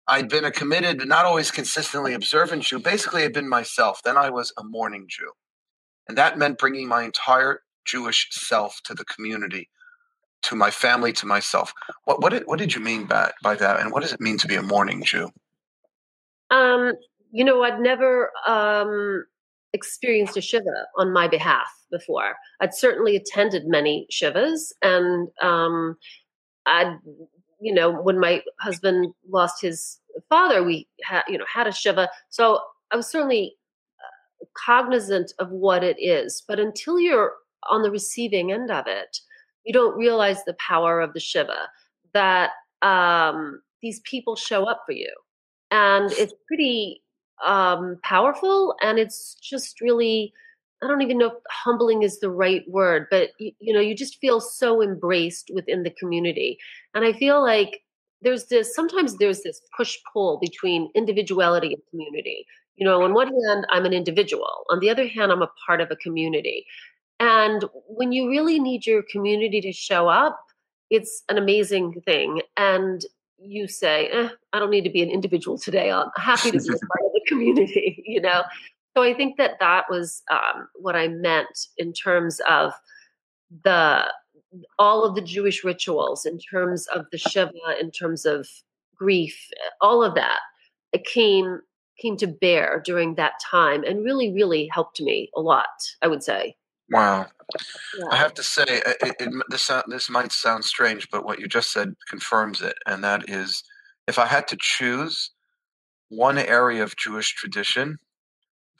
I'd 0.06 0.30
been 0.30 0.46
a 0.46 0.50
committed, 0.50 0.98
but 0.98 1.08
not 1.08 1.26
always 1.26 1.50
consistently 1.50 2.14
observant 2.14 2.62
Jew. 2.62 2.78
Basically, 2.78 3.24
I'd 3.24 3.34
been 3.34 3.48
myself. 3.48 4.00
Then 4.02 4.16
I 4.16 4.30
was 4.30 4.52
a 4.56 4.64
mourning 4.64 5.04
Jew. 5.08 5.32
And 6.08 6.16
that 6.16 6.38
meant 6.38 6.58
bringing 6.58 6.88
my 6.88 7.02
entire 7.02 7.60
Jewish 7.84 8.28
self 8.30 8.80
to 8.84 8.94
the 8.94 9.04
community, 9.04 9.68
to 10.48 10.56
my 10.56 10.70
family, 10.70 11.12
to 11.12 11.26
myself. 11.26 11.72
What 12.04 12.22
what 12.22 12.30
did, 12.30 12.42
what 12.46 12.58
did 12.58 12.74
you 12.74 12.80
mean 12.80 13.06
by 13.06 13.32
by 13.42 13.54
that, 13.56 13.80
and 13.80 13.92
what 13.92 14.02
does 14.02 14.12
it 14.12 14.20
mean 14.20 14.38
to 14.38 14.48
be 14.48 14.56
a 14.56 14.62
mourning 14.62 15.04
Jew? 15.04 15.30
Um, 16.50 16.92
you 17.30 17.44
know, 17.44 17.62
I'd 17.62 17.80
never 17.80 18.30
um, 18.46 19.24
experienced 19.72 20.36
a 20.36 20.40
shiva 20.40 20.86
on 20.96 21.12
my 21.12 21.28
behalf 21.28 21.68
before. 21.90 22.34
I'd 22.60 22.74
certainly 22.74 23.16
attended 23.16 23.66
many 23.66 24.06
shivas, 24.10 24.72
and 24.82 25.28
um, 25.42 25.96
I'd 26.66 26.96
you 27.60 27.74
know 27.74 27.90
when 27.90 28.18
my 28.18 28.42
husband 28.60 29.12
lost 29.28 29.60
his 29.60 30.00
father, 30.28 30.64
we 30.64 30.88
had 31.04 31.22
you 31.28 31.38
know 31.38 31.46
had 31.52 31.66
a 31.66 31.72
shiva. 31.72 32.08
So 32.30 32.60
I 32.90 32.96
was 32.96 33.10
certainly 33.10 33.54
uh, 34.00 34.46
cognizant 34.64 35.32
of 35.38 35.50
what 35.50 35.84
it 35.84 35.96
is, 36.00 36.42
but 36.48 36.58
until 36.58 36.98
you're 36.98 37.34
on 37.70 37.82
the 37.82 37.90
receiving 37.90 38.52
end 38.52 38.70
of 38.70 38.86
it, 38.86 39.18
you 39.68 39.74
don't 39.74 39.98
realize 39.98 40.42
the 40.44 40.54
power 40.54 40.98
of 40.98 41.12
the 41.12 41.20
Shiva 41.20 41.68
that 42.14 42.52
um, 42.80 43.60
these 43.82 44.00
people 44.00 44.34
show 44.34 44.64
up 44.64 44.82
for 44.86 44.92
you. 44.92 45.12
And 45.70 46.10
it's 46.12 46.32
pretty 46.46 47.02
um, 47.44 47.98
powerful 48.02 48.74
and 48.80 48.98
it's 48.98 49.34
just 49.34 49.82
really, 49.82 50.32
I 50.82 50.86
don't 50.86 51.02
even 51.02 51.18
know 51.18 51.26
if 51.26 51.34
humbling 51.50 52.02
is 52.02 52.18
the 52.18 52.30
right 52.30 52.62
word, 52.66 53.08
but 53.10 53.32
you, 53.38 53.52
you 53.60 53.74
know, 53.74 53.80
you 53.80 53.94
just 53.94 54.18
feel 54.20 54.40
so 54.40 54.82
embraced 54.82 55.50
within 55.54 55.82
the 55.82 55.90
community. 55.90 56.56
And 56.94 57.04
I 57.04 57.12
feel 57.12 57.42
like 57.42 57.82
there's 58.22 58.46
this 58.46 58.74
sometimes 58.74 59.18
there's 59.18 59.42
this 59.42 59.60
push 59.76 59.98
pull 60.12 60.38
between 60.40 60.90
individuality 60.94 61.68
and 61.68 61.82
community 61.90 62.44
you 62.76 62.84
know 62.84 63.02
on 63.02 63.14
one 63.14 63.28
hand 63.28 63.64
i'm 63.70 63.84
an 63.84 63.92
individual 63.92 64.64
on 64.70 64.80
the 64.80 64.90
other 64.90 65.06
hand 65.06 65.30
i'm 65.30 65.40
a 65.40 65.50
part 65.64 65.80
of 65.80 65.88
a 65.92 65.96
community 65.96 66.66
and 67.20 67.64
when 67.86 68.12
you 68.12 68.28
really 68.28 68.58
need 68.58 68.86
your 68.86 69.02
community 69.10 69.60
to 69.60 69.72
show 69.72 70.08
up, 70.08 70.38
it's 70.90 71.22
an 71.28 71.36
amazing 71.38 72.00
thing. 72.04 72.42
And 72.56 73.04
you 73.38 73.68
say, 73.68 74.08
eh, 74.08 74.28
I 74.52 74.58
don't 74.58 74.70
need 74.70 74.84
to 74.84 74.90
be 74.90 75.02
an 75.02 75.10
individual 75.10 75.58
today. 75.58 75.90
I'm 75.90 76.10
happy 76.16 76.50
to 76.50 76.58
be 76.58 76.68
a 76.68 76.70
part 76.86 77.04
of 77.04 77.12
the 77.12 77.22
community, 77.26 78.02
you 78.06 78.20
know? 78.20 78.42
So 78.96 79.02
I 79.02 79.14
think 79.14 79.36
that 79.36 79.58
that 79.60 79.84
was 79.88 80.22
um, 80.30 80.68
what 80.74 80.96
I 80.96 81.08
meant 81.08 81.66
in 81.76 81.92
terms 81.92 82.40
of 82.48 82.72
the 83.64 84.04
all 84.78 85.04
of 85.04 85.14
the 85.14 85.20
Jewish 85.20 85.62
rituals, 85.62 86.24
in 86.24 86.38
terms 86.38 86.86
of 86.88 87.04
the 87.12 87.18
Shiva, 87.18 87.52
in 87.78 87.90
terms 87.90 88.24
of 88.24 88.48
grief, 88.96 89.50
all 89.80 90.02
of 90.02 90.14
that. 90.14 90.40
It 90.92 91.04
came 91.04 91.60
came 92.00 92.16
to 92.16 92.26
bear 92.26 92.80
during 92.84 93.16
that 93.16 93.34
time 93.50 93.84
and 93.84 94.04
really, 94.04 94.32
really 94.32 94.68
helped 94.72 95.00
me 95.00 95.30
a 95.36 95.40
lot. 95.40 95.66
I 96.02 96.08
would 96.08 96.22
say. 96.22 96.56
Wow. 96.90 97.26
Yeah. 97.98 98.06
I 98.10 98.16
have 98.16 98.34
to 98.34 98.42
say, 98.42 98.64
it, 98.66 99.16
it, 99.20 99.32
this 99.48 99.70
this 99.88 100.10
might 100.10 100.32
sound 100.32 100.64
strange, 100.64 101.08
but 101.10 101.24
what 101.24 101.38
you 101.38 101.46
just 101.46 101.72
said 101.72 101.94
confirms 102.08 102.60
it, 102.60 102.76
and 102.86 103.02
that 103.04 103.28
is, 103.28 103.62
if 104.06 104.18
I 104.18 104.26
had 104.26 104.46
to 104.48 104.56
choose 104.60 105.30
one 106.08 106.38
area 106.38 106.82
of 106.82 106.96
Jewish 106.96 107.34
tradition 107.34 107.98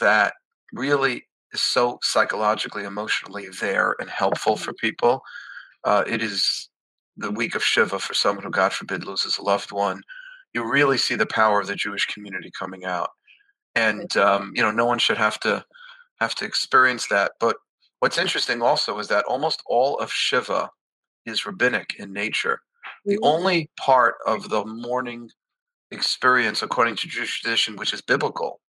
that 0.01 0.35
really 0.73 1.27
is 1.53 1.63
so 1.63 1.99
psychologically, 2.03 2.85
emotionally 2.85 3.49
there 3.61 3.97
and 3.99 4.11
helpful 4.11 4.57
for 4.57 4.73
mm-hmm. 4.73 4.87
people, 4.87 5.23
uh, 5.85 6.05
it 6.07 6.23
is 6.23 6.69
the 7.17 7.31
week 7.31 7.55
of 7.55 7.65
Shiva 7.65 7.99
for 7.99 8.15
someone 8.15 8.45
who, 8.45 8.51
God 8.51 8.73
forbid, 8.73 9.05
loses 9.05 9.39
a 9.39 9.43
loved 9.43 9.73
one. 9.73 10.03
You 10.55 10.71
really 10.71 10.99
see 10.99 11.15
the 11.15 11.27
power 11.27 11.61
of 11.61 11.67
the 11.67 11.75
Jewish 11.75 12.07
community 12.07 12.51
coming 12.59 12.85
out, 12.85 13.11
and 13.75 14.15
um, 14.17 14.53
you 14.55 14.63
know, 14.63 14.71
no 14.71 14.87
one 14.87 14.99
should 14.99 15.19
have 15.19 15.41
to 15.41 15.65
have 16.21 16.35
to 16.37 16.45
experience 16.45 17.07
that, 17.09 17.33
but 17.41 17.57
What's 18.01 18.19
interesting 18.19 18.63
also 18.63 18.99
is 18.99 19.09
that 19.09 19.25
almost 19.25 19.63
all 19.67 19.99
of 19.99 20.13
Shiva 20.13 20.71
is 21.27 21.45
rabbinic 21.45 21.97
in 21.99 22.13
nature. 22.13 22.61
The 23.05 23.15
mm-hmm. 23.15 23.25
only 23.25 23.71
part 23.79 24.17
of 24.27 24.49
the 24.49 24.65
mourning 24.65 25.31
experience, 25.91 26.63
according 26.63 26.97
to 26.97 27.09
Jewish 27.09 27.41
tradition, 27.41 27.77
which 27.77 27.93
is 27.93 28.01
biblical, 28.01 28.61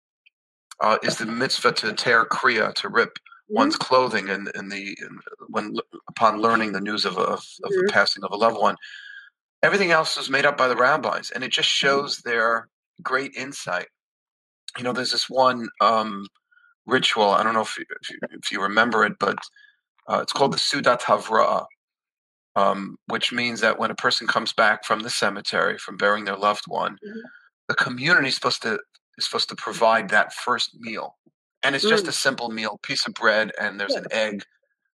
uh, 0.81 0.97
is 1.03 1.17
the 1.17 1.25
mitzvah 1.25 1.73
to 1.73 1.93
tear 1.93 2.25
kriya, 2.25 2.73
to 2.75 2.89
rip 2.89 3.09
mm-hmm. 3.09 3.55
one's 3.55 3.75
clothing, 3.75 4.29
in, 4.29 4.47
in 4.55 4.69
the 4.69 4.97
in, 4.99 5.19
when 5.47 5.75
upon 6.07 6.41
learning 6.41 6.71
the 6.71 6.81
news 6.81 7.05
of, 7.05 7.17
of, 7.17 7.27
of 7.27 7.39
mm-hmm. 7.39 7.85
the 7.85 7.91
passing 7.91 8.23
of 8.23 8.31
a 8.31 8.37
loved 8.37 8.57
one. 8.57 8.75
Everything 9.61 9.91
else 9.91 10.15
is 10.15 10.29
made 10.29 10.45
up 10.45 10.57
by 10.57 10.69
the 10.69 10.75
rabbis, 10.75 11.31
and 11.31 11.43
it 11.43 11.51
just 11.51 11.69
mm-hmm. 11.69 11.87
shows 11.87 12.17
their 12.19 12.69
great 13.01 13.33
insight. 13.35 13.87
You 14.77 14.83
know, 14.83 14.93
there's 14.93 15.11
this 15.11 15.29
one 15.29 15.67
um, 15.81 16.25
ritual. 16.89 17.29
I 17.29 17.43
don't 17.43 17.53
know 17.53 17.61
if 17.61 17.77
you, 17.77 17.85
if 18.01 18.09
you, 18.09 18.17
if 18.31 18.51
you 18.51 18.61
remember 18.61 19.05
it, 19.05 19.13
but 19.19 19.37
uh, 20.07 20.19
it's 20.21 20.33
called 20.33 20.53
the 20.53 20.57
Seudat 20.57 21.01
Havra'ah. 21.01 21.65
um, 22.55 22.97
which 23.07 23.31
means 23.31 23.61
that 23.61 23.79
when 23.79 23.91
a 23.91 23.95
person 23.95 24.27
comes 24.27 24.53
back 24.53 24.83
from 24.83 25.01
the 25.01 25.09
cemetery 25.09 25.77
from 25.77 25.97
burying 25.97 26.25
their 26.25 26.35
loved 26.35 26.63
one, 26.67 26.93
mm-hmm. 26.93 27.19
the 27.67 27.75
community 27.75 28.27
is 28.27 28.35
supposed 28.35 28.61
to 28.63 28.79
is 29.17 29.25
supposed 29.25 29.49
to 29.49 29.55
provide 29.55 30.09
that 30.09 30.33
first 30.33 30.75
meal, 30.79 31.17
and 31.63 31.75
it's 31.75 31.85
mm. 31.85 31.89
just 31.89 32.07
a 32.07 32.11
simple 32.11 32.49
meal: 32.49 32.79
piece 32.83 33.05
of 33.07 33.13
bread 33.13 33.51
and 33.59 33.79
there's 33.79 33.93
yeah. 33.93 33.99
an 33.99 34.05
egg, 34.11 34.43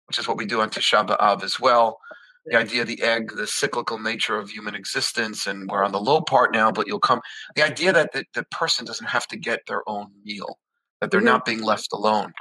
which 0.07 0.19
is 0.19 0.27
what 0.27 0.37
we 0.37 0.45
do 0.45 0.61
on 0.61 0.69
Tisha 0.69 1.05
B'av 1.05 1.43
as 1.43 1.59
well. 1.59 1.99
The 2.45 2.57
idea 2.57 2.81
of 2.81 2.89
the 2.89 3.01
egg, 3.01 3.31
the 3.37 3.47
cyclical 3.47 3.99
nature 3.99 4.37
of 4.37 4.49
human 4.49 4.75
existence, 4.75 5.47
and 5.47 5.69
we're 5.69 5.85
on 5.85 5.93
the 5.93 6.01
low 6.01 6.19
part 6.19 6.51
now, 6.53 6.73
but 6.73 6.87
you'll 6.87 6.99
come. 6.99 7.21
The 7.55 7.63
idea 7.63 7.93
that 7.93 8.11
the, 8.11 8.25
the 8.33 8.43
person 8.51 8.85
doesn't 8.85 9.07
have 9.07 9.27
to 9.27 9.37
get 9.37 9.61
their 9.65 9.87
own 9.87 10.07
meal, 10.25 10.59
that 11.03 11.11
they're 11.11 11.19
mm-hmm. 11.19 11.27
not 11.27 11.45
being 11.45 11.61
left 11.61 11.89
alone, 11.91 12.31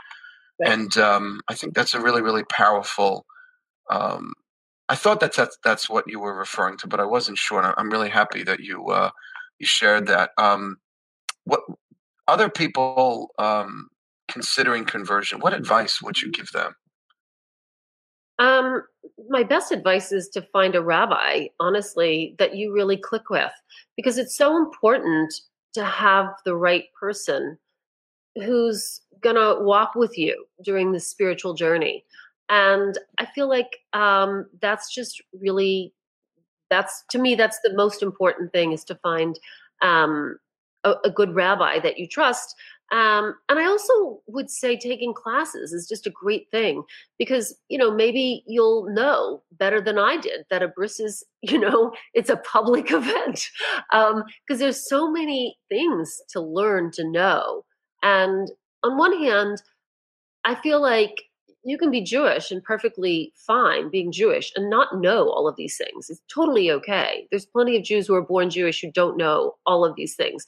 right. 0.61 0.72
and 0.72 0.96
um, 0.96 1.40
I 1.48 1.55
think 1.55 1.75
that's 1.75 1.94
a 1.94 2.01
really, 2.01 2.22
really 2.22 2.44
powerful 2.44 3.27
um, 3.90 4.33
I 4.88 4.94
thought 4.94 5.20
that's, 5.20 5.37
that's 5.37 5.59
that's 5.64 5.88
what 5.88 6.09
you 6.09 6.20
were 6.20 6.37
referring 6.37 6.77
to, 6.79 6.87
but 6.87 7.01
I 7.01 7.05
wasn't 7.05 7.38
sure. 7.38 7.75
I'm 7.79 7.90
really 7.90 8.11
happy 8.11 8.42
that 8.42 8.61
you 8.61 8.87
uh, 8.87 9.11
you 9.59 9.66
shared 9.66 10.07
that. 10.09 10.31
Um, 10.37 10.77
what 11.44 11.61
other 12.29 12.48
people 12.48 13.31
um, 13.38 13.88
considering 14.29 14.85
conversion? 14.85 15.40
What 15.40 15.55
advice 15.55 16.03
would 16.03 16.20
you 16.20 16.31
give 16.31 16.51
them? 16.53 16.75
Um, 18.38 18.83
my 19.29 19.42
best 19.42 19.72
advice 19.72 20.11
is 20.11 20.29
to 20.31 20.42
find 20.53 20.75
a 20.75 20.83
rabbi, 20.83 21.46
honestly, 21.61 22.35
that 22.38 22.57
you 22.57 22.72
really 22.72 22.96
click 22.96 23.31
with, 23.31 23.53
because 23.96 24.18
it's 24.18 24.37
so 24.37 24.57
important 24.57 25.33
to 25.75 25.85
have 25.85 26.27
the 26.44 26.57
right 26.57 26.85
person 26.98 27.57
who's 28.37 29.01
gonna 29.21 29.61
walk 29.61 29.95
with 29.95 30.16
you 30.18 30.45
during 30.64 30.92
the 30.92 31.01
spiritual 31.01 31.55
journey. 31.55 32.05
And 32.49 32.99
i 33.18 33.27
feel 33.27 33.49
like 33.49 33.79
um, 33.92 34.47
that's 34.61 34.95
just 34.95 35.23
really 35.40 35.92
that's 36.71 37.05
to 37.11 37.18
me 37.18 37.35
that's 37.35 37.61
the 37.62 37.75
most 37.75 38.03
important 38.03 38.53
thing 38.53 38.73
is 38.73 38.85
to 38.85 38.95
find 38.97 39.38
um, 39.83 40.38
a, 40.85 40.95
a, 41.05 41.11
good 41.11 41.35
rabbi 41.35 41.79
that 41.81 41.99
you 41.99 42.09
trust. 42.09 42.55
Um, 42.92 43.37
and 43.49 43.59
i 43.59 43.64
also 43.64 44.21
would 44.27 44.51
say 44.51 44.77
taking 44.77 45.14
classes 45.14 45.73
is 45.73 45.88
just 45.88 46.07
a 46.07 46.11
great 46.11 46.51
thing 46.51 46.83
because 47.18 47.55
you 47.71 47.79
know 47.79 47.90
maybe 47.90 48.45
you'll 48.47 48.87
know 48.92 49.42
better 49.53 49.81
than 49.81 49.99
i 49.99 50.18
did 50.18 50.45
that 50.51 50.62
a 50.62 50.68
bris 50.68 51.01
is 51.01 51.25
you 51.42 51.59
know 51.59 51.92
it's 52.12 52.31
a 52.31 52.37
public 52.37 52.90
event. 53.01 53.49
Because 53.90 54.12
um, 54.12 54.59
there's 54.59 54.87
so 54.87 55.11
many 55.11 55.57
things 55.71 56.21
to 56.31 56.40
learn 56.40 56.90
to 56.92 57.11
know 57.11 57.64
and 58.03 58.51
on 58.83 58.99
one 58.99 59.17
hand 59.19 59.62
i 60.45 60.55
feel 60.55 60.81
like 60.81 61.23
you 61.65 61.79
can 61.79 61.91
be 61.91 62.01
Jewish 62.01 62.51
and 62.51 62.62
perfectly 62.62 63.33
fine 63.37 63.88
being 63.88 64.11
Jewish 64.11 64.53
and 64.57 64.69
not 64.69 65.01
know 65.01 65.29
all 65.29 65.47
of 65.47 65.55
these 65.57 65.77
things. 65.77 66.11
It's 66.11 66.21
totally 66.33 66.71
okay. 66.73 67.29
There's 67.31 67.47
plenty 67.47 67.77
of 67.77 67.85
Jews 67.85 68.07
who 68.07 68.15
are 68.15 68.23
born 68.23 68.51
Jewish 68.51 68.81
who 68.81 68.91
don't 68.91 69.17
know 69.17 69.55
all 69.65 69.85
of 69.85 69.95
these 69.95 70.17
things. 70.17 70.45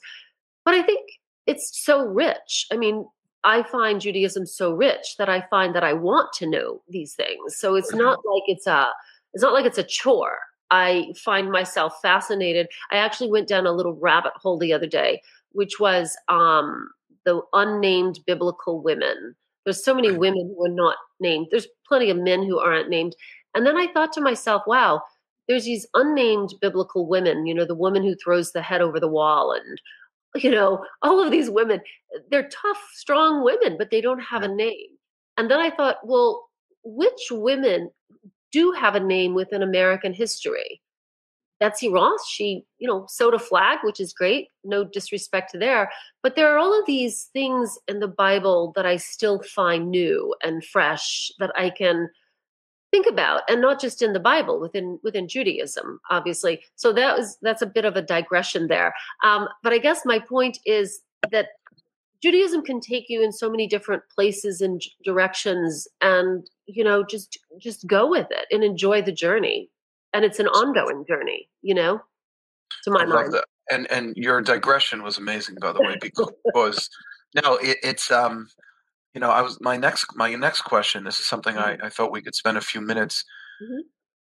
But 0.65 0.73
I 0.73 0.83
think 0.83 1.09
it's 1.47 1.83
so 1.85 2.05
rich. 2.05 2.67
I 2.71 2.75
mean, 2.75 3.05
I 3.45 3.63
find 3.63 4.01
Judaism 4.01 4.45
so 4.45 4.73
rich 4.73 5.15
that 5.17 5.29
I 5.29 5.45
find 5.49 5.75
that 5.75 5.83
I 5.83 5.93
want 5.93 6.33
to 6.33 6.49
know 6.49 6.81
these 6.89 7.13
things. 7.13 7.57
So 7.57 7.75
it's 7.75 7.93
not 7.93 8.19
like 8.25 8.43
it's 8.47 8.67
a 8.67 8.87
it's 9.33 9.43
not 9.43 9.53
like 9.53 9.65
it's 9.65 9.77
a 9.77 9.83
chore. 9.83 10.39
I 10.71 11.13
find 11.23 11.51
myself 11.51 11.93
fascinated. 12.01 12.67
I 12.91 12.97
actually 12.97 13.29
went 13.29 13.47
down 13.47 13.67
a 13.67 13.71
little 13.71 13.93
rabbit 13.93 14.33
hole 14.35 14.57
the 14.57 14.73
other 14.73 14.87
day, 14.87 15.21
which 15.51 15.79
was 15.79 16.17
um, 16.27 16.89
the 17.25 17.41
unnamed 17.53 18.19
biblical 18.25 18.81
women 18.81 19.35
there's 19.65 19.83
so 19.83 19.95
many 19.95 20.11
women 20.11 20.53
who 20.55 20.65
are 20.65 20.69
not 20.69 20.95
named. 21.19 21.47
There's 21.49 21.67
plenty 21.87 22.09
of 22.09 22.17
men 22.17 22.43
who 22.43 22.59
aren't 22.59 22.89
named. 22.89 23.15
And 23.55 23.65
then 23.65 23.77
I 23.77 23.87
thought 23.87 24.13
to 24.13 24.21
myself, 24.21 24.61
wow, 24.67 25.01
there's 25.47 25.65
these 25.65 25.87
unnamed 25.95 26.53
biblical 26.61 27.07
women, 27.07 27.45
you 27.45 27.53
know, 27.53 27.65
the 27.65 27.75
woman 27.75 28.03
who 28.03 28.15
throws 28.15 28.51
the 28.51 28.61
head 28.61 28.81
over 28.81 28.99
the 28.99 29.07
wall 29.07 29.51
and 29.51 29.81
you 30.35 30.51
know, 30.51 30.83
all 31.01 31.23
of 31.23 31.31
these 31.31 31.49
women, 31.49 31.79
they're 32.29 32.49
tough, 32.49 32.77
strong 32.93 33.41
women, 33.43 33.77
but 33.77 33.89
they 33.89 34.01
don't 34.01 34.19
have 34.19 34.43
a 34.43 34.53
name. 34.53 34.89
And 35.37 35.49
then 35.49 35.59
I 35.59 35.69
thought, 35.69 35.99
well, 36.03 36.49
which 36.83 37.27
women 37.31 37.89
do 38.51 38.73
have 38.73 38.95
a 38.95 38.99
name 38.99 39.33
within 39.33 39.63
American 39.63 40.13
history? 40.13 40.81
Betsy 41.65 41.89
Ross, 41.89 42.29
she, 42.29 42.63
you 42.77 42.87
know, 42.87 43.07
sewed 43.09 43.33
a 43.33 43.39
flag, 43.39 43.79
which 43.83 43.99
is 43.99 44.13
great. 44.13 44.49
No 44.63 44.83
disrespect 44.83 45.49
there. 45.55 45.91
But 46.21 46.35
there 46.35 46.53
are 46.53 46.59
all 46.59 46.79
of 46.79 46.85
these 46.85 47.23
things 47.33 47.79
in 47.87 48.01
the 48.01 48.07
Bible 48.07 48.71
that 48.75 48.85
I 48.85 48.97
still 48.97 49.41
find 49.41 49.89
new 49.89 50.35
and 50.43 50.63
fresh 50.63 51.31
that 51.39 51.51
I 51.57 51.71
can 51.71 52.09
think 52.91 53.07
about 53.07 53.41
and 53.49 53.61
not 53.61 53.81
just 53.81 54.03
in 54.03 54.13
the 54.13 54.19
bible 54.19 54.57
within 54.57 54.97
within 55.03 55.27
judaism 55.27 55.99
obviously 56.11 56.61
so 56.75 56.93
that 56.93 57.17
was 57.17 57.37
that's 57.41 57.61
a 57.61 57.65
bit 57.65 57.83
of 57.83 57.97
a 57.97 58.01
digression 58.01 58.67
there 58.67 58.93
um, 59.21 59.49
but 59.63 59.73
i 59.73 59.77
guess 59.77 60.05
my 60.05 60.17
point 60.17 60.59
is 60.65 61.01
that 61.29 61.47
judaism 62.23 62.61
can 62.61 62.79
take 62.79 63.09
you 63.09 63.21
in 63.21 63.33
so 63.33 63.49
many 63.49 63.67
different 63.67 64.03
places 64.13 64.61
and 64.61 64.81
directions 65.03 65.89
and 65.99 66.47
you 66.67 66.85
know 66.85 67.03
just 67.03 67.37
just 67.59 67.85
go 67.85 68.09
with 68.09 68.27
it 68.29 68.45
and 68.51 68.63
enjoy 68.63 69.01
the 69.01 69.11
journey 69.11 69.69
and 70.15 70.25
it's 70.25 70.39
an 70.39 70.47
ongoing 70.47 71.05
journey 71.07 71.49
you 71.65 71.73
know? 71.73 72.01
To 72.83 72.91
my 72.91 73.01
I 73.01 73.05
mind. 73.05 73.35
and 73.71 73.89
and 73.91 74.15
your 74.15 74.41
digression 74.41 75.03
was 75.03 75.17
amazing 75.17 75.55
by 75.59 75.73
the 75.73 75.81
way 75.81 75.97
because 76.01 76.89
no 77.35 77.55
it, 77.57 77.77
it's 77.83 78.11
um 78.11 78.47
you 79.13 79.21
know 79.21 79.29
i 79.29 79.41
was 79.41 79.59
my 79.61 79.75
next 79.77 80.05
my 80.15 80.33
next 80.35 80.61
question 80.61 81.03
this 81.03 81.19
is 81.19 81.25
something 81.25 81.55
mm-hmm. 81.55 81.83
I, 81.83 81.87
I 81.87 81.89
thought 81.89 82.11
we 82.11 82.21
could 82.21 82.35
spend 82.35 82.57
a 82.57 82.61
few 82.61 82.81
minutes 82.81 83.23
mm-hmm. 83.61 83.81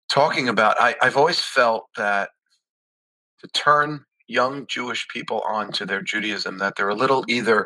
talking 0.09 0.49
about. 0.49 0.75
I, 0.79 0.95
i've 1.01 1.17
always 1.17 1.39
felt 1.39 1.85
that 1.97 2.29
to 3.39 3.47
turn 3.49 4.03
young 4.27 4.65
jewish 4.67 5.07
people 5.07 5.41
on 5.41 5.71
to 5.73 5.85
their 5.85 6.01
judaism 6.01 6.57
that 6.59 6.75
they're 6.75 6.89
a 6.89 6.95
little 6.95 7.23
either 7.27 7.65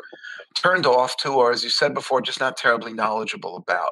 turned 0.54 0.86
off 0.86 1.16
to 1.18 1.30
or 1.30 1.50
as 1.50 1.64
you 1.64 1.70
said 1.70 1.94
before 1.94 2.20
just 2.20 2.40
not 2.40 2.56
terribly 2.56 2.92
knowledgeable 2.92 3.56
about. 3.56 3.90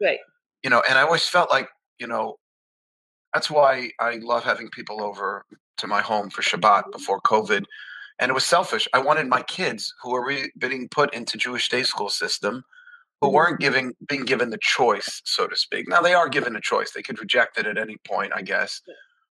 Right. 0.00 0.18
You 0.62 0.70
know 0.70 0.82
and 0.88 0.98
i 0.98 1.02
always 1.02 1.28
felt 1.28 1.50
like 1.50 1.68
you 1.98 2.06
know 2.06 2.38
that's 3.34 3.50
why 3.50 3.90
I 3.98 4.16
love 4.16 4.44
having 4.44 4.68
people 4.70 5.02
over 5.02 5.44
to 5.78 5.86
my 5.86 6.00
home 6.00 6.30
for 6.30 6.42
Shabbat 6.42 6.82
mm-hmm. 6.82 6.90
before 6.90 7.20
COVID. 7.20 7.64
And 8.18 8.30
it 8.30 8.34
was 8.34 8.44
selfish. 8.44 8.88
I 8.92 8.98
wanted 8.98 9.28
my 9.28 9.42
kids 9.42 9.94
who 10.02 10.10
were 10.10 10.26
re- 10.26 10.50
being 10.58 10.88
put 10.88 11.14
into 11.14 11.38
Jewish 11.38 11.68
day 11.68 11.84
school 11.84 12.08
system, 12.08 12.64
who 13.20 13.28
mm-hmm. 13.28 13.36
weren't 13.36 13.60
giving 13.60 13.94
being 14.08 14.24
given 14.24 14.50
the 14.50 14.58
choice, 14.60 15.22
so 15.24 15.46
to 15.46 15.56
speak. 15.56 15.88
Now 15.88 16.00
they 16.00 16.14
are 16.14 16.28
given 16.28 16.56
a 16.56 16.60
choice; 16.60 16.90
they 16.90 17.02
could 17.02 17.20
reject 17.20 17.58
it 17.58 17.66
at 17.66 17.78
any 17.78 17.96
point, 17.98 18.32
I 18.34 18.42
guess. 18.42 18.82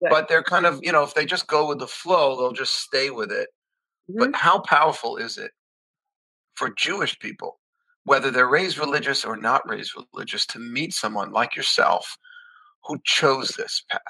Right. 0.02 0.12
But 0.12 0.30
they're 0.30 0.44
kind 0.44 0.66
of, 0.66 0.80
you 0.84 0.92
know, 0.92 1.04
if 1.04 1.16
they 1.16 1.26
just 1.26 1.48
go 1.48 1.68
with 1.68 1.80
the 1.80 1.88
flow, 1.88 2.38
they'll 2.38 2.54
just 2.54 2.76
stay 2.76 3.10
with 3.10 3.32
it. 3.32 3.50
Mm-hmm. 4.10 4.20
But 4.20 4.36
how 4.36 4.60
powerful 4.60 5.18
is 5.18 5.38
it 5.38 5.52
for 6.54 6.70
Jewish 6.70 7.18
people, 7.20 7.60
whether 8.06 8.32
they're 8.32 8.48
raised 8.48 8.78
religious 8.78 9.26
or 9.26 9.36
not 9.36 9.68
raised 9.68 9.94
religious, 10.14 10.46
to 10.48 10.60
meet 10.60 10.94
someone 10.94 11.32
like 11.32 11.56
yourself 11.56 12.18
who 12.88 13.00
chose 13.04 13.50
this 13.50 13.84
path, 13.90 14.02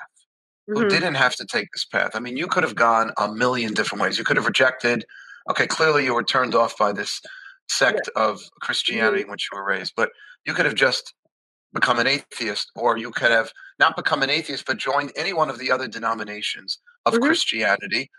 mm-hmm. 0.69 0.79
who 0.79 0.89
didn't 0.89 1.15
have 1.15 1.35
to 1.35 1.45
take 1.45 1.67
this 1.73 1.85
path. 1.85 2.11
I 2.13 2.19
mean, 2.19 2.37
you 2.37 2.47
could 2.47 2.63
have 2.63 2.75
gone 2.75 3.11
a 3.17 3.31
million 3.31 3.73
different 3.73 4.01
ways. 4.01 4.17
You 4.17 4.23
could 4.23 4.37
have 4.37 4.45
rejected, 4.45 5.05
okay, 5.49 5.67
clearly 5.67 6.05
you 6.05 6.13
were 6.13 6.23
turned 6.23 6.55
off 6.55 6.77
by 6.77 6.91
this 6.91 7.21
sect 7.69 8.09
yeah. 8.15 8.23
of 8.23 8.41
Christianity 8.61 9.21
mm-hmm. 9.21 9.27
in 9.27 9.31
which 9.31 9.49
you 9.51 9.57
were 9.57 9.65
raised, 9.65 9.93
but 9.95 10.11
you 10.45 10.53
could 10.53 10.65
have 10.65 10.75
just 10.75 11.13
become 11.73 11.99
an 11.99 12.07
atheist, 12.07 12.71
or 12.75 12.97
you 12.97 13.11
could 13.11 13.31
have 13.31 13.51
not 13.79 13.95
become 13.95 14.23
an 14.23 14.29
atheist, 14.29 14.65
but 14.65 14.77
joined 14.77 15.11
any 15.15 15.33
one 15.33 15.49
of 15.49 15.59
the 15.59 15.71
other 15.71 15.87
denominations 15.87 16.79
of 17.05 17.13
mm-hmm. 17.13 17.23
Christianity. 17.23 18.09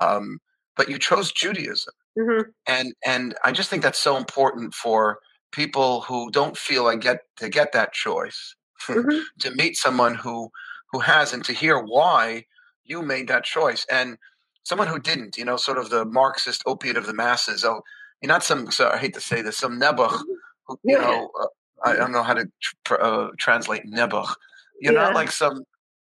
Um, 0.00 0.38
but 0.76 0.88
you 0.88 0.98
chose 0.98 1.32
Judaism, 1.32 1.94
mm-hmm. 2.18 2.50
and 2.66 2.94
and 3.04 3.34
I 3.44 3.50
just 3.50 3.68
think 3.68 3.82
that's 3.82 3.98
so 3.98 4.16
important 4.16 4.74
for 4.74 5.18
people 5.50 6.02
who 6.02 6.30
don't 6.30 6.56
feel 6.56 6.84
like 6.84 7.00
get 7.00 7.20
to 7.38 7.48
get 7.48 7.72
that 7.72 7.92
choice 7.92 8.54
mm-hmm. 8.86 9.18
to 9.40 9.50
meet 9.52 9.76
someone 9.76 10.14
who 10.14 10.50
who 10.92 11.00
has 11.00 11.32
and 11.32 11.44
to 11.44 11.52
hear 11.52 11.78
why 11.78 12.44
you 12.84 13.02
made 13.02 13.28
that 13.28 13.44
choice 13.44 13.86
and 13.90 14.16
someone 14.64 14.88
who 14.88 14.98
didn't 14.98 15.36
you 15.36 15.44
know 15.44 15.56
sort 15.56 15.78
of 15.78 15.90
the 15.90 16.04
marxist 16.04 16.62
opiate 16.66 16.96
of 16.96 17.06
the 17.06 17.14
masses 17.14 17.64
oh 17.64 17.82
you're 18.22 18.28
not 18.28 18.42
some 18.42 18.70
so 18.70 18.88
i 18.90 18.98
hate 18.98 19.14
to 19.14 19.20
say 19.20 19.42
this 19.42 19.56
some 19.56 19.78
nebuch 19.78 20.10
mm-hmm. 20.10 20.32
who, 20.66 20.78
you 20.84 20.96
yeah. 20.96 21.02
know 21.02 21.30
uh, 21.40 21.46
I, 21.84 21.94
don't 21.94 22.12
know 22.12 22.22
how 22.22 22.34
to 22.34 22.50
tr- 22.84 23.00
uh, 23.00 23.28
translate 23.38 23.84
nebuch 23.86 24.34
you're 24.80 24.94
yeah. 24.94 25.02
not 25.02 25.14
like 25.14 25.30
some 25.30 25.64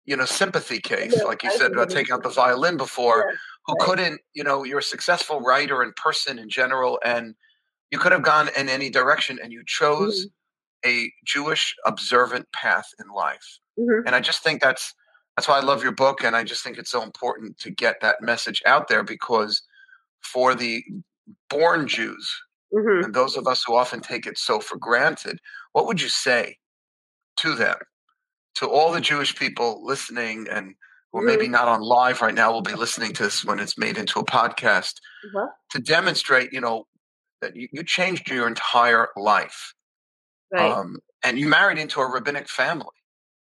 you 0.06 0.16
know 0.16 0.24
sympathy 0.24 0.80
case 0.80 1.14
yeah, 1.16 1.24
like 1.24 1.42
you 1.42 1.52
said 1.52 1.72
about 1.72 1.90
taking 1.90 2.12
out 2.12 2.22
the 2.22 2.30
violin 2.30 2.76
before 2.76 3.34
who 3.66 3.74
right. 3.74 3.86
couldn't 3.86 4.20
you 4.34 4.42
know 4.42 4.64
you're 4.64 4.78
a 4.78 4.82
successful 4.82 5.40
writer 5.40 5.82
and 5.82 5.94
person 5.96 6.38
in 6.38 6.48
general 6.48 6.98
and 7.04 7.34
you 7.90 7.98
could 7.98 8.12
have 8.12 8.22
gone 8.22 8.48
in 8.56 8.68
any 8.68 8.88
direction 8.88 9.38
and 9.42 9.52
you 9.52 9.62
chose 9.66 10.20
mm-hmm 10.20 10.36
a 10.84 11.12
Jewish 11.24 11.74
observant 11.86 12.50
path 12.52 12.86
in 13.02 13.10
life. 13.14 13.58
Mm-hmm. 13.78 14.06
And 14.06 14.14
I 14.14 14.20
just 14.20 14.42
think 14.42 14.60
that's 14.62 14.94
that's 15.36 15.48
why 15.48 15.58
I 15.58 15.62
love 15.62 15.82
your 15.82 15.92
book 15.92 16.22
and 16.24 16.36
I 16.36 16.44
just 16.44 16.62
think 16.62 16.76
it's 16.76 16.90
so 16.90 17.02
important 17.02 17.58
to 17.58 17.70
get 17.70 17.96
that 18.02 18.20
message 18.20 18.62
out 18.66 18.88
there 18.88 19.02
because 19.02 19.62
for 20.20 20.54
the 20.54 20.82
born 21.48 21.86
Jews 21.86 22.30
mm-hmm. 22.74 23.04
and 23.04 23.14
those 23.14 23.36
of 23.36 23.46
us 23.46 23.62
who 23.66 23.74
often 23.74 24.00
take 24.00 24.26
it 24.26 24.36
so 24.36 24.60
for 24.60 24.76
granted, 24.76 25.38
what 25.72 25.86
would 25.86 26.00
you 26.00 26.08
say 26.08 26.58
to 27.36 27.54
them 27.54 27.76
to 28.56 28.68
all 28.68 28.92
the 28.92 29.00
Jewish 29.00 29.34
people 29.36 29.84
listening 29.84 30.46
and 30.50 30.74
who 31.12 31.20
are 31.20 31.24
maybe 31.24 31.48
not 31.48 31.68
on 31.68 31.80
live 31.80 32.20
right 32.20 32.34
now 32.34 32.52
will 32.52 32.62
be 32.62 32.74
listening 32.74 33.12
to 33.14 33.24
this 33.24 33.44
when 33.44 33.58
it's 33.58 33.78
made 33.78 33.98
into 33.98 34.18
a 34.20 34.24
podcast 34.24 34.94
Uh-huh. 35.24 35.48
to 35.70 35.78
demonstrate, 35.80 36.52
you 36.52 36.60
know, 36.60 36.86
that 37.40 37.56
you, 37.56 37.68
you 37.72 37.82
changed 37.82 38.28
your 38.30 38.46
entire 38.46 39.08
life. 39.16 39.74
Right. 40.52 40.70
Um, 40.72 40.98
and 41.22 41.38
you 41.38 41.46
married 41.48 41.78
into 41.78 42.00
a 42.00 42.10
rabbinic 42.10 42.48
family. 42.48 42.86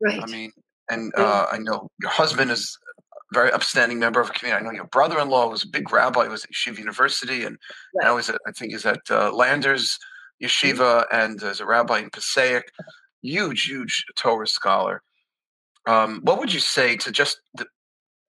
right. 0.01 0.21
I 0.21 0.25
mean, 0.27 0.51
and 0.89 1.11
Right. 1.17 1.23
uh, 1.25 1.47
I 1.51 1.57
know 1.57 1.89
your 2.01 2.11
husband 2.11 2.51
is 2.51 2.77
a 3.31 3.33
very 3.33 3.51
upstanding 3.51 3.97
member 3.99 4.19
of 4.21 4.29
a 4.29 4.33
community. 4.33 4.63
I 4.65 4.67
know 4.67 4.75
your 4.75 4.87
brother-in-law 4.87 5.47
was 5.49 5.63
a 5.63 5.67
big 5.67 5.91
rabbi. 5.91 6.23
He 6.23 6.29
was 6.29 6.43
at 6.43 6.51
Yeshiva 6.51 6.77
University, 6.79 7.43
and 7.43 7.57
Right. 7.95 8.05
now 8.05 8.17
he's 8.17 8.29
at, 8.29 8.39
I 8.47 8.51
think 8.51 8.71
he's 8.71 8.85
at 8.85 8.99
uh, 9.09 9.31
Landers 9.31 9.97
Yeshiva 10.43 11.05
and 11.11 11.41
as 11.43 11.59
a 11.59 11.65
rabbi 11.65 11.99
in 11.99 12.09
Passaic. 12.09 12.71
Huge, 13.21 13.63
huge 13.65 14.05
Torah 14.17 14.47
scholar. 14.47 15.01
Um, 15.87 16.21
what 16.23 16.39
would 16.39 16.53
you 16.53 16.59
say 16.59 16.97
to 16.97 17.11
just 17.11 17.39
the 17.55 17.65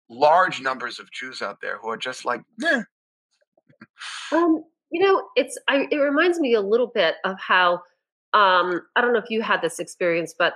large 0.10 0.62
numbers 0.62 1.00
of 1.00 1.10
Jews 1.12 1.42
out 1.42 1.60
there 1.62 1.78
who 1.78 1.90
are 1.90 1.98
just 1.98 2.26
like, 2.26 2.42
eh, 2.66 2.82
Um, 4.32 4.64
you 4.90 5.02
know, 5.06 5.28
it's 5.36 5.58
I, 5.70 5.88
it 5.92 5.98
reminds 5.98 6.40
me 6.40 6.54
a 6.54 6.62
little 6.62 6.88
bit 6.88 7.16
of 7.24 7.38
how 7.40 7.82
um, 8.34 8.82
I 8.96 9.02
don't 9.02 9.13
know 9.13 9.20
if 9.20 9.30
you 9.30 9.41
had 9.41 9.62
this 9.62 9.80
experience, 9.80 10.34
but 10.38 10.56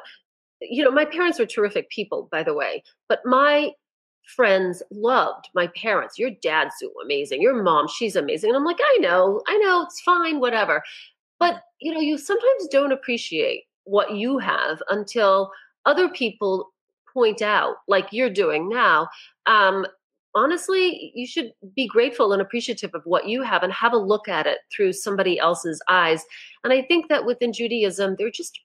you 0.62 0.84
know, 0.84 0.92
my 0.92 1.06
parents 1.06 1.38
were 1.38 1.46
terrific 1.46 1.90
people, 1.90 2.30
by 2.32 2.44
the 2.44 2.54
way. 2.54 2.84
But 3.10 3.20
my 3.26 3.72
friends 4.36 4.82
loved 4.92 5.50
my 5.54 5.68
parents. 5.68 6.18
Your 6.18 6.32
dad's 6.42 6.76
so 6.80 6.90
amazing. 7.04 7.42
Your 7.42 7.62
mom, 7.62 7.88
she's 7.88 8.16
amazing. 8.16 8.50
And 8.50 8.58
I'm 8.58 8.66
like, 8.66 8.80
I 8.82 8.98
know, 9.00 9.42
I 9.48 9.58
know, 9.58 9.84
it's 9.84 10.02
fine, 10.02 10.40
whatever. 10.40 10.84
But 11.40 11.62
you 11.80 11.94
know, 11.94 12.00
you 12.00 12.18
sometimes 12.18 12.68
don't 12.72 12.92
appreciate 12.92 13.64
what 13.84 14.16
you 14.16 14.38
have 14.40 14.82
until 14.90 15.52
other 15.86 16.10
people 16.10 16.72
point 17.14 17.42
out, 17.42 17.76
like 17.88 18.08
you're 18.12 18.30
doing 18.30 18.68
now. 18.68 19.08
Um, 19.46 19.86
honestly, 20.36 21.12
you 21.16 21.26
should 21.26 21.52
be 21.76 21.88
grateful 21.88 22.34
and 22.34 22.42
appreciative 22.42 22.92
of 22.94 23.02
what 23.06 23.28
you 23.28 23.42
have 23.42 23.64
and 23.64 23.72
have 23.74 23.94
a 23.94 23.98
look 23.98 24.28
at 24.28 24.46
it 24.46 24.60
through 24.76 24.94
somebody 24.94 25.40
else's 25.40 25.82
eyes. 25.90 26.24
And 26.64 26.74
I 26.74 26.82
think 26.82 27.08
that 27.10 27.26
within 27.26 27.54
Judaism, 27.54 28.16
they're 28.20 28.30
just, 28.30 28.60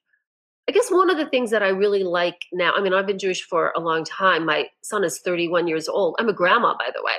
I 0.68 0.72
guess 0.72 0.90
one 0.90 1.10
of 1.10 1.16
the 1.16 1.26
things 1.26 1.50
that 1.50 1.62
I 1.62 1.68
really 1.68 2.02
like 2.02 2.44
now, 2.52 2.72
I 2.74 2.80
mean, 2.80 2.92
I've 2.92 3.06
been 3.06 3.18
Jewish 3.18 3.42
for 3.42 3.72
a 3.76 3.80
long 3.80 4.04
time. 4.04 4.44
My 4.44 4.66
son 4.82 5.04
is 5.04 5.20
31 5.20 5.68
years 5.68 5.88
old. 5.88 6.16
I'm 6.18 6.28
a 6.28 6.34
grandma, 6.34 6.74
by 6.76 6.90
the 6.94 7.02
way. 7.02 7.12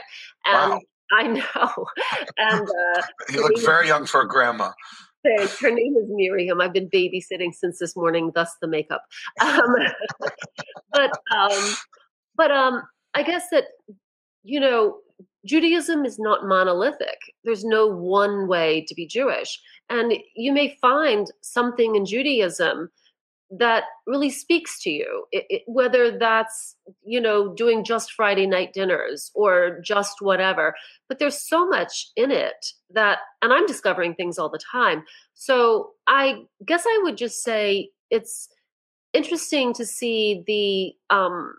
And 0.46 0.74
wow, 0.74 0.80
I 1.12 1.28
know. 1.28 1.86
and 2.38 2.70
uh, 2.98 3.02
you 3.30 3.42
look 3.42 3.60
very 3.62 3.88
young 3.88 4.06
for 4.06 4.22
a 4.22 4.28
grandma. 4.28 4.72
Thanks. 5.24 5.60
Her 5.60 5.70
name 5.70 5.96
is 5.98 6.10
Miriam. 6.10 6.62
I've 6.62 6.74
been 6.74 6.90
babysitting 6.90 7.54
since 7.54 7.78
this 7.80 7.96
morning, 7.96 8.32
thus 8.34 8.52
the 8.62 8.68
makeup. 8.68 9.04
Um, 9.42 9.76
but 10.92 11.12
um, 11.36 11.76
but 12.36 12.52
um, 12.52 12.84
I 13.14 13.24
guess 13.24 13.46
that 13.52 13.66
you 14.44 14.60
know 14.60 14.98
Judaism 15.46 16.06
is 16.06 16.20
not 16.20 16.46
monolithic. 16.46 17.18
There's 17.44 17.64
no 17.64 17.88
one 17.88 18.48
way 18.48 18.86
to 18.88 18.94
be 18.96 19.08
Jewish, 19.08 19.60
and 19.90 20.14
you 20.36 20.54
may 20.54 20.78
find 20.82 21.28
something 21.42 21.96
in 21.96 22.06
Judaism 22.06 22.90
that 23.52 23.84
really 24.08 24.30
speaks 24.30 24.82
to 24.82 24.90
you 24.90 25.26
it, 25.34 25.44
it, 25.50 25.62
whether 25.66 26.18
that's 26.18 26.78
you 27.04 27.20
know 27.20 27.54
doing 27.54 27.84
just 27.84 28.14
friday 28.14 28.48
night 28.48 28.72
dinners 28.74 29.30
or 29.36 29.80
just 29.84 30.22
whatever 30.22 30.74
but 31.10 31.20
there's 31.20 31.38
so 31.38 31.68
much 31.68 32.08
in 32.16 32.32
it 32.32 32.66
that 32.90 33.20
and 33.42 33.52
i'm 33.52 33.66
discovering 33.66 34.16
things 34.16 34.40
all 34.40 34.50
the 34.50 34.60
time 34.72 35.04
so 35.34 35.90
i 36.08 36.42
guess 36.66 36.86
i 36.88 37.00
would 37.04 37.18
just 37.18 37.44
say 37.44 37.90
it's 38.10 38.48
interesting 39.12 39.74
to 39.74 39.86
see 39.86 40.44
the 40.48 41.16
um 41.16 41.54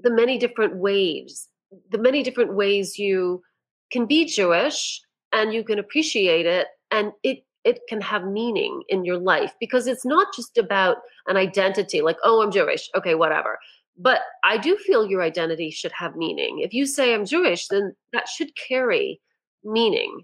the 0.00 0.10
many 0.10 0.36
different 0.36 0.76
ways 0.76 1.48
the 1.90 1.98
many 1.98 2.22
different 2.22 2.54
ways 2.54 2.98
you 2.98 3.42
can 3.90 4.06
be 4.06 4.24
jewish 4.24 5.00
and 5.32 5.52
you 5.52 5.62
can 5.64 5.78
appreciate 5.78 6.46
it 6.46 6.68
and 6.90 7.12
it 7.22 7.44
it 7.64 7.80
can 7.88 8.00
have 8.00 8.24
meaning 8.24 8.82
in 8.88 9.04
your 9.04 9.18
life 9.18 9.52
because 9.60 9.86
it's 9.86 10.04
not 10.04 10.28
just 10.34 10.56
about 10.56 10.98
an 11.26 11.36
identity 11.36 12.00
like 12.00 12.16
oh 12.24 12.42
i'm 12.42 12.50
jewish. 12.50 12.88
Okay 12.96 13.14
whatever. 13.14 13.58
But 13.96 14.20
i 14.44 14.56
do 14.56 14.76
feel 14.76 15.06
your 15.06 15.22
identity 15.22 15.70
should 15.70 15.92
have 15.92 16.16
meaning. 16.16 16.60
If 16.60 16.72
you 16.72 16.86
say 16.86 17.14
i'm 17.14 17.26
jewish 17.26 17.68
then 17.68 17.94
that 18.12 18.28
should 18.28 18.54
carry 18.56 19.20
meaning. 19.64 20.22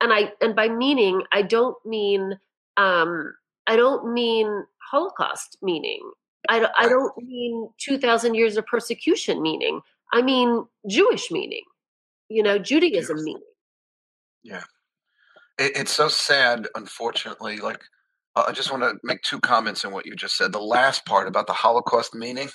And 0.00 0.12
i 0.12 0.32
and 0.40 0.54
by 0.54 0.68
meaning 0.68 1.22
i 1.32 1.42
don't 1.42 1.76
mean 1.84 2.38
um 2.76 3.34
i 3.66 3.76
don't 3.76 4.12
mean 4.12 4.64
holocaust 4.90 5.58
meaning. 5.62 6.10
I, 6.48 6.68
I 6.78 6.88
don't 6.88 7.16
mean 7.18 7.68
2000 7.78 8.34
years 8.34 8.56
of 8.56 8.66
persecution 8.66 9.42
meaning 9.42 9.80
i 10.12 10.22
mean 10.22 10.64
jewish 10.88 11.30
meaning 11.30 11.62
you 12.28 12.42
know 12.42 12.58
judaism 12.58 13.22
meaning 13.24 13.42
It, 15.58 15.72
it's 15.76 15.92
so 15.92 16.08
sad, 16.08 16.68
unfortunately. 16.74 17.56
Like, 17.58 17.82
uh, 18.36 18.44
I 18.46 18.52
just 18.52 18.70
want 18.70 18.82
to 18.82 18.94
make 19.02 19.22
two 19.22 19.40
comments 19.40 19.84
on 19.86 19.92
what 19.92 20.04
you 20.04 20.14
just 20.14 20.36
said. 20.36 20.52
The 20.52 20.60
last 20.60 21.06
part 21.06 21.26
about 21.28 21.46
the 21.46 21.54
Holocaust 21.54 22.14
meaning, 22.14 22.50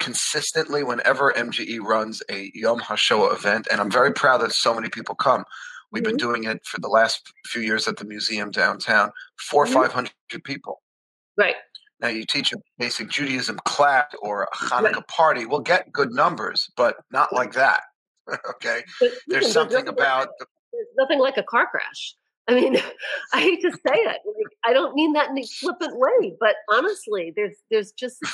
consistently, 0.00 0.82
whenever 0.82 1.32
MJE 1.32 1.78
runs 1.80 2.22
a 2.30 2.50
Yom 2.54 2.80
HaShoah 2.80 3.32
event, 3.34 3.68
and 3.70 3.80
I'm 3.80 3.90
very 3.90 4.12
proud 4.12 4.38
that 4.40 4.52
so 4.52 4.74
many 4.74 4.88
people 4.88 5.14
come. 5.14 5.44
We've 5.92 6.02
been 6.02 6.16
doing 6.16 6.44
it 6.44 6.66
for 6.66 6.80
the 6.80 6.88
last 6.88 7.32
few 7.46 7.62
years 7.62 7.86
at 7.86 7.96
the 7.96 8.04
museum 8.04 8.50
downtown. 8.50 9.12
Four 9.38 9.64
or 9.64 9.66
Mhm. 9.68 9.72
five 9.74 9.92
hundred 9.92 10.12
people. 10.44 10.82
right 11.38 11.56
Now, 12.06 12.12
you 12.12 12.24
teach 12.24 12.52
a 12.52 12.58
basic 12.78 13.10
Judaism 13.10 13.58
class 13.64 14.06
or 14.22 14.44
a 14.44 14.56
Hanukkah 14.56 15.04
party, 15.08 15.44
we'll 15.44 15.58
get 15.58 15.90
good 15.90 16.12
numbers, 16.12 16.70
but 16.76 16.98
not 17.10 17.32
like 17.32 17.52
that. 17.54 17.80
okay, 18.48 18.84
But 19.00 19.10
there's 19.26 19.50
something 19.50 19.88
about 19.88 20.28
like, 20.28 20.48
there's 20.72 20.86
nothing 20.96 21.18
like 21.18 21.36
a 21.36 21.42
car 21.42 21.66
crash. 21.66 22.14
I 22.46 22.54
mean, 22.54 22.76
I 23.34 23.40
hate 23.40 23.60
to 23.62 23.72
say 23.72 23.78
it. 23.92 24.20
Like, 24.24 24.56
I 24.64 24.72
don't 24.72 24.94
mean 24.94 25.14
that 25.14 25.30
in 25.30 25.38
a 25.38 25.42
flippant 25.42 25.98
way, 25.98 26.32
but 26.38 26.54
honestly, 26.70 27.32
there's 27.34 27.56
there's 27.72 27.90
just 27.90 28.24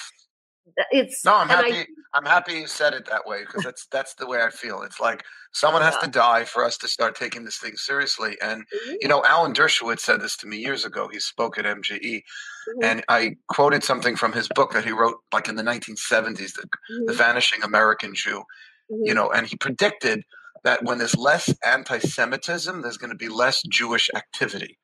it's. 0.91 1.25
No, 1.25 1.37
I'm 1.37 1.51
and 1.51 1.61
I- 1.61 1.71
happy. 1.71 1.87
I'm 2.15 2.27
happy 2.27 2.53
you 2.55 2.67
said 2.67 2.93
it 2.93 3.07
that 3.07 3.27
way 3.27 3.41
because 3.41 3.63
that's 3.63 3.87
that's 3.87 4.15
the 4.15 4.27
way 4.27 4.43
I 4.43 4.51
feel. 4.51 4.83
It's 4.83 5.01
like 5.01 5.25
someone 5.53 5.81
has 5.81 5.97
to 5.99 6.07
die 6.09 6.45
for 6.45 6.63
us 6.63 6.77
to 6.79 6.89
start 6.89 7.15
taking 7.17 7.43
this 7.45 7.57
thing 7.59 7.75
seriously. 7.77 8.37
And 8.43 8.65
you 9.01 9.09
know, 9.09 9.25
Alan 9.25 9.55
Dershowitz 9.55 10.01
said 10.01 10.21
this 10.21 10.37
to 10.39 10.47
me 10.47 10.59
years 10.59 10.85
ago. 10.85 11.09
He 11.11 11.21
spoke 11.21 11.59
at 11.59 11.65
MJE, 11.65 12.23
Mhm, 12.69 12.85
and 12.85 13.05
I 13.09 13.37
quoted 13.49 13.83
something 13.83 14.15
from 14.15 14.33
his 14.33 14.49
book 14.49 14.73
that 14.73 14.85
he 14.85 14.91
wrote 14.93 15.17
like 15.33 15.49
in 15.49 15.57
the 15.57 15.63
1970s, 15.63 16.53
the, 16.55 16.69
the 17.07 17.13
mhm, 17.13 17.17
Vanishing 17.17 17.63
American 17.63 18.15
Jew. 18.15 18.45
You 18.91 19.15
know, 19.15 19.31
and 19.31 19.47
he 19.47 19.57
predicted 19.57 20.23
that 20.65 20.85
when 20.85 20.99
there's 20.99 21.17
less 21.17 21.55
anti-Semitism, 21.65 22.83
there's 22.83 22.99
going 22.99 23.11
to 23.11 23.17
be 23.17 23.29
less 23.29 23.63
Jewish 23.71 24.11
activity. 24.15 24.79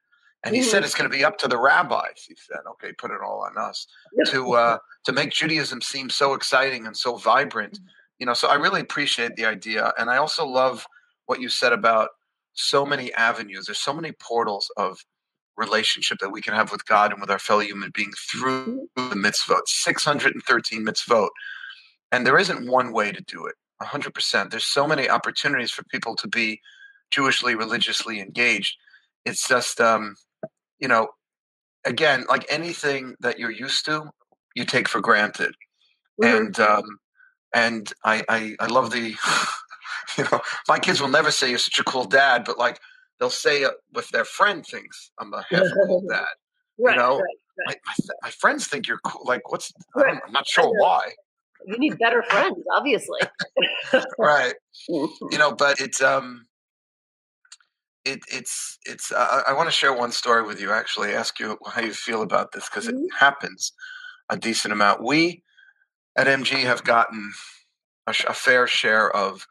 And 0.45 0.55
he 0.55 0.63
said 0.63 0.83
Mhm. 0.83 0.87
it's 0.87 0.95
going 0.95 1.11
to 1.11 1.17
be 1.17 1.25
up 1.25 1.37
to 1.39 1.49
the 1.49 1.59
rabbis. 1.59 2.25
He 2.27 2.37
said, 2.37 2.61
"Okay, 2.73 2.93
put 2.93 3.11
it 3.11 3.21
all 3.21 3.43
on 3.43 3.59
us." 3.59 3.87
to 4.31 4.53
uh, 4.55 4.79
to 5.05 5.13
make 5.13 5.31
Judaism 5.33 5.81
seem 5.83 6.11
so 6.11 6.35
exciting 6.35 6.87
and 6.87 6.97
so 6.97 7.17
vibrant. 7.17 7.79
You 8.19 8.27
know, 8.27 8.35
so 8.35 8.49
I 8.49 8.55
really 8.55 8.81
appreciate 8.81 9.37
the 9.37 9.45
idea, 9.47 9.93
and 9.99 10.11
I 10.11 10.17
also 10.19 10.45
love 10.47 10.87
what 11.27 11.41
you 11.41 11.49
said 11.49 11.73
about 11.73 12.11
so 12.55 12.85
many 12.87 13.13
avenues. 13.15 13.67
There's 13.67 13.79
so 13.79 13.93
many 13.93 14.13
portals 14.13 14.71
of 14.77 15.05
relationship 15.57 16.19
that 16.21 16.31
we 16.31 16.41
can 16.41 16.55
have 16.55 16.71
with 16.73 16.85
God 16.87 17.13
and 17.13 17.21
with 17.21 17.31
our 17.31 17.39
fellow 17.39 17.61
human 17.61 17.91
being 17.91 18.13
through 18.31 18.89
the 18.97 19.15
mitzvot. 19.17 19.67
613 19.67 20.85
mitzvot, 20.85 21.31
and 22.13 22.25
there 22.27 22.39
isn't 22.39 22.69
one 22.71 22.93
way 22.93 23.11
to 23.13 23.21
do 23.23 23.47
it. 23.47 23.57
100%. 23.81 24.51
There's 24.51 24.65
so 24.67 24.87
many 24.87 25.09
opportunities 25.09 25.71
for 25.73 25.83
people 25.85 26.15
to 26.17 26.29
be 26.29 26.61
Jewishly, 27.11 27.57
religiously 27.57 28.21
engaged. 28.21 28.77
It's 29.25 29.47
just, 29.49 29.81
um, 29.81 30.17
you 30.81 30.89
know, 30.89 31.09
again, 31.85 32.25
like 32.29 32.47
anything 32.51 33.15
that 33.21 33.39
you're 33.39 33.51
used 33.51 33.85
to, 33.87 34.11
you 34.55 34.65
take 34.65 34.89
for 34.89 35.01
granted. 35.01 35.55
Mhm. 36.23 36.39
And 36.39 36.61
um, 36.61 36.85
and 37.55 37.93
I, 38.05 38.25
I 38.29 38.57
I 38.61 38.67
love 38.67 38.91
the, 38.91 39.15
you 40.19 40.25
know, 40.31 40.41
my 40.69 40.79
kids 40.79 41.01
will 41.01 41.09
never 41.09 41.31
say 41.31 41.49
you're 41.51 41.59
such 41.59 41.79
a 41.79 41.85
cool 41.85 42.05
dad, 42.05 42.45
but 42.45 42.59
like 42.59 42.79
they'll 43.19 43.31
say 43.31 43.63
it 43.63 43.73
if 43.97 44.09
their 44.11 44.25
friend 44.25 44.65
thinks 44.67 45.11
I'm 45.19 45.33
a 45.33 45.45
half 45.51 45.65
cool 45.87 46.03
dad. 46.09 46.27
right, 46.79 46.97
know, 46.97 47.19
right. 47.19 47.37
My, 47.67 47.75
my, 47.87 48.15
my 48.25 48.31
friends 48.31 48.67
think 48.67 48.87
you're 48.87 49.01
cool. 49.05 49.25
Like, 49.25 49.51
what's? 49.51 49.73
I'm 49.97 50.21
not 50.33 50.47
sure 50.47 50.71
why. 50.81 51.11
You 51.67 51.77
need 51.79 51.99
better 51.99 52.23
friends, 52.23 52.57
obviously. 52.77 53.21
Right. 54.19 54.55
You 54.89 55.39
know, 55.39 55.53
but 55.53 55.81
it's 55.81 56.03
um, 56.03 56.47
it 58.05 58.21
it's 58.31 58.79
it's. 58.87 59.13
Uh, 59.13 59.43
I 59.47 59.53
want 59.53 59.69
to 59.69 59.73
share 59.73 59.93
one 59.93 60.13
story 60.13 60.43
with 60.43 60.61
you. 60.61 60.73
Actually, 60.73 61.15
ask 61.15 61.39
you 61.41 61.59
how 61.67 61.83
you 61.83 61.93
feel 61.93 62.23
about 62.23 62.53
this 62.53 62.69
because 62.69 62.87
Mhm. 62.87 63.05
it 63.05 63.15
happens 63.19 63.73
a 64.31 64.37
decent 64.37 64.73
amount. 64.73 65.03
We 65.03 65.43
at 66.17 66.27
MJE 66.27 66.65
have 66.65 66.85
gotten 66.85 67.33
a, 68.07 68.13
sh- 68.13 68.25
a 68.29 68.35
fair 68.35 68.67
share 68.67 69.11
of 69.15 69.47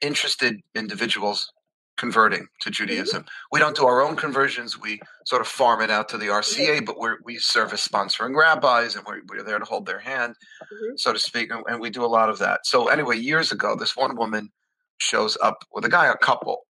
interested 0.00 0.60
individuals 0.74 1.52
converting 2.00 2.46
to 2.62 2.70
Judaism. 2.70 3.26
We 3.52 3.60
don't 3.60 3.76
do 3.76 3.86
our 3.86 4.00
own 4.00 4.16
conversions. 4.16 4.80
We 4.80 5.00
sort 5.26 5.42
of 5.42 5.48
farm 5.48 5.82
it 5.82 5.90
out 5.90 6.08
to 6.08 6.16
the 6.16 6.28
RCA, 6.28 6.86
but 6.86 6.98
we're, 6.98 7.18
we 7.24 7.36
serve 7.36 7.74
as 7.74 7.86
sponsoring 7.86 8.34
rabbis 8.34 8.96
and 8.96 9.04
we're, 9.06 9.20
we're 9.28 9.42
there 9.42 9.58
to 9.58 9.66
hold 9.66 9.84
their 9.84 9.98
hand, 9.98 10.34
mm-hmm. 10.62 10.96
so 10.96 11.12
to 11.12 11.18
speak. 11.18 11.52
And, 11.52 11.62
and, 11.68 11.78
we 11.78 11.90
do 11.90 12.02
a 12.02 12.06
lot 12.06 12.30
of 12.30 12.38
that. 12.38 12.64
So, 12.64 12.88
anyway, 12.88 13.18
years 13.18 13.52
ago, 13.52 13.76
this 13.76 13.96
one 13.96 14.16
woman 14.16 14.48
shows 14.96 15.36
up 15.42 15.62
with 15.74 15.84
a 15.84 15.90
guy, 15.90 16.06
a 16.06 16.16
couple. 16.16 16.62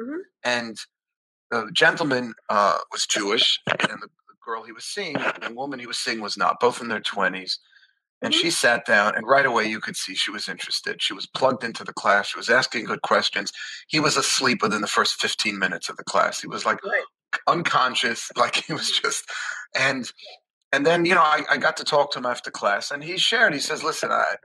Mm-hmm. 0.00 0.20
And 0.44 0.76
the 1.50 1.70
gentleman 1.72 2.34
uh, 2.48 2.78
was 2.92 3.06
Jewish, 3.06 3.60
and 3.66 4.02
the, 4.02 4.08
girl 4.44 4.62
he 4.62 4.72
was 4.72 4.84
seeing, 4.84 5.14
the 5.14 5.54
woman 5.54 5.78
he 5.78 5.86
was 5.86 5.96
seeing 5.96 6.20
was 6.20 6.36
not, 6.36 6.60
both 6.60 6.82
in 6.82 6.88
their 6.88 7.00
20s. 7.00 7.56
And 8.20 8.32
mm-hmm. 8.32 8.40
she 8.42 8.50
sat 8.50 8.84
down, 8.84 9.14
and 9.16 9.26
right 9.26 9.46
away 9.46 9.64
you 9.64 9.80
could 9.80 9.96
see 9.96 10.14
she 10.14 10.30
was 10.30 10.50
interested. 10.50 11.00
She 11.00 11.14
was 11.14 11.26
plugged 11.26 11.64
into 11.64 11.82
the 11.82 11.94
class. 11.94 12.28
She 12.28 12.38
was 12.38 12.50
asking 12.50 12.84
good 12.84 13.00
questions. 13.00 13.52
He 13.88 14.00
was 14.00 14.18
asleep 14.18 14.62
within 14.62 14.82
the 14.82 14.86
first 14.86 15.14
15 15.14 15.58
minutes 15.58 15.88
of 15.88 15.96
the 15.96 16.04
class. 16.04 16.42
He 16.42 16.46
was 16.46 16.66
like 16.66 16.84
right. 16.84 17.02
unconscious, 17.48 18.30
like 18.36 18.56
he 18.56 18.74
was 18.74 18.90
just, 18.90 19.24
and 19.74 20.10
and 20.72 20.84
then 20.84 21.04
you 21.04 21.14
know 21.14 21.22
I, 21.22 21.42
I 21.50 21.56
got 21.56 21.76
to 21.78 21.84
talk 21.84 22.12
to 22.12 22.18
him 22.18 22.26
after 22.26 22.50
class, 22.50 22.90
and 22.90 23.02
he 23.02 23.16
shared. 23.16 23.54
He 23.54 23.60
says, 23.60 23.82
"Listen, 23.82 24.10
I 24.10 24.36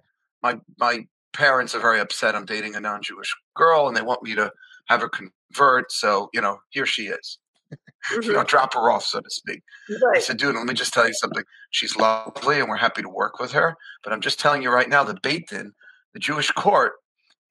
my 0.42 0.60
my 0.78 1.06
parents 1.34 1.76
are 1.76 1.80
very 1.80 2.00
upset. 2.00 2.36
I'm 2.36 2.46
dating 2.46 2.76
a 2.76 2.80
non-Jewish 2.80 3.36
girl, 3.56 3.88
and 3.88 3.96
they 3.96 4.02
want 4.02 4.24
me 4.24 4.36
to 4.36 4.52
have 4.90 5.02
her 5.02 5.10
convert. 5.10 5.92
So 5.92 6.30
you 6.34 6.42
know, 6.42 6.60
here 6.70 6.86
she 6.86 7.08
is." 7.08 7.38
mm-hmm. 7.72 8.22
you 8.24 8.34
know, 8.34 8.44
drop 8.44 8.74
her 8.74 8.92
off, 8.92 9.06
so 9.06 9.20
to 9.20 9.30
speak. 9.30 9.62
Right. 9.90 10.18
I 10.18 10.20
said, 10.20 10.38
dude, 10.38 10.56
let 10.56 10.66
me 10.66 10.74
just 10.74 10.94
tell 10.94 11.08
you 11.08 11.14
something. 11.14 11.44
She's 11.72 11.96
lovely 11.96 12.60
and 12.60 12.70
we're 12.70 12.78
happy 12.78 13.02
to 13.02 13.10
work 13.10 13.40
with 13.40 13.52
her. 13.52 13.76
But 14.04 14.14
I'm 14.14 14.22
just 14.22 14.40
telling 14.40 14.62
you 14.62 14.72
right 14.72 14.90
now, 14.90 15.04
the 15.04 15.20
Beit 15.22 15.50
Din, 15.50 15.74
the 16.14 16.20
Jewish 16.20 16.50
court, 16.52 16.94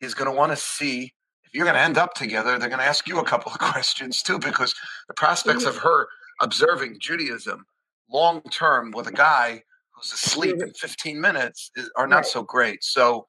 is 0.01 0.15
going 0.15 0.31
to 0.31 0.37
want 0.37 0.53
to 0.53 0.57
see 0.57 1.13
if 1.49 1.55
you're 1.55 1.65
going 1.65 1.77
to 1.77 1.81
end 1.81 1.97
up 1.97 2.13
together, 2.13 2.59
they're 2.59 2.69
going 2.69 2.81
to 2.81 2.87
ask 2.87 3.09
you 3.09 3.19
a 3.19 3.25
couple 3.25 3.51
of 3.51 3.59
questions 3.59 4.23
too, 4.23 4.39
because 4.39 4.75
the 5.09 5.15
prospects 5.15 5.65
mm-hmm. 5.65 5.77
of 5.77 5.79
her 5.79 6.07
observing 6.41 6.99
Judaism 7.01 7.65
long 8.11 8.43
term 8.51 8.91
with 8.91 9.07
a 9.07 9.13
guy 9.13 9.63
who's 9.93 10.13
asleep 10.13 10.57
mm-hmm. 10.57 10.69
in 10.69 10.75
15 10.75 11.21
minutes 11.21 11.71
is, 11.75 11.91
are 11.97 12.07
not 12.07 12.17
right. 12.17 12.27
so 12.27 12.43
great. 12.43 12.85
So, 12.85 13.27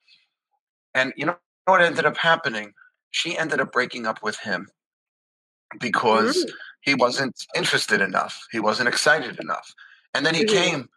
and 0.94 1.14
you 1.16 1.26
know 1.26 1.38
what 1.66 1.82
ended 1.82 2.06
up 2.06 2.18
happening? 2.18 2.74
She 3.12 3.38
ended 3.38 3.60
up 3.60 3.72
breaking 3.72 4.06
up 4.06 4.24
with 4.24 4.38
him 4.40 4.68
because 5.80 6.38
mm-hmm 6.38 6.56
he 6.82 6.96
wasn't 6.96 7.36
interested 7.56 8.02
enough. 8.02 8.48
He 8.52 8.60
wasn't 8.60 8.90
excited 8.90 9.40
enough. 9.40 9.74
And 10.14 10.26
then 10.26 10.34
he 10.34 10.46
mm-hmm. 10.46 10.56
came, 10.56 10.90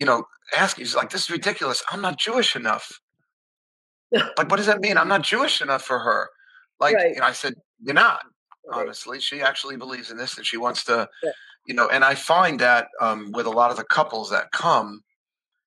you 0.00 0.06
know, 0.06 0.24
asking, 0.56 0.84
he's 0.84 0.96
like, 0.96 1.10
this 1.10 1.24
is 1.24 1.30
ridiculous. 1.30 1.82
I'm 1.90 2.00
not 2.00 2.18
Jewish 2.18 2.56
enough. 2.56 3.00
like, 4.12 4.50
what 4.50 4.56
does 4.56 4.66
that 4.66 4.80
mean? 4.80 4.96
I'm 4.96 5.08
not 5.08 5.22
Jewish 5.22 5.60
enough 5.60 5.82
for 5.82 5.98
her. 5.98 6.28
Like, 6.80 6.94
right. 6.94 7.14
you 7.14 7.20
know, 7.20 7.26
I 7.26 7.32
said, 7.32 7.54
you're 7.80 7.94
not, 7.94 8.22
right. 8.66 8.80
honestly. 8.80 9.20
She 9.20 9.42
actually 9.42 9.76
believes 9.76 10.10
in 10.10 10.16
this 10.16 10.36
and 10.36 10.46
she 10.46 10.56
wants 10.56 10.84
to, 10.84 11.08
yeah. 11.22 11.30
you 11.66 11.74
know, 11.74 11.88
and 11.88 12.04
I 12.04 12.14
find 12.14 12.60
that 12.60 12.88
um, 13.00 13.30
with 13.32 13.46
a 13.46 13.50
lot 13.50 13.70
of 13.70 13.76
the 13.76 13.84
couples 13.84 14.30
that 14.30 14.50
come, 14.52 15.02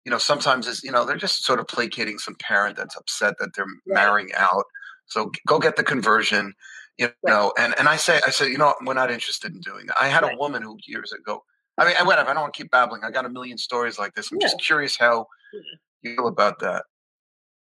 you 0.04 0.10
know, 0.10 0.18
sometimes 0.18 0.66
it's, 0.66 0.82
you 0.82 0.90
know, 0.90 1.04
they're 1.04 1.16
just 1.16 1.44
sort 1.44 1.60
of 1.60 1.68
placating 1.68 2.18
some 2.18 2.34
parent 2.40 2.76
that's 2.76 2.96
upset 2.96 3.34
that 3.38 3.54
they're 3.54 3.64
right. 3.64 3.94
marrying 3.94 4.30
out. 4.36 4.64
So 5.06 5.30
go 5.46 5.58
get 5.58 5.76
the 5.76 5.84
conversion 5.84 6.54
you 6.98 7.08
know 7.24 7.52
right. 7.56 7.64
and 7.64 7.74
and 7.78 7.88
i 7.88 7.96
say 7.96 8.20
i 8.26 8.30
say 8.30 8.48
you 8.48 8.58
know 8.58 8.74
we're 8.84 8.94
not 8.94 9.10
interested 9.10 9.52
in 9.52 9.60
doing 9.60 9.86
that 9.86 9.96
i 10.00 10.08
had 10.08 10.22
right. 10.22 10.34
a 10.34 10.38
woman 10.38 10.62
who 10.62 10.78
years 10.86 11.12
ago 11.12 11.42
i 11.78 11.84
mean 11.84 11.94
whatever 12.06 12.30
i 12.30 12.34
don't 12.34 12.42
want 12.42 12.54
to 12.54 12.62
keep 12.62 12.70
babbling 12.70 13.02
i 13.04 13.10
got 13.10 13.24
a 13.24 13.28
million 13.28 13.58
stories 13.58 13.98
like 13.98 14.14
this 14.14 14.30
i'm 14.30 14.38
yeah. 14.40 14.46
just 14.46 14.60
curious 14.60 14.96
how 14.96 15.26
you 15.52 16.14
feel 16.14 16.28
about 16.28 16.58
that 16.60 16.84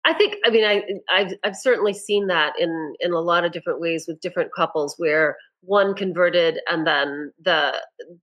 i 0.04 0.12
think 0.14 0.36
i 0.44 0.50
mean 0.50 0.64
i 0.64 0.82
I've, 1.10 1.32
I've 1.42 1.56
certainly 1.56 1.94
seen 1.94 2.28
that 2.28 2.52
in 2.58 2.94
in 3.00 3.12
a 3.12 3.20
lot 3.20 3.44
of 3.44 3.52
different 3.52 3.80
ways 3.80 4.04
with 4.06 4.20
different 4.20 4.50
couples 4.54 4.94
where 4.98 5.36
one 5.62 5.94
converted 5.94 6.60
and 6.68 6.86
then 6.86 7.32
the 7.42 7.74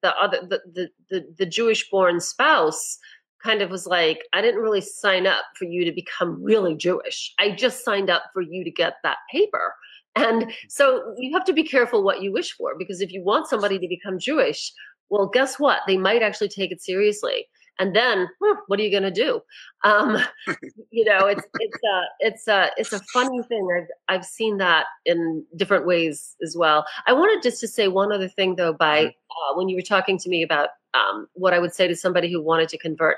the 0.02 0.16
other 0.16 0.40
the 0.48 0.62
the, 0.74 0.90
the, 1.10 1.26
the 1.40 1.46
jewish 1.46 1.90
born 1.90 2.20
spouse 2.22 2.98
kind 3.44 3.62
of 3.62 3.70
was 3.70 3.88
like, 3.88 4.20
I 4.34 4.42
didn't 4.42 4.62
really 4.62 4.82
sign 4.82 5.28
up 5.28 5.44
for 5.56 5.66
you 5.66 5.86
to 5.86 5.92
become 5.92 6.42
really 6.44 6.76
Jewish. 6.76 7.34
I 7.40 7.52
just 7.52 7.84
signed 7.84 8.10
up 8.10 8.24
for 8.34 8.42
you 8.42 8.64
to 8.64 8.72
get 8.72 8.96
that 9.04 9.18
paper. 9.32 9.74
And 10.16 10.52
so 10.68 11.14
you 11.18 11.34
have 11.34 11.46
to 11.46 11.54
be 11.54 11.64
careful 11.64 12.04
what 12.04 12.22
you 12.22 12.32
wish 12.34 12.54
for 12.54 12.78
because 12.78 13.02
if 13.02 13.12
you 13.12 13.24
want 13.24 13.48
somebody 13.48 13.80
to 13.80 13.88
become 13.88 14.20
Jewish, 14.20 14.74
well, 15.10 15.28
guess 15.28 15.60
what? 15.60 15.82
They 15.88 15.98
might 15.98 16.22
actually 16.22 16.50
take 16.50 16.72
it 16.72 16.82
seriously. 16.82 17.48
And 17.80 17.96
then, 17.96 18.28
hmm, 18.40 18.58
what 18.68 18.80
are 18.80 18.84
you 18.84 18.92
going 18.92 19.12
to 19.12 19.12
do? 19.12 19.42
Um, 19.84 20.18
you 20.92 21.06
know, 21.06 21.26
it's 21.26 21.44
it's 21.60 21.78
a 21.84 22.02
it's 22.20 22.48
a 22.48 22.70
it's 22.78 22.94
a 22.94 23.00
funny 23.14 23.42
thing. 23.44 23.68
I've 23.76 23.88
I've 24.20 24.26
seen 24.26 24.58
that 24.58 24.86
in 25.06 25.44
different 25.56 25.88
ways 25.88 26.36
as 26.44 26.56
well. 26.56 26.86
I 27.08 27.14
wanted 27.14 27.42
just 27.42 27.60
to 27.62 27.68
say 27.68 27.88
one 27.88 28.12
other 28.12 28.28
thing 28.28 28.56
though. 28.56 28.74
By 28.74 29.06
mm-hmm. 29.06 29.08
uh, 29.54 29.58
when 29.58 29.68
you 29.68 29.76
were 29.76 29.82
talking 29.82 30.18
to 30.20 30.30
me 30.30 30.44
about 30.44 30.70
um, 30.94 31.28
what 31.34 31.54
I 31.54 31.60
would 31.60 31.74
say 31.74 31.88
to 31.88 31.96
somebody 31.96 32.32
who 32.32 32.42
wanted 32.42 32.70
to 32.70 32.78
convert 32.78 33.18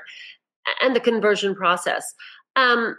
and 0.82 0.94
the 0.94 1.00
conversion 1.00 1.54
process. 1.54 2.14
Um, 2.56 2.96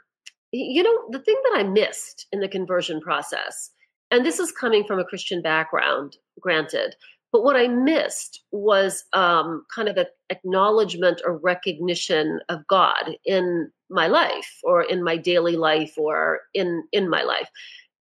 you 0.51 0.83
know, 0.83 1.09
the 1.09 1.19
thing 1.19 1.39
that 1.45 1.59
I 1.59 1.63
missed 1.63 2.27
in 2.31 2.39
the 2.39 2.47
conversion 2.47 3.01
process 3.01 3.71
and 4.11 4.25
this 4.25 4.39
is 4.39 4.51
coming 4.51 4.83
from 4.83 4.99
a 4.99 5.05
Christian 5.05 5.41
background, 5.41 6.17
granted. 6.39 6.95
But 7.31 7.43
what 7.43 7.55
I 7.55 7.67
missed 7.67 8.43
was 8.51 9.03
um, 9.13 9.65
kind 9.73 9.89
of 9.89 9.97
an 9.97 10.05
acknowledgement 10.29 11.21
or 11.25 11.37
recognition 11.37 12.39
of 12.49 12.65
God 12.67 13.17
in 13.25 13.69
my 13.89 14.07
life 14.07 14.59
or 14.63 14.83
in 14.83 15.03
my 15.03 15.17
daily 15.17 15.57
life 15.57 15.95
or 15.97 16.41
in, 16.53 16.83
in 16.93 17.09
my 17.09 17.23
life. 17.23 17.49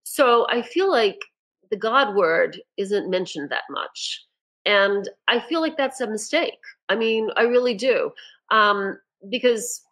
So 0.04 0.46
I 0.50 0.62
feel 0.62 0.90
like 0.90 1.18
the 1.70 1.76
God 1.76 2.14
word 2.14 2.60
isn't 2.76 3.10
mentioned 3.10 3.50
that 3.50 3.64
much. 3.70 4.24
And 4.66 5.08
I 5.28 5.40
feel 5.40 5.60
like 5.60 5.76
that's 5.76 6.00
a 6.00 6.06
mistake. 6.06 6.60
I 6.88 6.94
mean, 6.94 7.30
I 7.36 7.42
really 7.42 7.74
do. 7.74 8.12
Um, 8.50 8.98
because 9.28 9.82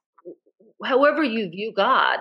however 0.84 1.22
you 1.22 1.48
view 1.48 1.72
God, 1.72 2.20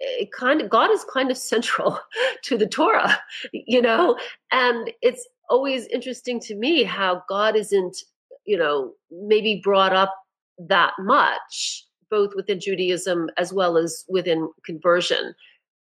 it 0.00 0.32
kind 0.32 0.60
of 0.60 0.70
God 0.70 0.90
is 0.90 1.04
kind 1.12 1.30
of 1.30 1.36
central 1.36 1.98
to 2.42 2.58
the 2.58 2.66
Torah, 2.66 3.18
you 3.52 3.80
know, 3.80 4.18
and 4.50 4.90
it's 5.02 5.26
always 5.48 5.86
interesting 5.88 6.40
to 6.40 6.54
me 6.54 6.82
how 6.82 7.22
God 7.28 7.56
isn't, 7.56 7.96
you 8.44 8.56
know, 8.56 8.92
maybe 9.10 9.60
brought 9.62 9.94
up 9.94 10.14
that 10.58 10.92
much, 10.98 11.86
both 12.10 12.34
within 12.34 12.60
Judaism 12.60 13.30
as 13.36 13.52
well 13.52 13.76
as 13.76 14.04
within 14.08 14.50
conversion. 14.64 15.34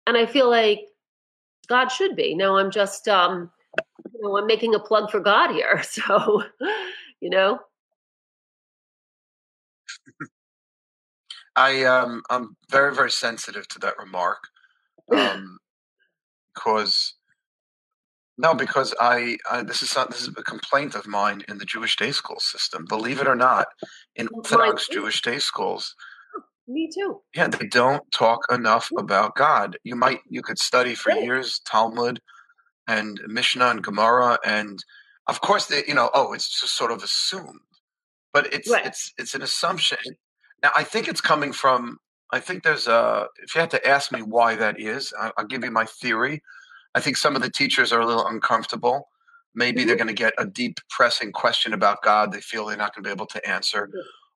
And 0.08 0.18
I 0.18 0.26
feel 0.26 0.49
like 0.49 0.82
God 1.68 1.89
should 1.89 2.16
be. 2.16 2.36
Now 2.36 2.58
I'm 2.58 2.72
just 2.72 3.08
um, 3.08 3.49
you 4.16 4.28
know, 4.28 4.38
I'm 4.38 4.47
making 4.47 4.76
a 4.76 4.80
plug 4.80 5.11
for 5.11 5.20
God 5.20 5.51
here. 5.51 5.82
So, 5.95 6.43
you 7.22 7.30
know. 7.30 7.59
I 11.55 11.84
um 11.84 12.22
I'm 12.30 12.57
very 12.70 12.93
very 12.93 13.11
sensitive 13.11 13.68
to 13.70 13.80
that 13.80 13.97
remark, 13.97 14.39
um, 15.16 15.57
because 16.55 17.13
no, 18.38 18.53
because 18.53 18.93
I, 18.99 19.38
I 19.49 19.63
this 19.63 19.82
is 19.82 19.95
not, 19.95 20.11
this 20.11 20.24
is 20.24 20.28
a 20.28 20.43
complaint 20.43 20.95
of 20.95 21.07
mine 21.07 21.43
in 21.47 21.57
the 21.57 21.66
Jewish 21.66 21.95
day 21.95 22.11
school 22.11 22.39
system. 22.39 22.86
Believe 22.89 23.22
it 23.22 23.28
or 23.28 23.36
not, 23.36 23.68
in 24.18 24.28
Orthodox 24.34 24.89
Jewish 24.89 25.22
day 25.22 25.39
schools, 25.39 25.95
me 26.68 26.89
too. 26.93 27.22
Yeah, 27.34 27.47
they 27.47 27.68
don't 27.68 28.03
talk 28.11 28.39
enough 28.51 28.91
about 28.97 29.36
God. 29.36 29.78
You 29.86 29.95
might 29.95 30.20
you 30.28 30.41
could 30.41 30.59
study 30.59 30.95
for 30.95 31.11
years 31.11 31.61
Talmud 31.66 32.20
and 32.88 33.19
Mishnah 33.27 33.67
and 33.67 33.83
Gemara, 33.83 34.39
and 34.45 34.83
of 35.27 35.41
course 35.41 35.65
they 35.67 35.83
you 35.88 35.93
know 35.93 36.09
oh 36.13 36.33
it's 36.33 36.61
just 36.61 36.75
sort 36.75 36.91
of 36.91 37.03
assumed, 37.03 37.59
but 38.33 38.53
it's 38.53 38.69
right. 38.69 38.86
it's 38.86 39.13
it's 39.17 39.36
an 39.36 39.41
assumption. 39.41 39.97
Now, 40.63 40.71
I 40.75 40.83
think 40.83 41.07
it's 41.07 41.21
coming 41.21 41.53
from. 41.53 41.99
I 42.31 42.39
think 42.39 42.63
there's 42.63 42.88
a. 42.88 43.27
If 43.43 43.53
you 43.53 43.61
had 43.61 43.71
to 43.71 43.88
ask 43.88 44.11
me 44.11 44.21
why 44.21 44.55
that 44.55 44.79
is, 44.79 45.13
I, 45.19 45.31
will 45.38 45.47
give 45.47 45.63
you 45.63 45.71
my 45.71 45.86
theory. 45.86 46.41
I 46.95 47.01
think 47.01 47.17
some 47.17 47.36
of 47.36 47.41
the 47.41 47.51
teachers 47.51 47.91
are 47.93 47.99
a 47.99 48.05
little 48.05 48.25
uncomfortable. 48.25 49.09
Maybe 49.53 49.81
mm-hmm. 49.81 49.88
they're 49.88 49.95
going 49.95 50.07
to 50.07 50.13
get 50.13 50.33
a 50.38 50.45
deep, 50.45 50.79
pressing 50.89 51.31
question 51.31 51.73
about 51.73 52.01
God. 52.01 52.31
They 52.31 52.41
feel 52.41 52.65
they're 52.65 52.77
not 52.77 52.95
going 52.95 53.03
to 53.03 53.07
be 53.07 53.13
able 53.13 53.27
to 53.27 53.47
answer, 53.47 53.89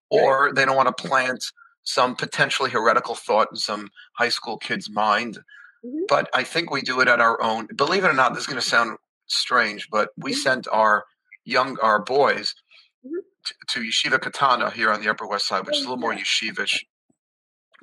or 0.09 0.53
they 0.53 0.65
don't 0.65 0.75
want 0.75 0.95
to 0.95 1.07
plant 1.07 1.43
some 1.83 2.15
potentially 2.15 2.69
heretical 2.69 3.15
thought 3.15 3.47
in 3.51 3.57
some 3.57 3.89
high 4.13 4.29
school 4.29 4.57
kid's 4.57 4.89
mind. 4.89 5.39
Mm-hmm. 5.85 6.03
But 6.07 6.29
I 6.33 6.43
think 6.43 6.71
we 6.71 6.81
do 6.81 6.99
it 7.01 7.07
at 7.07 7.21
our 7.21 7.41
own. 7.41 7.67
Believe 7.75 8.03
it 8.03 8.09
or 8.09 8.13
not, 8.13 8.33
this 8.33 8.41
is 8.41 8.47
going 8.47 8.61
to 8.61 8.67
sound 8.67 8.97
strange, 9.27 9.87
but 9.89 10.09
we 10.17 10.31
mm-hmm. 10.31 10.39
sent 10.41 10.67
our 10.71 11.05
young 11.45 11.77
our 11.81 11.99
boys 11.99 12.53
mm-hmm 13.05 13.19
to 13.67 13.81
Yeshiva 13.81 14.19
Katana 14.19 14.69
here 14.69 14.91
on 14.91 15.01
the 15.01 15.09
Upper 15.09 15.27
West 15.27 15.47
Side, 15.47 15.65
which 15.65 15.77
is 15.77 15.85
a 15.85 15.89
little 15.89 15.97
more 15.97 16.13
yeshivish 16.13 16.83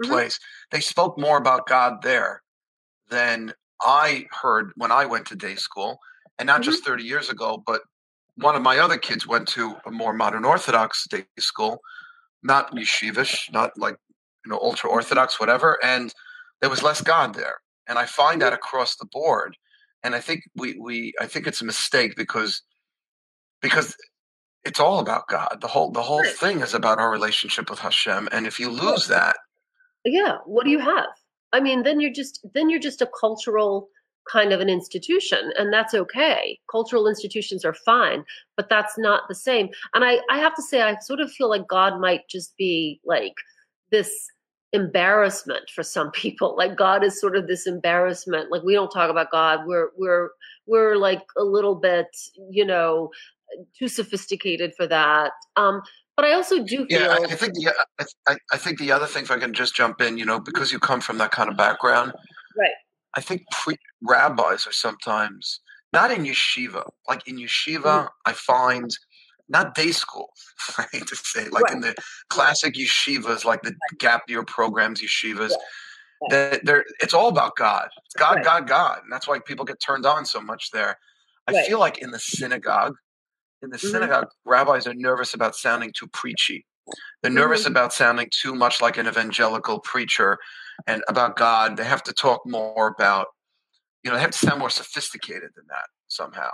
mm-hmm. 0.03 0.11
place. 0.11 0.39
They 0.71 0.81
spoke 0.81 1.19
more 1.19 1.39
about 1.39 1.67
God 1.67 2.03
there 2.03 2.43
than 3.09 3.53
I 3.83 4.27
heard 4.31 4.73
when 4.77 4.93
I 4.93 5.07
went 5.07 5.27
to 5.27 5.37
day 5.37 5.55
school, 5.55 5.99
and 6.39 6.47
not 6.47 6.63
mm-hmm. 6.63 6.71
just 6.71 6.85
30 6.85 7.05
years 7.05 7.31
ago, 7.31 7.63
but 7.67 7.83
one 8.37 8.57
of 8.57 8.63
my 8.63 8.79
other 8.79 8.99
kids 8.99 9.27
went 9.27 9.49
to 9.49 9.77
a 9.87 9.91
more 9.91 10.13
modern 10.13 10.45
Orthodox 10.45 11.07
day 11.09 11.25
school, 11.39 11.81
not 12.43 12.75
yeshivish, 12.75 13.53
not 13.53 13.79
like 13.79 13.97
you 14.45 14.51
know 14.51 14.59
ultra 14.59 14.91
Orthodox, 14.91 15.41
whatever, 15.41 15.79
and 15.83 16.15
there 16.61 16.71
was 16.71 16.83
less 16.83 17.01
God 17.01 17.35
there. 17.35 17.59
And 17.89 17.99
I 17.99 18.07
find 18.07 18.43
that 18.43 18.47
mm-hmm. 18.53 18.55
across 18.55 18.97
the 18.97 19.07
board. 19.07 19.57
and 20.03 20.15
I 20.15 20.21
think 20.21 20.43
we 20.55 20.79
we 20.79 21.15
I 21.21 21.27
think 21.27 21.47
it's 21.47 21.63
a 21.63 21.65
mistake 21.65 22.17
because 22.17 22.63
because 23.63 23.97
it's 24.65 24.81
all 24.81 24.99
about 24.99 25.29
God. 25.29 25.59
The 25.61 25.69
whole 25.69 25.91
the 25.91 26.03
whole 26.03 26.25
thing 26.25 26.61
is 26.61 26.75
about 26.75 26.99
our 26.99 27.11
relationship 27.11 27.71
with 27.71 27.79
Hashem, 27.81 28.29
and 28.33 28.47
if 28.47 28.61
you 28.61 28.69
lose 28.71 29.09
that, 29.09 29.37
yeah 30.07 30.39
what 30.45 30.65
do 30.65 30.71
you 30.71 30.79
have 30.79 31.07
i 31.53 31.61
mean 31.61 31.83
then 31.83 32.01
you're 32.01 32.13
just 32.13 32.47
then 32.55 32.71
you're 32.71 32.81
just 32.81 33.03
a 33.03 33.11
cultural 33.19 33.89
kind 34.31 34.53
of 34.53 34.61
an 34.61 34.69
institution 34.69 35.53
and 35.59 35.73
that's 35.73 35.95
okay 35.95 36.59
cultural 36.71 37.07
institutions 37.07 37.65
are 37.65 37.75
fine 37.75 38.25
but 38.57 38.69
that's 38.69 38.97
not 38.97 39.23
the 39.29 39.35
same 39.35 39.69
and 39.95 40.05
i 40.05 40.19
i 40.31 40.39
have 40.39 40.55
to 40.55 40.63
say 40.63 40.83
i 40.83 40.97
sort 41.01 41.21
of 41.21 41.31
feel 41.31 41.51
like 41.51 41.67
god 41.69 42.01
might 42.01 42.27
just 42.29 42.57
be 42.57 43.01
like 43.05 43.35
this 43.91 44.29
embarrassment 44.73 45.71
for 45.71 45.83
some 45.83 46.11
people 46.11 46.57
like 46.57 46.77
god 46.77 47.05
is 47.05 47.21
sort 47.21 47.37
of 47.37 47.47
this 47.47 47.67
embarrassment 47.67 48.51
like 48.51 48.63
we 48.63 48.75
don't 48.75 48.91
talk 48.91 49.11
about 49.11 49.31
god 49.31 49.61
we're 49.67 49.91
we're 49.97 50.31
we're 50.67 50.97
like 50.97 51.23
a 51.39 51.45
little 51.45 51.77
bit 51.77 52.09
you 52.51 52.65
know 52.65 53.11
too 53.79 53.87
sophisticated 53.89 54.75
for 54.77 54.87
that 54.87 55.31
um 55.55 55.81
but 56.17 56.25
i 56.25 56.33
also 56.33 56.63
do 56.65 56.85
feel 56.87 57.01
yeah, 57.01 57.09
I, 57.09 57.25
I 57.25 57.35
think 57.37 57.55
the 57.55 57.73
I, 58.29 58.37
I, 58.53 58.57
think 58.57 58.79
the 58.79 58.91
other 58.91 59.07
thing, 59.07 59.23
if 59.23 59.31
I 59.31 59.39
can 59.39 59.53
just 59.55 59.75
jump 59.75 60.01
in, 60.01 60.19
you 60.19 60.25
know, 60.25 60.41
because 60.41 60.73
you 60.73 60.79
come 60.79 61.01
from 61.01 61.19
that 61.19 61.31
kind 61.31 61.49
of 61.49 61.57
background, 61.57 62.13
Right. 62.59 62.71
I 63.15 63.21
think 63.21 63.43
pre- 63.53 63.79
rabbis 64.03 64.67
are 64.67 64.73
sometimes 64.73 65.61
not 65.93 66.11
in 66.11 66.25
yeshiva. 66.25 66.89
Like 67.09 67.27
in 67.29 67.37
yeshiva, 67.37 67.83
Mhm. 67.83 68.09
I 68.25 68.33
find 68.33 68.91
not 69.49 69.75
day 69.75 69.93
school. 69.93 70.31
I 70.79 70.87
hate 70.93 71.07
to 71.07 71.17
say, 71.17 71.49
like 71.49 71.71
in 71.71 71.81
the 71.81 71.95
classic 72.29 72.75
yeshivas, 72.75 73.45
like 73.45 73.63
the 73.63 73.75
gap 73.99 74.23
year 74.29 74.43
programs, 74.45 75.01
yeshivas. 75.01 75.51
Right. 75.51 76.31
That 76.31 76.65
they're 76.65 76.85
it's 77.01 77.13
all 77.15 77.29
about 77.29 77.57
God. 77.57 77.89
It's 78.07 78.15
God, 78.15 78.37
Right. 78.37 78.45
God, 78.45 78.67
God, 78.67 79.01
and 79.03 79.13
that's 79.13 79.29
why 79.29 79.39
people 79.39 79.65
get 79.65 79.81
turned 79.81 80.07
on 80.07 80.25
so 80.25 80.41
much 80.41 80.71
there. 80.71 80.99
I 81.47 81.53
Right. 81.53 81.67
feel 81.67 81.79
like 81.79 81.99
in 81.99 82.11
the 82.11 82.19
synagogue, 82.19 82.97
in 83.63 83.71
the 83.71 83.77
Mhm. 83.77 83.91
synagogue, 83.93 84.29
rabbis 84.45 84.87
are 84.87 84.95
nervous 84.95 85.35
about 85.35 85.55
sounding 85.55 85.93
too 85.93 86.09
preachy. 86.09 86.67
They're 87.23 87.31
nervous 87.31 87.65
Mhm. 87.65 87.71
about 87.73 87.93
sounding 87.93 88.31
too 88.31 88.55
much 88.55 88.81
like 88.81 88.97
an 88.97 89.07
evangelical 89.07 89.79
preacher 89.81 90.39
and 90.87 91.05
about 91.07 91.37
God. 91.37 91.77
They 91.77 91.85
have 91.85 92.03
to 92.05 92.13
talk 92.13 92.47
more 92.47 92.89
about, 92.89 93.29
you 94.03 94.11
know, 94.11 94.17
they 94.17 94.23
have 94.23 94.31
to 94.31 94.39
sound 94.39 94.59
more 94.59 94.71
sophisticated 94.71 95.51
than 95.55 95.67
that 95.69 95.89
somehow. 96.09 96.51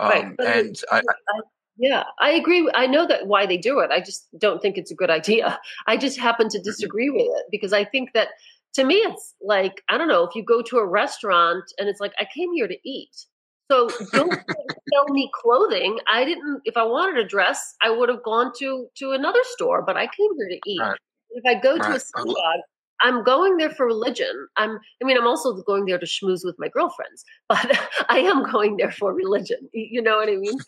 Um, 0.00 0.10
Right, 0.10 0.40
and 0.40 0.82
I, 0.90 0.98
I, 0.98 1.40
Yeah, 1.76 2.04
I 2.20 2.30
agree. 2.32 2.70
I 2.74 2.86
know 2.86 3.06
that 3.06 3.26
why 3.26 3.46
they 3.46 3.56
do 3.56 3.80
it. 3.80 3.90
I 3.90 4.00
just 4.00 4.28
don't 4.38 4.60
think 4.60 4.76
it's 4.76 4.90
a 4.90 4.94
good 4.94 5.10
idea. 5.10 5.58
I 5.86 5.96
just 5.96 6.18
happen 6.18 6.48
to 6.50 6.58
mm-hmm. 6.58 6.64
disagree 6.64 7.10
with 7.10 7.22
it 7.22 7.46
because 7.50 7.72
I 7.72 7.84
think 7.84 8.10
that 8.14 8.28
to 8.74 8.84
me 8.84 8.96
it's 8.96 9.34
like 9.42 9.82
I 9.88 9.98
don't 9.98 10.08
know 10.08 10.24
if 10.24 10.34
you 10.34 10.44
go 10.44 10.62
to 10.62 10.76
a 10.78 10.86
restaurant 10.86 11.64
and 11.78 11.88
it's 11.88 12.00
like 12.00 12.12
I 12.18 12.26
came 12.34 12.52
here 12.54 12.68
to 12.68 12.76
eat. 12.84 13.26
So 13.70 13.88
don't 14.12 14.32
sell 14.92 15.08
me 15.08 15.30
clothing. 15.42 15.98
I 16.06 16.24
didn't. 16.24 16.60
If 16.64 16.76
I 16.76 16.82
wanted 16.82 17.24
a 17.24 17.26
dress, 17.26 17.74
I 17.80 17.90
would 17.90 18.08
have 18.08 18.22
gone 18.22 18.52
to 18.58 18.86
to 18.98 19.12
another 19.12 19.40
store. 19.44 19.82
But 19.82 19.96
I 19.96 20.06
came 20.06 20.30
here 20.36 20.48
to 20.50 20.60
eat. 20.66 20.80
Right. 20.80 20.98
If 21.30 21.44
I 21.46 21.58
go 21.58 21.78
to 21.78 21.92
a 21.92 21.94
uh, 21.94 21.98
synagogue, 21.98 22.60
I'm 23.00 23.24
going 23.24 23.56
there 23.56 23.70
for 23.70 23.86
religion. 23.86 24.46
I'm. 24.56 24.78
I 25.02 25.06
mean, 25.06 25.16
I'm 25.16 25.26
also 25.26 25.54
going 25.62 25.86
there 25.86 25.98
to 25.98 26.06
schmooze 26.06 26.44
with 26.44 26.56
my 26.58 26.68
girlfriends, 26.68 27.24
but 27.48 27.80
I 28.10 28.18
am 28.18 28.50
going 28.50 28.76
there 28.76 28.92
for 28.92 29.14
religion. 29.14 29.68
You 29.72 30.02
know 30.02 30.16
what 30.16 30.28
I 30.28 30.36
mean? 30.36 30.58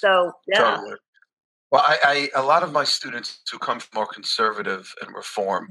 So 0.00 0.32
yeah. 0.46 0.58
Totally. 0.76 0.96
Well, 1.70 1.82
I, 1.84 2.28
I 2.34 2.40
a 2.40 2.42
lot 2.42 2.62
of 2.62 2.72
my 2.72 2.84
students 2.84 3.40
who 3.50 3.58
come 3.58 3.78
from 3.78 3.90
more 3.94 4.06
conservative 4.06 4.92
and 5.02 5.14
reform 5.14 5.68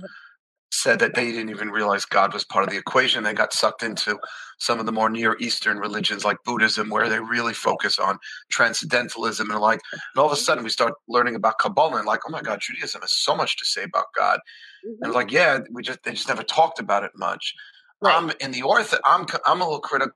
said 0.71 0.99
that 0.99 1.15
they 1.15 1.31
didn't 1.31 1.49
even 1.49 1.71
realize 1.71 2.05
God 2.05 2.31
was 2.31 2.45
part 2.45 2.63
of 2.63 2.69
the 2.69 2.77
equation. 2.77 3.23
They 3.23 3.33
got 3.33 3.53
sucked 3.53 3.81
into 3.83 4.19
some 4.59 4.79
of 4.79 4.85
the 4.85 4.91
more 4.91 5.09
Near 5.09 5.35
Eastern 5.39 5.77
religions 5.79 6.23
like 6.23 6.37
Buddhism, 6.45 6.89
where 6.89 7.09
they 7.09 7.19
really 7.19 7.53
focus 7.53 7.97
on 7.97 8.19
transcendentalism 8.51 9.49
and 9.49 9.59
like. 9.59 9.81
And 9.91 10.19
all 10.19 10.27
of 10.27 10.31
a 10.31 10.35
sudden, 10.35 10.63
we 10.63 10.69
start 10.69 10.93
learning 11.07 11.35
about 11.35 11.57
Kabbalah 11.59 11.97
and 11.97 12.05
like, 12.05 12.21
oh 12.27 12.31
my 12.31 12.41
God, 12.41 12.59
Judaism 12.61 13.01
has 13.01 13.17
so 13.17 13.35
much 13.35 13.57
to 13.57 13.65
say 13.65 13.83
about 13.83 14.05
God. 14.15 14.39
Mhm. 14.85 14.97
And 15.01 15.13
like, 15.13 15.31
yeah, 15.31 15.59
we 15.71 15.81
just 15.81 16.03
they 16.03 16.11
just 16.11 16.27
never 16.27 16.43
talked 16.43 16.79
about 16.79 17.03
it 17.03 17.11
much. 17.15 17.55
Right. 18.01 18.15
I'm 18.15 18.31
in 18.39 18.51
the 18.51 18.61
ortho. 18.61 18.99
I'm 19.05 19.25
I'm 19.45 19.61
a 19.61 19.65
little 19.65 19.79
critical 19.79 20.13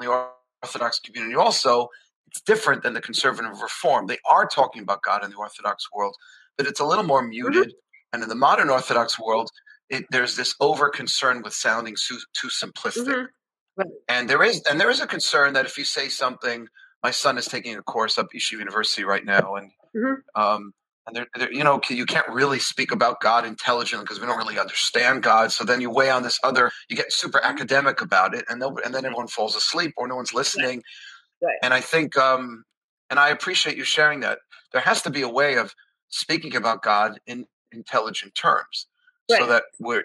in 0.00 0.06
the 0.06 0.30
Orthodox 0.62 1.00
community. 1.00 1.36
Also, 1.36 1.88
it's 2.28 2.40
different 2.42 2.82
than 2.82 2.94
the 2.94 3.00
conservative 3.00 3.60
reform. 3.62 4.06
They 4.06 4.18
are 4.30 4.46
talking 4.46 4.82
about 4.82 5.02
God 5.02 5.24
in 5.24 5.30
the 5.30 5.36
Orthodox 5.36 5.86
world, 5.94 6.14
but 6.58 6.66
it's 6.66 6.80
a 6.80 6.84
little 6.84 7.04
more 7.04 7.22
muted. 7.22 7.74
And 8.12 8.22
in 8.22 8.28
the 8.28 8.34
modern 8.34 8.70
Orthodox 8.70 9.18
world, 9.18 9.50
it, 9.90 10.04
there's 10.10 10.36
this 10.36 10.54
over 10.60 10.88
concern 10.90 11.42
with 11.42 11.54
sounding 11.54 11.96
too, 11.96 12.18
too 12.40 12.48
simplistic. 12.48 13.28
Mhm. 13.78 13.86
And 14.08 14.28
there 14.30 14.42
is 14.42 14.62
and 14.70 14.80
there 14.80 14.90
is 14.90 15.00
a 15.00 15.06
concern 15.06 15.52
that 15.54 15.66
if 15.66 15.78
you 15.78 15.84
say 15.84 16.08
something, 16.08 16.68
my 17.02 17.10
son 17.10 17.38
is 17.38 17.46
taking 17.46 17.76
a 17.76 17.82
course 17.82 18.18
up 18.18 18.28
Yeshiva 18.34 18.58
University 18.60 19.04
right 19.04 19.24
now, 19.24 19.56
and 19.56 19.70
Mhm. 19.94 20.16
um, 20.34 20.72
and 21.06 21.14
they're, 21.16 21.26
they're, 21.36 21.52
you 21.52 21.62
know 21.64 21.80
you 21.90 22.06
can't 22.06 22.28
really 22.28 22.58
speak 22.58 22.90
about 22.92 23.20
God 23.20 23.46
intelligently 23.46 24.04
because 24.04 24.20
we 24.20 24.26
don't 24.26 24.38
really 24.38 24.58
understand 24.58 25.22
God. 25.22 25.52
So 25.52 25.64
then 25.64 25.80
you 25.80 25.90
weigh 25.90 26.10
on 26.10 26.22
this 26.22 26.40
other, 26.42 26.72
you 26.88 26.96
get 26.96 27.12
super 27.12 27.40
academic 27.44 28.00
about 28.00 28.34
it, 28.34 28.44
and 28.48 28.62
and 28.62 28.94
then 28.94 29.04
everyone 29.04 29.28
falls 29.28 29.56
asleep 29.56 29.94
or 29.96 30.08
no 30.08 30.16
one's 30.16 30.34
listening. 30.34 30.82
Right. 31.42 31.58
And 31.62 31.74
I 31.74 31.80
think, 31.80 32.16
um, 32.16 32.64
and 33.10 33.18
I 33.18 33.28
appreciate 33.28 33.76
you 33.76 33.84
sharing 33.84 34.20
that. 34.20 34.38
There 34.72 34.80
has 34.80 35.02
to 35.02 35.10
be 35.10 35.22
a 35.22 35.28
way 35.28 35.56
of 35.56 35.74
speaking 36.08 36.56
about 36.56 36.82
God 36.82 37.20
in 37.26 37.46
intelligent 37.72 38.34
terms, 38.34 38.86
so 39.30 39.46
that 39.46 39.64
we're 39.78 40.04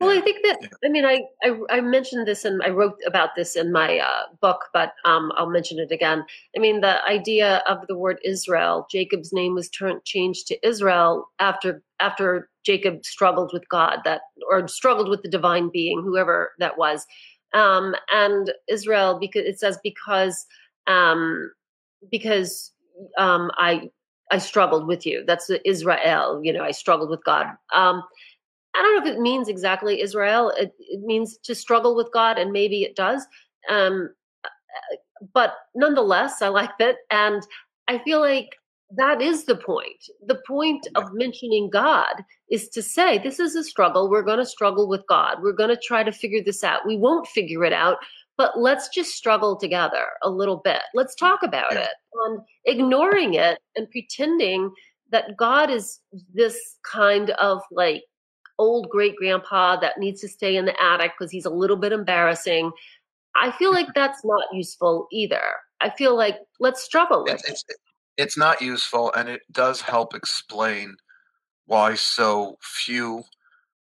Well, 0.00 0.16
I 0.16 0.20
think 0.20 0.44
that 0.44 0.70
I 0.84 0.88
mean 0.88 1.04
I, 1.04 1.22
I 1.42 1.58
I 1.70 1.80
mentioned 1.80 2.26
this 2.26 2.44
and 2.44 2.62
I 2.62 2.70
wrote 2.70 2.98
about 3.06 3.30
this 3.34 3.56
in 3.56 3.72
my 3.72 3.98
uh, 3.98 4.24
book, 4.40 4.60
but 4.72 4.92
um, 5.04 5.32
I'll 5.36 5.48
mention 5.48 5.78
it 5.78 5.90
again. 5.90 6.24
I 6.56 6.60
mean 6.60 6.80
the 6.80 7.02
idea 7.04 7.62
of 7.68 7.86
the 7.88 7.96
word 7.96 8.18
Israel. 8.24 8.86
Jacob's 8.90 9.32
name 9.32 9.54
was 9.54 9.70
turned 9.70 10.04
changed 10.04 10.46
to 10.48 10.66
Israel 10.66 11.30
after 11.38 11.82
after 12.00 12.50
Jacob 12.64 13.04
struggled 13.06 13.50
with 13.52 13.68
God 13.68 14.00
that 14.04 14.22
or 14.50 14.68
struggled 14.68 15.08
with 15.08 15.22
the 15.22 15.30
divine 15.30 15.70
being, 15.72 16.02
whoever 16.02 16.52
that 16.58 16.76
was, 16.76 17.06
um, 17.56 17.94
and 18.12 18.52
Israel 18.68 19.18
because 19.18 19.44
it 19.46 19.58
says 19.58 19.78
because 19.82 20.46
um, 20.86 21.50
because 22.10 22.72
um, 23.18 23.50
I 23.56 23.90
I 24.30 24.38
struggled 24.38 24.86
with 24.86 25.06
you. 25.06 25.24
That's 25.26 25.50
Israel. 25.64 26.40
You 26.44 26.52
know, 26.52 26.62
I 26.62 26.70
struggled 26.70 27.10
with 27.10 27.24
God. 27.24 27.46
Um, 27.74 28.02
I 28.74 28.82
don't 28.82 28.96
know 28.96 29.10
if 29.10 29.16
it 29.16 29.20
means 29.20 29.48
exactly 29.48 30.02
Israel. 30.02 30.52
It, 30.58 30.74
it 30.78 31.00
means 31.00 31.38
to 31.44 31.54
struggle 31.54 31.96
with 31.96 32.12
God, 32.12 32.38
and 32.38 32.52
maybe 32.52 32.82
it 32.82 32.94
does. 32.94 33.26
Um, 33.70 34.10
but 35.32 35.54
nonetheless, 35.74 36.42
I 36.42 36.48
like 36.48 36.76
that, 36.78 36.96
and 37.10 37.42
I 37.88 37.98
feel 38.00 38.20
like 38.20 38.50
that 38.90 39.20
is 39.20 39.44
the 39.44 39.56
point. 39.56 40.04
The 40.26 40.40
point 40.46 40.86
of 40.94 41.12
mentioning 41.12 41.70
God 41.70 42.14
is 42.50 42.68
to 42.70 42.82
say 42.82 43.18
this 43.18 43.40
is 43.40 43.56
a 43.56 43.64
struggle. 43.64 44.08
We're 44.08 44.22
going 44.22 44.38
to 44.38 44.46
struggle 44.46 44.88
with 44.88 45.02
God. 45.08 45.38
We're 45.42 45.52
going 45.52 45.70
to 45.70 45.80
try 45.82 46.04
to 46.04 46.12
figure 46.12 46.42
this 46.44 46.62
out. 46.62 46.86
We 46.86 46.96
won't 46.96 47.26
figure 47.26 47.64
it 47.64 47.72
out, 47.72 47.98
but 48.36 48.58
let's 48.58 48.88
just 48.88 49.12
struggle 49.12 49.56
together 49.56 50.04
a 50.22 50.30
little 50.30 50.58
bit. 50.58 50.82
Let's 50.94 51.14
talk 51.16 51.42
about 51.42 51.72
Yeah. 51.72 51.84
it. 51.84 51.90
And 52.26 52.40
ignoring 52.64 53.34
it 53.34 53.58
and 53.74 53.90
pretending 53.90 54.72
that 55.10 55.36
God 55.36 55.70
is 55.70 56.00
this 56.32 56.76
kind 56.90 57.30
of 57.30 57.60
like 57.70 58.04
old 58.58 58.88
great 58.88 59.16
grandpa 59.16 59.76
that 59.80 59.98
needs 59.98 60.20
to 60.20 60.28
stay 60.28 60.56
in 60.56 60.64
the 60.64 60.82
attic 60.82 61.12
because 61.18 61.30
he's 61.30 61.44
a 61.44 61.50
little 61.50 61.76
bit 61.76 61.92
embarrassing. 61.92 62.70
I 63.34 63.50
feel 63.52 63.72
like 63.72 63.88
that's 63.94 64.24
not 64.24 64.44
useful 64.52 65.08
either. 65.12 65.42
I 65.80 65.90
feel 65.90 66.16
like 66.16 66.38
let's 66.58 66.82
struggle 66.82 67.24
with 67.24 67.34
it's, 67.34 67.50
it's 67.50 67.64
it's 68.18 68.36
not 68.38 68.60
useful, 68.62 69.12
and 69.14 69.28
it 69.28 69.42
does 69.52 69.82
help 69.82 70.14
explain 70.14 70.96
why 71.66 71.94
so 71.96 72.56
few 72.62 73.24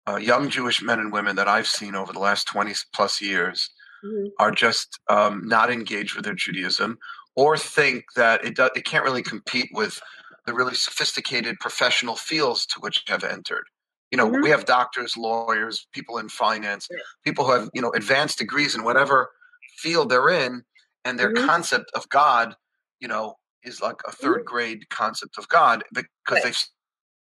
uh, 0.07 0.17
young 0.17 0.49
Jewish 0.49 0.81
men 0.81 0.99
and 0.99 1.13
women 1.13 1.35
that 1.37 1.47
I've 1.49 1.67
seen 1.67 1.95
over 1.95 2.13
the 2.13 2.19
last 2.19 2.47
twenty 2.47 2.73
plus 2.95 3.21
years. 3.21 3.69
Mhm. 4.03 4.31
are 4.39 4.51
just 4.51 4.99
um, 5.09 5.47
not 5.47 5.71
engaged 5.71 6.15
with 6.15 6.25
their 6.25 6.35
Judaism, 6.35 6.97
or 7.35 7.57
think 7.57 8.05
that 8.15 8.43
it 8.45 8.55
do, 8.57 8.69
it 8.75 8.85
can't 8.85 9.05
really 9.05 9.23
compete 9.23 9.69
with 9.73 10.01
the 10.45 10.53
really 10.53 10.75
sophisticated 10.75 11.59
professional 11.59 12.15
fields 12.15 12.65
to 12.67 12.79
which 12.81 13.03
have 13.07 13.23
entered. 13.23 13.65
You 14.11 14.17
know, 14.17 14.27
Mhm. 14.29 14.43
we 14.43 14.49
have 14.51 14.65
doctors, 14.65 15.17
lawyers, 15.17 15.87
people 15.93 16.17
in 16.17 16.29
finance, 16.29 16.89
people 17.25 17.45
who 17.45 17.53
have 17.53 17.69
you 17.73 17.81
know 17.81 17.91
advanced 17.91 18.39
degrees 18.39 18.75
in 18.75 18.83
whatever 18.83 19.31
field 19.77 20.09
they're 20.09 20.29
in, 20.29 20.63
and 21.05 21.19
their 21.19 21.31
Mhm. 21.31 21.47
concept 21.47 21.91
of 21.95 22.09
God, 22.09 22.55
you 22.99 23.07
know, 23.07 23.35
is 23.63 23.81
like 23.81 24.01
a 24.07 24.11
3rd 24.11 24.45
grade 24.45 24.89
concept 24.89 25.37
of 25.37 25.47
God 25.49 25.83
because 25.93 26.39
Mm-hmm. 26.39 26.47
They've 26.47 26.57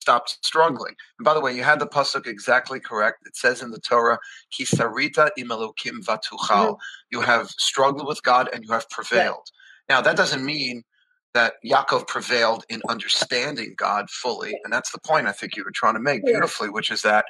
stopped 0.01 0.39
struggling. 0.43 0.95
And 1.19 1.25
by 1.25 1.35
the 1.35 1.41
way, 1.41 1.55
you 1.55 1.65
had 1.65 1.81
the 1.81 1.87
pasuk 1.87 2.27
exactly 2.27 2.79
correct. 2.79 3.19
It 3.27 3.37
says 3.37 3.63
in 3.63 3.71
the 3.71 3.81
Torah, 3.81 4.19
"Kisarita 4.53 5.31
imelukim 5.39 6.05
vatuchal." 6.05 6.49
Mm-hmm. 6.49 6.75
You 7.11 7.21
have 7.23 7.49
struggled 7.51 8.07
with 8.07 8.23
God 8.23 8.49
and 8.53 8.65
you 8.65 8.73
have 8.73 8.89
prevailed. 8.91 9.49
Now 9.89 10.01
that 10.01 10.17
doesn't 10.17 10.45
mean 10.45 10.83
that 11.35 11.55
Yaakov 11.65 12.07
prevailed 12.07 12.65
in 12.69 12.81
understanding 12.89 13.75
God 13.77 14.09
fully, 14.09 14.59
and 14.65 14.73
that's 14.73 14.91
the 14.91 15.01
point 15.01 15.27
I 15.27 15.33
think 15.33 15.57
you 15.57 15.65
were 15.65 15.73
trying 15.73 15.95
to 15.95 16.01
make 16.01 16.25
beautifully, 16.25 16.71
which 16.71 16.91
is 16.91 17.03
that 17.03 17.25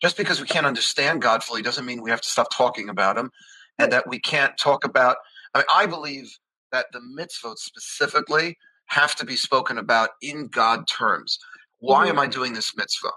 just 0.00 0.16
because 0.16 0.40
we 0.40 0.46
can't 0.46 0.66
understand 0.66 1.22
God 1.22 1.42
fully 1.42 1.62
doesn't 1.62 1.84
mean 1.84 2.02
we 2.02 2.10
have 2.10 2.20
to 2.22 2.30
stop 2.30 2.48
talking 2.52 2.88
about 2.88 3.18
Him, 3.18 3.30
and 3.78 3.92
that 3.92 4.08
we 4.08 4.20
can't 4.20 4.56
talk 4.58 4.84
about. 4.84 5.16
I 5.54 5.58
mean, 5.58 5.66
I 5.72 5.86
believe 5.86 6.38
that 6.72 6.86
the 6.92 7.00
mitzvot 7.00 7.58
specifically 7.58 8.56
have 8.86 9.14
to 9.16 9.24
be 9.24 9.36
spoken 9.36 9.78
about 9.78 10.10
in 10.20 10.48
God 10.48 10.86
terms. 10.88 11.38
Why 11.78 12.06
mm-hmm. 12.06 12.18
am 12.18 12.18
I 12.18 12.26
doing 12.26 12.52
this 12.52 12.76
mitzvah? 12.76 13.12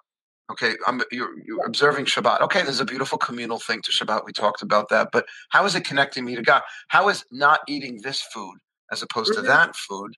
Okay, 0.52 0.76
I'm 0.86 1.02
you're, 1.12 1.32
you're 1.44 1.66
observing 1.66 2.06
Shabbat. 2.06 2.42
Okay, 2.42 2.62
there's 2.62 2.80
a 2.80 2.86
beautiful 2.86 3.18
communal 3.18 3.60
thing 3.60 3.82
to 3.82 3.92
Shabbat. 3.92 4.26
We 4.26 4.32
talked 4.32 4.62
about 4.62 4.90
that, 4.90 5.10
but 5.12 5.26
how 5.50 5.66
is 5.66 5.74
it 5.74 5.86
connecting 5.86 6.24
me 6.24 6.36
to 6.36 6.44
God? 6.44 6.62
How 6.90 7.10
is 7.10 7.26
not 7.32 7.62
eating 7.68 8.00
this 8.04 8.22
food 8.22 8.58
as 8.92 9.02
opposed 9.02 9.34
mm-hmm. 9.34 9.42
to 9.42 9.48
that 9.48 9.76
food 9.76 10.14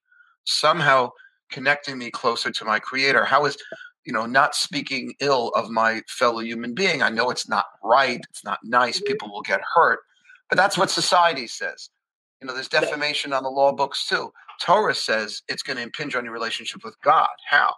somehow 0.45 1.11
connecting 1.49 1.97
me 1.97 2.11
closer 2.11 2.51
to 2.51 2.65
my 2.65 2.77
Creator? 2.77 3.23
How 3.23 3.45
is 3.45 3.57
you 4.05 4.11
know 4.11 4.25
not 4.25 4.53
speaking 4.53 5.13
ill 5.21 5.49
of 5.55 5.69
my 5.69 6.01
fellow 6.09 6.41
human 6.41 6.73
being? 6.73 7.01
I 7.01 7.09
know 7.09 7.29
it's 7.29 7.47
not 7.47 7.65
right. 7.81 8.19
It's 8.29 8.43
not 8.43 8.59
nice. 8.63 8.97
Mm-hmm. 8.97 9.07
People 9.07 9.31
will 9.31 9.43
get 9.43 9.61
hurt, 9.75 9.99
but 10.49 10.57
that's 10.57 10.77
what 10.77 10.89
society 10.89 11.47
says. 11.47 11.89
You 12.41 12.47
know, 12.47 12.53
there's 12.53 12.67
defamation 12.67 13.33
on 13.33 13.43
the 13.43 13.49
law 13.49 13.71
books 13.71 14.07
too. 14.07 14.31
Torah 14.61 14.93
says 14.93 15.41
it's 15.47 15.63
going 15.63 15.77
to 15.77 15.83
impinge 15.83 16.15
on 16.15 16.23
your 16.23 16.33
relationship 16.33 16.83
with 16.83 16.95
God. 17.03 17.27
How? 17.49 17.73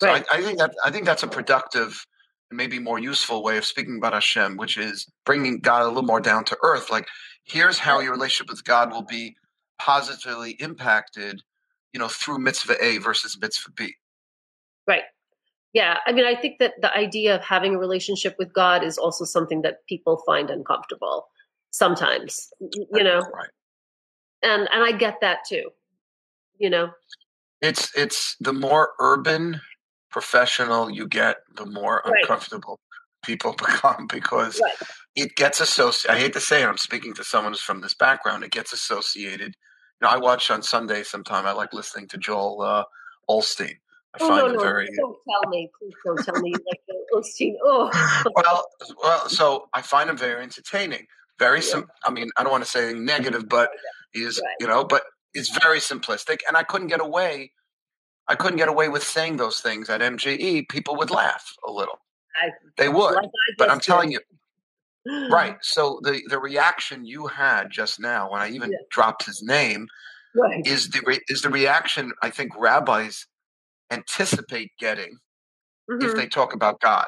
So 0.00 0.08
right. 0.08 0.24
I, 0.30 0.38
I, 0.38 0.42
think 0.42 0.58
that 0.58 0.74
I 0.84 0.90
think 0.90 1.04
that's 1.04 1.22
a 1.22 1.28
productive, 1.28 2.04
maybe 2.50 2.78
more 2.78 2.98
useful 2.98 3.42
way 3.42 3.56
of 3.56 3.64
speaking 3.64 3.96
about 3.98 4.12
Hashem, 4.12 4.56
which 4.56 4.76
is 4.76 5.06
bringing 5.24 5.60
God 5.60 5.82
a 5.82 5.88
little 5.88 6.02
more 6.02 6.20
down 6.20 6.44
to 6.46 6.58
earth. 6.62 6.90
Like, 6.90 7.06
here's 7.44 7.78
how 7.78 8.00
your 8.00 8.12
relationship 8.12 8.50
with 8.50 8.64
God 8.64 8.90
will 8.90 9.04
be 9.04 9.36
positively 9.78 10.52
impacted, 10.52 11.42
you 11.92 12.00
know, 12.00 12.08
through 12.08 12.38
mitzvah 12.38 12.82
A 12.84 12.98
versus 12.98 13.38
mitzvah 13.40 13.70
B. 13.76 13.94
Right. 14.86 15.04
Yeah. 15.72 15.98
I 16.06 16.12
mean, 16.12 16.26
I 16.26 16.34
think 16.34 16.58
that 16.58 16.74
the 16.80 16.94
idea 16.96 17.34
of 17.34 17.42
having 17.42 17.74
a 17.74 17.78
relationship 17.78 18.36
with 18.38 18.52
God 18.52 18.84
is 18.84 18.98
also 18.98 19.24
something 19.24 19.62
that 19.62 19.86
people 19.88 20.22
find 20.26 20.50
uncomfortable 20.50 21.26
sometimes. 21.74 22.48
You 22.60 23.02
know. 23.02 23.18
Right. 23.18 23.50
And 24.42 24.68
and 24.72 24.84
I 24.84 24.92
get 24.92 25.20
that 25.20 25.38
too. 25.48 25.70
You 26.58 26.70
know. 26.70 26.90
It's 27.60 27.90
it's 27.96 28.36
the 28.40 28.52
more 28.52 28.92
urban 29.00 29.60
professional 30.10 30.90
you 30.90 31.08
get, 31.08 31.38
the 31.56 31.66
more 31.66 32.02
right. 32.04 32.14
uncomfortable 32.20 32.78
people 33.24 33.52
become 33.58 34.06
because 34.06 34.60
right. 34.62 34.88
it 35.16 35.34
gets 35.34 35.60
associated. 35.60 36.16
I 36.16 36.20
hate 36.20 36.32
to 36.34 36.40
say 36.40 36.62
it, 36.62 36.66
I'm 36.66 36.78
speaking 36.78 37.14
to 37.14 37.24
someone 37.24 37.52
who's 37.52 37.60
from 37.60 37.80
this 37.80 37.94
background. 37.94 38.44
It 38.44 38.52
gets 38.52 38.72
associated. 38.72 39.56
You 40.00 40.06
know, 40.06 40.08
I 40.08 40.18
watch 40.18 40.50
on 40.50 40.62
Sunday 40.62 41.02
sometime. 41.02 41.46
I 41.46 41.52
like 41.52 41.72
listening 41.72 42.08
to 42.08 42.18
Joel 42.18 42.62
uh, 42.62 42.84
Osteen. 43.28 43.76
I 44.14 44.18
oh, 44.20 44.28
find 44.28 44.46
no, 44.46 44.52
no, 44.52 44.60
very. 44.60 44.88
Don't 44.96 45.16
tell 45.28 45.50
me. 45.50 45.68
Please 45.80 45.94
don't 46.04 46.24
tell 46.24 46.40
me 46.40 46.50
you 46.50 46.64
like 46.68 46.80
Osteen. 47.14 47.54
Oh. 47.64 47.90
well, 48.36 48.66
well, 49.02 49.28
so 49.28 49.68
I 49.74 49.82
find 49.82 50.08
him 50.08 50.16
very 50.16 50.42
entertaining. 50.42 51.06
Very 51.38 51.58
yeah. 51.58 51.64
sim. 51.64 51.86
I 52.04 52.10
mean, 52.10 52.30
I 52.36 52.42
don't 52.42 52.52
want 52.52 52.64
to 52.64 52.70
say 52.70 52.92
negative, 52.92 53.48
but 53.48 53.70
is 54.14 54.40
right. 54.42 54.56
you 54.60 54.66
know, 54.66 54.84
but 54.84 55.02
it's 55.32 55.56
very 55.58 55.80
simplistic, 55.80 56.38
and 56.46 56.56
I 56.56 56.62
couldn't 56.62 56.88
get 56.88 57.00
away 57.00 57.50
I 58.28 58.34
couldn't 58.34 58.56
get 58.56 58.68
away 58.68 58.88
with 58.88 59.02
saying 59.02 59.36
those 59.36 59.60
things 59.60 59.90
at 59.90 60.00
MJE, 60.00 60.68
people 60.68 60.96
would 60.96 61.10
laugh 61.10 61.54
a 61.66 61.70
little. 61.70 61.98
I, 62.36 62.50
they 62.76 62.88
would. 62.88 63.14
Like 63.14 63.30
but 63.58 63.70
I'm 63.70 63.80
telling 63.80 64.10
you, 64.10 64.20
right. 65.30 65.56
So 65.60 66.00
the, 66.02 66.22
the 66.28 66.38
reaction 66.38 67.04
you 67.04 67.26
had 67.26 67.70
just 67.70 68.00
now 68.00 68.30
when 68.30 68.40
I 68.40 68.48
even 68.50 68.72
yeah. 68.72 68.78
dropped 68.90 69.26
his 69.26 69.42
name 69.42 69.86
right. 70.34 70.66
is 70.66 70.88
the 70.88 71.02
re, 71.06 71.20
is 71.28 71.42
the 71.42 71.50
reaction 71.50 72.12
I 72.22 72.30
think 72.30 72.52
rabbis 72.58 73.26
anticipate 73.90 74.72
getting 74.78 75.18
mm-hmm. 75.90 76.04
if 76.04 76.16
they 76.16 76.26
talk 76.26 76.54
about 76.54 76.80
God 76.80 77.06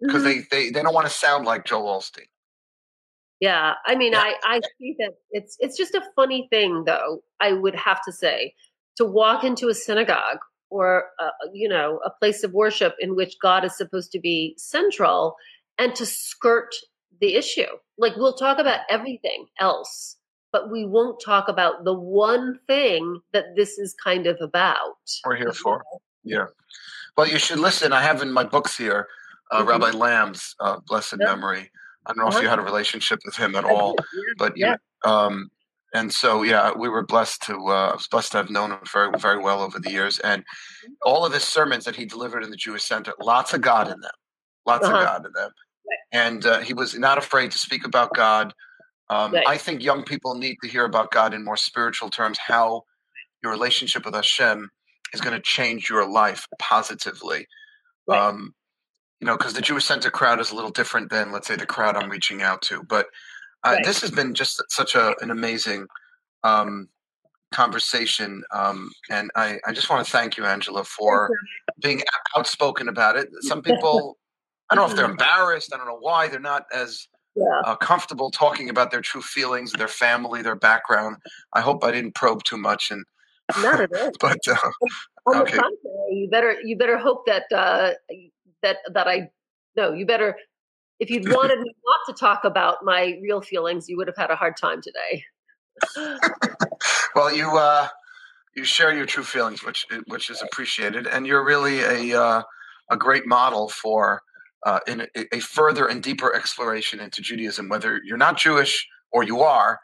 because 0.00 0.22
mm-hmm. 0.22 0.42
they, 0.50 0.64
they 0.64 0.70
they 0.70 0.82
don't 0.82 0.94
want 0.94 1.06
to 1.06 1.12
sound 1.12 1.44
like 1.44 1.64
Joel 1.64 1.98
Osteen. 1.98 2.28
Yeah, 3.44 3.74
I 3.84 3.94
mean, 3.94 4.12
yeah. 4.12 4.20
I 4.20 4.34
I 4.44 4.60
see 4.78 4.96
that 5.00 5.12
it's 5.30 5.56
it's 5.60 5.76
just 5.76 5.94
a 5.94 6.02
funny 6.16 6.48
thing 6.50 6.84
though. 6.84 7.22
I 7.40 7.52
would 7.52 7.74
have 7.74 8.00
to 8.04 8.12
say 8.12 8.54
to 8.96 9.04
walk 9.04 9.44
into 9.44 9.68
a 9.68 9.74
synagogue 9.74 10.38
or 10.70 11.04
uh, 11.20 11.30
you 11.52 11.68
know 11.68 12.00
a 12.04 12.10
place 12.10 12.42
of 12.42 12.52
worship 12.52 12.94
in 12.98 13.14
which 13.14 13.34
god 13.40 13.64
is 13.64 13.76
supposed 13.76 14.10
to 14.10 14.18
be 14.18 14.54
central 14.58 15.36
and 15.78 15.94
to 15.94 16.04
skirt 16.04 16.70
the 17.20 17.34
issue 17.34 17.72
like 17.98 18.16
we'll 18.16 18.34
talk 18.34 18.58
about 18.58 18.80
everything 18.90 19.46
else 19.60 20.16
but 20.52 20.70
we 20.70 20.84
won't 20.84 21.20
talk 21.24 21.48
about 21.48 21.84
the 21.84 21.94
one 21.94 22.58
thing 22.66 23.20
that 23.32 23.56
this 23.56 23.78
is 23.78 23.94
kind 24.02 24.26
of 24.26 24.36
about 24.40 24.96
we're 25.26 25.36
here 25.36 25.52
for 25.52 25.82
yeah 26.24 26.46
well 27.16 27.28
you 27.28 27.38
should 27.38 27.58
listen 27.58 27.92
i 27.92 28.02
have 28.02 28.22
in 28.22 28.32
my 28.32 28.44
books 28.44 28.76
here 28.76 29.06
uh, 29.52 29.58
mm-hmm. 29.58 29.68
rabbi 29.68 29.90
Lamm's 29.90 30.56
uh, 30.60 30.78
blessed 30.88 31.16
yeah. 31.20 31.26
memory 31.26 31.70
i 32.06 32.12
don't 32.12 32.18
know 32.18 32.28
uh-huh. 32.28 32.38
if 32.38 32.42
you 32.42 32.48
had 32.48 32.58
a 32.58 32.62
relationship 32.62 33.20
with 33.24 33.36
him 33.36 33.54
at 33.54 33.64
all 33.64 33.96
but 34.38 34.56
yeah. 34.56 34.76
You, 35.04 35.10
um, 35.10 35.50
and 35.94 36.12
so 36.12 36.42
yeah 36.42 36.72
we 36.76 36.88
were 36.88 37.04
blessed 37.04 37.42
to 37.42 37.54
uh, 37.54 37.90
I 37.90 37.94
was 37.94 38.08
blessed 38.08 38.32
to 38.32 38.38
have 38.38 38.50
known 38.50 38.72
him 38.72 38.78
very 38.92 39.10
very 39.18 39.38
well 39.38 39.60
over 39.60 39.78
the 39.78 39.90
years 39.90 40.18
and 40.20 40.44
all 41.02 41.24
of 41.24 41.32
his 41.32 41.44
sermons 41.44 41.84
that 41.84 41.96
he 41.96 42.04
delivered 42.04 42.42
in 42.42 42.50
the 42.50 42.56
Jewish 42.56 42.84
Center 42.84 43.12
lots 43.20 43.54
of 43.54 43.60
God 43.60 43.86
in 43.86 44.00
them 44.00 44.10
lots 44.66 44.86
uh-huh. 44.86 44.98
of 44.98 45.04
God 45.04 45.26
in 45.26 45.32
them 45.32 45.50
and 46.12 46.46
uh, 46.46 46.60
he 46.60 46.74
was 46.74 46.98
not 46.98 47.18
afraid 47.18 47.50
to 47.52 47.58
speak 47.58 47.86
about 47.86 48.14
God 48.14 48.52
um, 49.10 49.32
right. 49.32 49.44
I 49.46 49.58
think 49.58 49.82
young 49.82 50.02
people 50.02 50.34
need 50.34 50.56
to 50.62 50.68
hear 50.68 50.84
about 50.84 51.10
God 51.10 51.34
in 51.34 51.44
more 51.44 51.56
spiritual 51.56 52.10
terms 52.10 52.38
how 52.38 52.82
your 53.42 53.52
relationship 53.52 54.04
with 54.04 54.14
Hashem 54.14 54.70
is 55.12 55.20
going 55.20 55.36
to 55.36 55.42
change 55.42 55.88
your 55.88 56.08
life 56.08 56.46
positively 56.58 57.46
right. 58.08 58.18
um, 58.18 58.54
you 59.20 59.26
know 59.26 59.36
because 59.36 59.54
the 59.54 59.62
Jewish 59.62 59.84
Center 59.84 60.10
crowd 60.10 60.40
is 60.40 60.50
a 60.50 60.54
little 60.54 60.70
different 60.70 61.10
than 61.10 61.32
let's 61.32 61.46
say 61.46 61.56
the 61.56 61.66
crowd 61.66 61.96
I'm 61.96 62.10
reaching 62.10 62.42
out 62.42 62.62
to 62.62 62.82
but 62.82 63.06
uh, 63.64 63.72
right. 63.72 63.84
This 63.84 64.02
has 64.02 64.10
been 64.10 64.34
just 64.34 64.62
such 64.68 64.94
a, 64.94 65.14
an 65.22 65.30
amazing 65.30 65.86
um, 66.42 66.88
conversation. 67.50 68.44
Um, 68.52 68.90
and 69.10 69.30
I, 69.34 69.58
I 69.66 69.72
just 69.72 69.88
want 69.88 70.04
to 70.04 70.12
thank 70.12 70.36
you, 70.36 70.44
Angela, 70.44 70.84
for 70.84 71.30
being 71.80 72.02
outspoken 72.36 72.88
about 72.88 73.16
it. 73.16 73.28
Some 73.40 73.62
people, 73.62 74.18
I 74.68 74.74
don't 74.74 74.86
know 74.86 74.90
if 74.90 74.96
they're 74.96 75.10
embarrassed. 75.10 75.72
I 75.72 75.78
don't 75.78 75.86
know 75.86 75.98
why 75.98 76.28
they're 76.28 76.40
not 76.40 76.66
as 76.74 77.08
yeah. 77.34 77.44
uh, 77.64 77.76
comfortable 77.76 78.30
talking 78.30 78.68
about 78.68 78.90
their 78.90 79.00
true 79.00 79.22
feelings, 79.22 79.72
their 79.72 79.88
family, 79.88 80.42
their 80.42 80.56
background. 80.56 81.16
I 81.54 81.62
hope 81.62 81.84
I 81.84 81.90
didn't 81.90 82.14
probe 82.14 82.44
too 82.44 82.58
much. 82.58 82.90
And 82.90 83.04
not 83.62 83.80
at 83.80 83.96
all. 83.98 84.10
but 84.20 84.38
uh, 84.46 84.56
on 85.26 85.36
okay. 85.42 85.56
the 85.56 85.62
contrary, 85.62 86.10
you 86.10 86.28
better 86.30 86.60
you 86.62 86.76
better 86.76 86.98
hope 86.98 87.24
that 87.26 87.44
uh, 87.54 87.92
that 88.64 88.78
that 88.92 89.06
I 89.06 89.28
no, 89.76 89.92
you 89.92 90.04
better 90.06 90.36
if 90.98 91.10
you'd 91.10 91.28
wanted 91.32 91.60
me 91.60 91.74
not 91.86 92.14
to 92.14 92.18
talk 92.18 92.44
about 92.44 92.78
my 92.82 93.18
real 93.22 93.40
feelings, 93.40 93.88
you 93.88 93.96
would 93.96 94.08
have 94.08 94.16
had 94.16 94.30
a 94.30 94.36
hard 94.36 94.56
time 94.56 94.80
today. 94.82 95.24
well, 97.14 97.34
you 97.34 97.56
uh, 97.56 97.88
you 98.56 98.64
share 98.64 98.94
your 98.94 99.06
true 99.06 99.24
feelings, 99.24 99.64
which 99.64 99.86
which 100.08 100.30
is 100.30 100.42
appreciated, 100.42 101.06
and 101.06 101.26
you're 101.26 101.44
really 101.44 101.80
a 101.80 102.20
uh, 102.20 102.42
a 102.90 102.96
great 102.96 103.26
model 103.26 103.68
for 103.68 104.22
uh, 104.64 104.80
in 104.86 105.02
a, 105.02 105.36
a, 105.36 105.40
further 105.40 105.86
and 105.86 106.02
deeper 106.02 106.34
exploration 106.34 107.00
into 107.00 107.20
Judaism. 107.20 107.68
Whether 107.68 108.00
you're 108.04 108.16
not 108.16 108.38
Jewish 108.38 108.86
or 109.12 109.24
you 109.24 109.40
are, 109.40 109.80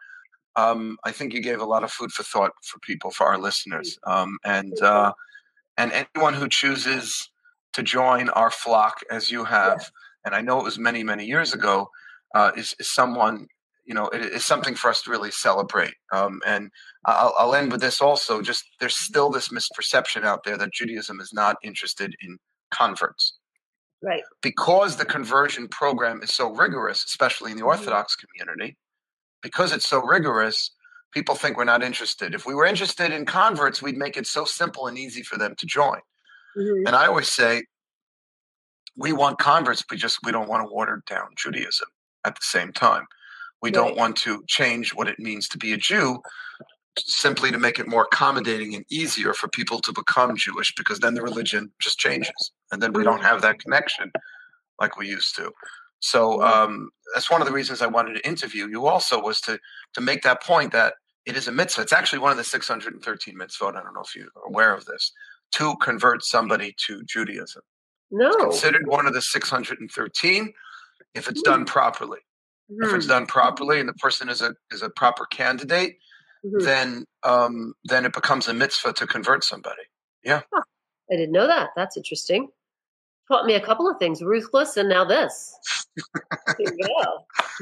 um, 0.56 0.96
I 1.04 1.12
think 1.12 1.34
you 1.34 1.42
gave 1.42 1.60
a 1.60 1.66
lot 1.66 1.84
of 1.84 1.90
food 1.90 2.12
for 2.12 2.22
thought 2.22 2.52
for 2.62 2.78
people, 2.78 3.10
for 3.10 3.26
our 3.26 3.38
listeners, 3.38 3.98
um, 4.06 4.38
and 4.44 4.80
uh, 4.80 5.12
and 5.76 5.92
anyone 5.92 6.34
who 6.34 6.48
chooses 6.48 7.30
to 7.72 7.82
join 7.82 8.28
our 8.30 8.50
flock 8.50 9.00
as 9.10 9.30
you 9.30 9.44
have 9.44 9.90
and 10.24 10.34
I 10.34 10.40
know 10.40 10.58
it 10.58 10.64
was 10.64 10.78
many, 10.78 11.02
many 11.02 11.24
years 11.24 11.54
ago, 11.54 11.88
uh, 12.34 12.52
is, 12.56 12.74
is 12.78 12.92
someone, 12.92 13.46
you 13.84 13.94
know, 13.94 14.08
it 14.08 14.20
is 14.20 14.44
something 14.44 14.74
for 14.74 14.90
us 14.90 15.02
to 15.02 15.10
really 15.10 15.30
celebrate. 15.30 15.94
Um, 16.12 16.40
and 16.46 16.70
I'll, 17.06 17.34
I'll 17.38 17.54
end 17.54 17.72
with 17.72 17.80
this 17.80 18.00
also. 18.00 18.42
Just 18.42 18.64
there's 18.78 18.96
still 18.96 19.30
this 19.30 19.48
misperception 19.48 20.24
out 20.24 20.44
there 20.44 20.56
that 20.58 20.72
Judaism 20.72 21.20
is 21.20 21.32
not 21.32 21.56
interested 21.62 22.14
in 22.20 22.38
converts. 22.70 23.36
Right. 24.02 24.22
Because 24.42 24.96
the 24.96 25.04
conversion 25.04 25.68
program 25.68 26.22
is 26.22 26.32
so 26.32 26.50
rigorous, 26.50 27.04
especially 27.04 27.50
in 27.50 27.56
the 27.56 27.62
mm-hmm. 27.62 27.70
Orthodox 27.70 28.16
community, 28.16 28.76
because 29.42 29.72
it's 29.72 29.88
so 29.88 30.02
rigorous, 30.02 30.70
people 31.12 31.34
think 31.34 31.56
we're 31.56 31.64
not 31.64 31.82
interested. 31.82 32.34
If 32.34 32.46
we 32.46 32.54
were 32.54 32.64
interested 32.64 33.12
in 33.12 33.26
converts, 33.26 33.82
we'd 33.82 33.98
make 33.98 34.16
it 34.16 34.26
so 34.26 34.44
simple 34.44 34.86
and 34.86 34.96
easy 34.96 35.22
for 35.22 35.36
them 35.36 35.54
to 35.58 35.66
join. 35.66 36.00
Mm-hmm. 36.56 36.86
And 36.86 36.96
I 36.96 37.06
always 37.06 37.28
say 37.28 37.64
we 38.96 39.12
want 39.12 39.38
converts, 39.38 39.84
but 39.88 39.98
just 39.98 40.18
we 40.24 40.32
don't 40.32 40.48
want 40.48 40.66
to 40.66 40.72
water 40.72 41.02
down 41.08 41.28
Judaism 41.36 41.88
at 42.24 42.34
the 42.34 42.42
same 42.42 42.72
time. 42.72 43.06
We 43.62 43.68
right. 43.68 43.74
don't 43.74 43.96
want 43.96 44.16
to 44.18 44.42
change 44.46 44.94
what 44.94 45.08
it 45.08 45.18
means 45.18 45.48
to 45.48 45.58
be 45.58 45.72
a 45.72 45.76
Jew 45.76 46.20
simply 46.98 47.50
to 47.50 47.58
make 47.58 47.78
it 47.78 47.88
more 47.88 48.02
accommodating 48.02 48.74
and 48.74 48.84
easier 48.90 49.32
for 49.32 49.48
people 49.48 49.80
to 49.80 49.92
become 49.92 50.36
Jewish 50.36 50.74
because 50.74 50.98
then 50.98 51.14
the 51.14 51.22
religion 51.22 51.70
just 51.80 51.98
changes 51.98 52.52
and 52.72 52.82
then 52.82 52.92
we 52.92 53.04
don't 53.04 53.22
have 53.22 53.42
that 53.42 53.60
connection 53.60 54.10
like 54.80 54.96
we 54.96 55.08
used 55.08 55.36
to. 55.36 55.52
So 56.00 56.42
um, 56.42 56.90
that's 57.14 57.30
one 57.30 57.40
of 57.40 57.46
the 57.46 57.52
reasons 57.52 57.82
I 57.82 57.86
wanted 57.86 58.14
to 58.14 58.26
interview 58.26 58.66
you 58.68 58.86
also 58.86 59.20
was 59.20 59.40
to 59.42 59.58
to 59.94 60.00
make 60.00 60.22
that 60.22 60.42
point 60.42 60.72
that 60.72 60.94
it 61.26 61.36
is 61.36 61.46
a 61.46 61.52
mitzvah. 61.52 61.82
It's 61.82 61.92
actually 61.92 62.20
one 62.20 62.32
of 62.32 62.38
the 62.38 62.44
613 62.44 63.36
mitzvot. 63.36 63.76
I 63.76 63.82
don't 63.82 63.94
know 63.94 64.02
if 64.02 64.16
you're 64.16 64.26
aware 64.46 64.74
of 64.74 64.84
this 64.86 65.12
to 65.52 65.76
convert 65.76 66.24
somebody 66.24 66.74
to 66.86 67.02
Judaism. 67.04 67.62
No. 68.10 68.28
It's 68.28 68.36
considered 68.42 68.86
one 68.86 69.06
of 69.06 69.14
the 69.14 69.22
613 69.22 70.52
if 71.14 71.28
it's 71.28 71.42
done 71.42 71.64
properly. 71.64 72.18
If 72.68 72.94
it's 72.94 73.06
Mhm, 73.06 73.08
done 73.08 73.26
properly 73.26 73.80
and 73.80 73.88
the 73.88 73.94
person 73.94 74.28
is 74.28 74.42
a 74.42 74.54
is 74.70 74.82
a 74.82 74.90
proper 74.90 75.26
candidate, 75.26 75.98
mhm. 76.44 76.62
then 76.64 77.04
um, 77.24 77.74
then 77.84 78.04
it 78.04 78.12
becomes 78.12 78.46
a 78.46 78.54
mitzvah 78.54 78.92
to 78.92 79.06
convert 79.06 79.42
somebody. 79.42 79.82
Yeah. 80.22 80.42
I 80.54 81.16
didn't 81.16 81.32
know 81.32 81.48
that. 81.48 81.70
That's 81.74 81.96
interesting. 81.96 82.48
Taught 83.26 83.46
me 83.46 83.54
a 83.54 83.60
couple 83.60 83.88
of 83.88 83.98
things: 83.98 84.22
ruthless, 84.22 84.76
and 84.76 84.88
now 84.88 85.04
this. 85.04 85.52
There. 86.58 86.66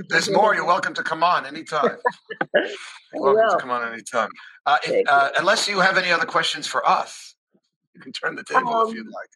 There's 0.09 0.31
more. 0.31 0.55
You're 0.55 0.67
welcome 0.67 0.95
to 0.95 1.03
come 1.03 1.23
on 1.23 1.47
anytime. 1.47 1.97
You're 2.55 3.35
welcome 3.35 3.59
to 3.59 3.63
come 3.63 3.71
on 3.71 3.91
anytime. 3.93 4.29
Uh, 4.67 4.79
if, 4.83 4.91
Thank 4.91 5.09
you. 5.09 5.15
uh, 5.15 5.31
unless 5.39 5.69
you 5.69 5.81
have 5.81 5.97
any 5.97 6.11
other 6.11 6.27
questions 6.27 6.67
for 6.67 6.87
us, 6.87 7.28
you 7.99 8.03
can 8.03 8.13
turn 8.13 8.37
the 8.37 8.45
table 8.45 8.83
if 8.83 8.89
Um, 8.89 8.95
you'd 8.95 9.07
like. 9.07 9.31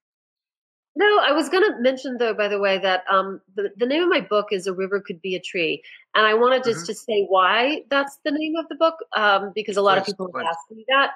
No, 0.94 1.18
I 1.20 1.32
was 1.32 1.48
going 1.48 1.64
to 1.64 1.80
mention 1.80 2.18
though, 2.18 2.34
by 2.34 2.48
the 2.48 2.58
way, 2.58 2.78
that 2.78 3.04
um, 3.10 3.40
the 3.56 3.70
the 3.78 3.86
name 3.86 4.02
of 4.02 4.10
my 4.10 4.20
book 4.20 4.48
is 4.50 4.66
"A 4.66 4.74
River 4.74 5.00
Could 5.00 5.22
Be 5.22 5.34
a 5.34 5.40
Tree," 5.40 5.82
and 6.14 6.26
I 6.26 6.34
wanted 6.34 6.64
just 6.64 6.84
to 6.86 6.94
say 6.94 7.24
why 7.28 7.82
that's 7.88 8.18
the 8.24 8.30
name 8.30 8.56
of 8.56 8.68
the 8.68 8.74
book, 8.74 8.96
um, 9.16 9.52
because 9.54 9.78
a 9.78 9.82
lot 9.82 9.96
of 9.96 10.04
people 10.04 10.28
please. 10.28 10.42
have 10.42 10.50
asked 10.50 10.70
me 10.70 10.84
that, 10.88 11.12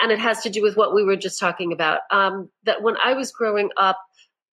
and 0.00 0.12
it 0.12 0.20
has 0.20 0.42
to 0.42 0.50
do 0.50 0.62
with 0.62 0.76
what 0.76 0.94
we 0.94 1.02
were 1.02 1.16
just 1.16 1.40
talking 1.40 1.72
about. 1.72 2.02
Um, 2.12 2.48
that 2.64 2.82
when 2.82 2.96
I 3.02 3.14
was 3.14 3.32
growing 3.32 3.68
up, 3.76 3.98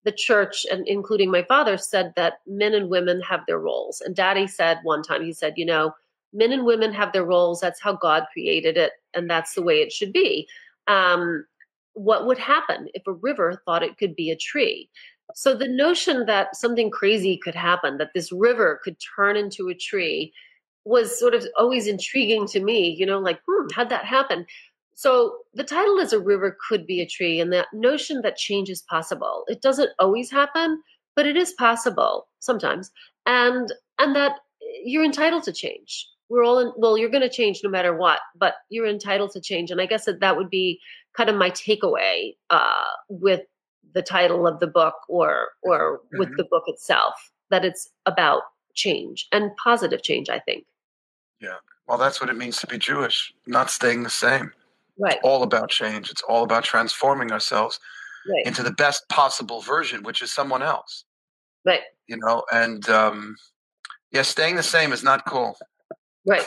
the 0.06 0.12
church 0.12 0.66
and 0.72 0.88
including 0.88 1.30
my 1.30 1.44
father 1.44 1.78
said 1.78 2.12
that 2.16 2.40
men 2.48 2.74
and 2.74 2.90
women 2.90 3.22
have 3.22 3.42
their 3.46 3.60
roles, 3.60 4.02
and 4.02 4.16
Daddy 4.16 4.48
said 4.48 4.80
one 4.82 5.04
time, 5.04 5.24
he 5.24 5.34
said, 5.34 5.54
you 5.56 5.68
know, 5.68 5.94
men 6.34 6.52
and 6.52 6.66
women 6.66 6.92
have 6.94 7.14
their 7.14 7.26
roles. 7.26 7.62
That's 7.62 7.80
how 7.80 7.94
God 7.94 8.26
created 8.34 8.76
it, 8.76 8.94
and 9.14 9.30
that's 9.30 9.54
the 9.54 9.62
way 9.62 9.82
it 9.82 9.92
should 9.92 10.14
be. 10.14 10.48
Um, 10.88 11.46
what 11.94 12.26
would 12.26 12.38
happen 12.38 12.88
if 12.94 13.04
a 13.08 13.14
river 13.14 13.62
thought 13.66 13.84
it 13.84 13.98
could 13.98 14.16
be 14.16 14.32
a 14.32 14.36
tree? 14.36 14.90
So 15.36 15.56
the 15.56 15.68
notion 15.68 16.26
that 16.26 16.56
something 16.56 16.92
crazy 16.92 17.38
could 17.38 17.56
happen, 17.56 17.98
that 17.98 18.12
this 18.14 18.32
river 18.32 18.80
could 18.84 18.98
turn 19.16 19.38
into 19.38 19.70
a 19.70 19.76
tree, 19.76 20.34
was 20.86 21.18
sort 21.18 21.34
of 21.34 21.46
always 21.58 21.88
intriguing 21.88 22.46
to 22.48 22.60
me. 22.60 22.90
You 22.90 23.06
know, 23.06 23.20
like, 23.20 23.40
hmm, 23.48 23.68
how'd 23.74 23.90
that 23.90 24.06
happen? 24.06 24.46
So 24.96 25.38
the 25.54 25.64
title 25.64 25.98
is 25.98 26.14
A 26.14 26.20
River 26.20 26.58
Could 26.68 26.86
Be 26.86 27.02
a 27.02 27.08
Tree, 27.08 27.40
and 27.40 27.52
that 27.54 27.68
notion 27.74 28.22
that 28.22 28.38
change 28.38 28.70
is 28.70 28.84
possible. 28.84 29.44
It 29.48 29.62
doesn't 29.62 29.92
always 30.00 30.30
happen, 30.30 30.82
but 31.16 31.26
it 31.26 31.38
is 31.38 31.54
possible 31.54 32.28
sometimes. 32.40 32.92
And 33.26 33.72
and 34.00 34.16
that 34.16 34.40
you're 34.84 35.06
entitled 35.06 35.44
to 35.44 35.54
change. 35.54 36.08
We're 36.34 36.44
all 36.44 36.58
in, 36.60 36.72
well, 36.78 36.98
you're 36.98 37.10
going 37.10 37.22
to 37.22 37.30
change 37.30 37.62
no 37.64 37.70
matter 37.70 37.96
what, 37.96 38.20
but 38.36 38.56
you're 38.70 38.88
entitled 38.88 39.32
to 39.32 39.42
change. 39.42 39.70
And 39.70 39.80
I 39.80 39.86
guess 39.86 40.06
that 40.06 40.20
that 40.20 40.36
would 40.36 40.50
be 40.50 40.80
kind 41.16 41.30
of 41.30 41.36
my 41.36 41.52
takeaway 41.52 42.36
uh, 42.50 42.86
with 43.08 43.42
the 43.94 44.02
title 44.02 44.48
of 44.48 44.60
the 44.60 44.66
book 44.66 44.96
or 45.08 45.50
or 45.62 46.02
with 46.14 46.30
Mhm. 46.30 46.38
the 46.38 46.46
book 46.46 46.64
itself 46.68 47.14
that 47.52 47.64
it's 47.64 47.92
about 48.08 48.42
change 48.74 49.28
and 49.32 49.52
positive 49.64 50.02
change 50.02 50.30
i 50.30 50.40
think 50.40 50.66
yeah 51.40 51.58
Well, 51.88 52.00
that's 52.00 52.20
what 52.20 52.30
it 52.32 52.38
means 52.38 52.58
to 52.62 52.68
be 52.68 52.80
Jewish, 52.80 53.32
not 53.46 53.70
staying 53.70 54.02
the 54.02 54.10
same. 54.10 54.52
right 54.98 55.20
All 55.22 55.44
about 55.44 55.70
change. 55.70 56.10
It's 56.10 56.24
all 56.24 56.44
about 56.44 56.64
transforming 56.64 57.32
ourselves 57.32 57.80
right 58.28 58.48
into 58.48 58.64
the 58.64 58.72
best 58.72 59.08
possible 59.10 59.62
version, 59.62 60.02
which 60.02 60.22
is 60.24 60.32
someone 60.34 60.64
else. 60.64 61.06
right 61.66 61.84
You 62.08 62.18
know, 62.18 62.46
and 62.52 62.90
um, 62.90 63.36
yeah, 64.12 64.24
staying 64.24 64.56
the 64.56 64.64
same 64.64 64.92
is 64.94 65.04
not 65.04 65.26
cool. 65.28 65.56
Right 66.26 66.46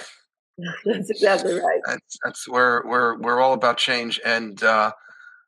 that's 0.84 1.10
exactly 1.10 1.54
right 1.54 1.80
That's 1.86 2.18
that's 2.24 2.48
where 2.48 2.82
we're 2.86 3.18
we're 3.18 3.40
all 3.40 3.52
about 3.52 3.76
change, 3.78 4.20
and 4.24 4.62
uh, 4.62 4.92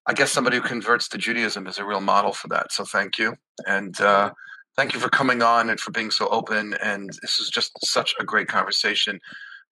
I 0.06 0.12
guess 0.14 0.32
somebody 0.32 0.56
who 0.58 0.62
converts 0.62 1.08
to 1.08 1.18
Judaism 1.18 1.66
is 1.66 1.78
a 1.78 1.84
real 1.84 2.00
model 2.00 2.32
for 2.32 2.48
that. 2.48 2.72
So 2.72 2.84
thank 2.84 3.18
you, 3.18 3.34
and 3.66 3.98
uh, 4.00 4.32
thank 4.76 4.94
you 4.94 5.00
for 5.00 5.08
coming 5.08 5.42
on 5.42 5.70
and 5.70 5.80
for 5.80 5.92
being 5.92 6.10
so 6.10 6.28
open. 6.28 6.74
And 6.82 7.10
this 7.22 7.38
is 7.38 7.50
just 7.50 7.72
such 7.86 8.14
a 8.20 8.24
great 8.24 8.48
conversation 8.48 9.18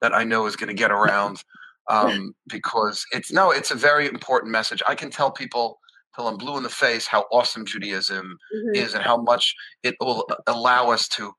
that 0.00 0.14
I 0.14 0.24
know 0.24 0.46
is 0.46 0.56
going 0.56 0.68
to 0.68 0.74
get 0.74 0.90
around 0.92 1.42
um, 1.90 2.34
because 2.48 3.04
it's 3.12 3.32
no, 3.32 3.50
it's 3.50 3.70
a 3.70 3.76
very 3.76 4.06
important 4.06 4.52
message. 4.52 4.82
I 4.88 4.94
can 4.94 5.10
tell 5.10 5.30
people 5.30 5.78
till 6.14 6.28
I'm 6.28 6.38
blue 6.38 6.56
in 6.56 6.62
the 6.62 6.70
face 6.70 7.06
how 7.06 7.26
awesome 7.32 7.66
Judaism 7.66 8.38
Mhm. 8.54 8.76
is 8.76 8.94
and 8.94 9.04
how 9.04 9.18
much 9.18 9.54
it 9.82 9.96
will 10.00 10.26
allow 10.46 10.90
us 10.90 11.08
to, 11.08 11.32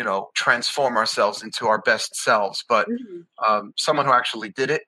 you 0.00 0.04
know, 0.04 0.30
transform 0.34 0.96
ourselves 0.96 1.42
into 1.42 1.66
our 1.66 1.78
best 1.82 2.16
selves. 2.16 2.64
But 2.66 2.88
Mhm. 2.88 3.26
um, 3.46 3.74
someone 3.76 4.06
who 4.06 4.14
actually 4.14 4.48
did 4.48 4.70
it, 4.70 4.84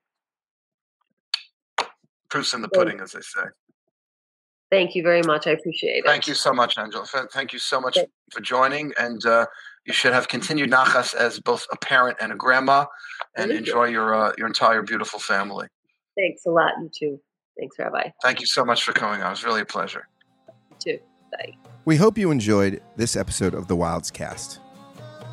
proofs 2.31 2.55
in 2.55 2.63
the 2.63 2.69
pudding, 2.71 2.99
as 3.01 3.13
they 3.13 3.21
say. 3.21 3.43
thank 4.71 4.95
you 4.95 5.03
very 5.03 5.21
much 5.27 5.47
i 5.47 5.51
appreciate 5.51 5.97
it 5.99 6.05
Thank 6.07 6.27
you 6.27 6.33
so 6.33 6.51
much, 6.55 6.79
Angela. 6.79 7.07
Th- 7.07 7.27
Thank 7.31 7.53
you 7.53 7.59
so 7.59 7.79
much 7.79 7.97
Thank- 7.97 8.09
for 8.33 8.41
joining, 8.41 8.95
and 8.99 9.21
uh, 9.27 9.45
you 9.85 9.93
should 9.93 10.15
have 10.15 10.29
continued 10.29 10.71
nachas 10.71 11.15
as 11.15 11.39
both 11.41 11.67
a 11.71 11.77
parent 11.77 12.17
and 12.23 12.33
a 12.33 12.37
grandma, 12.37 12.87
and 13.37 13.51
Thank 13.51 13.53
you. 13.53 13.59
enjoy 13.59 13.85
your 13.97 14.15
uh, 14.15 14.33
your 14.39 14.47
entire 14.47 14.81
beautiful 14.81 15.19
family. 15.21 15.67
thanks 16.17 16.47
a 16.47 16.51
lot 16.51 16.73
you 16.81 16.89
too 17.01 17.21
thanks 17.59 17.77
rabbi 17.79 18.05
Thank 18.23 18.41
you 18.41 18.47
so 18.47 18.65
much 18.65 18.83
for 18.83 18.95
coming 18.95 19.21
on. 19.21 19.27
It 19.27 19.31
was 19.37 19.45
really 19.45 19.61
a 19.61 19.67
pleasure. 19.77 20.09
you 20.71 20.77
too 20.87 20.99
bye 21.33 21.53
We 21.85 21.97
hope 21.97 22.17
you 22.17 22.31
enjoyed 22.31 22.75
this 22.97 23.15
episode 23.15 23.53
of 23.61 23.67
the 23.69 23.77
Wildes 23.77 24.11
Cast. 24.11 24.59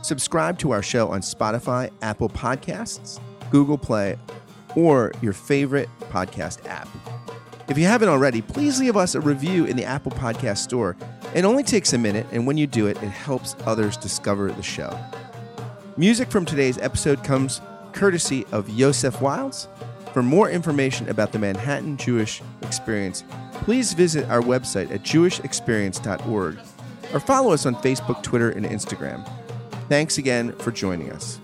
Subscribe 0.02 0.58
to 0.60 0.72
our 0.72 0.82
show 0.82 1.10
on 1.10 1.22
Spotify, 1.22 1.91
Apple 2.02 2.30
Podcasts, 2.30 3.20
Google 3.52 3.78
Play, 3.78 4.18
or 4.76 5.12
your 5.22 5.34
favorite 5.34 5.89
podcast 6.10 6.66
app. 6.68 6.88
If 7.68 7.78
you 7.78 7.86
haven't 7.86 8.10
already, 8.10 8.41
please 8.41 8.80
leave 8.80 8.97
us 8.97 9.14
a 9.14 9.22
review 9.22 9.66
in 9.66 9.76
the 9.76 9.84
Apple 9.84 10.12
Podcast 10.12 10.58
Store. 10.58 10.95
It 11.36 11.45
only 11.45 11.64
takes 11.64 11.93
a 11.93 11.97
minute, 11.97 12.26
and 12.32 12.47
when 12.47 12.58
you 12.58 12.66
do 12.66 12.88
it, 12.88 12.97
it 12.97 13.10
helps 13.10 13.56
others 13.66 13.97
discover 13.97 14.52
the 14.52 14.64
show. 14.64 14.97
Music 15.95 16.32
from 16.32 16.45
today's 16.45 16.78
episode 16.80 17.24
comes 17.24 17.62
courtesy 17.93 18.45
of 18.52 18.70
Yosef 18.70 19.18
Wildes. 19.18 19.68
For 20.14 20.24
more 20.24 20.50
information 20.50 21.08
about 21.10 21.32
the 21.32 21.39
Manhattan 21.39 21.97
Jewish 21.97 22.41
Experience, 22.64 23.24
please 23.52 23.93
visit 23.93 24.28
our 24.30 24.41
website 24.41 24.91
at 24.91 25.04
jewishexperience.org 25.04 26.58
or 27.14 27.20
follow 27.20 27.52
us 27.52 27.66
on 27.66 27.76
Facebook, 27.76 28.24
Twitter, 28.24 28.50
and 28.50 28.66
Instagram. 28.66 29.30
Thanks 29.90 30.20
again 30.20 30.54
for 30.54 30.72
joining 30.72 31.12
us. 31.12 31.40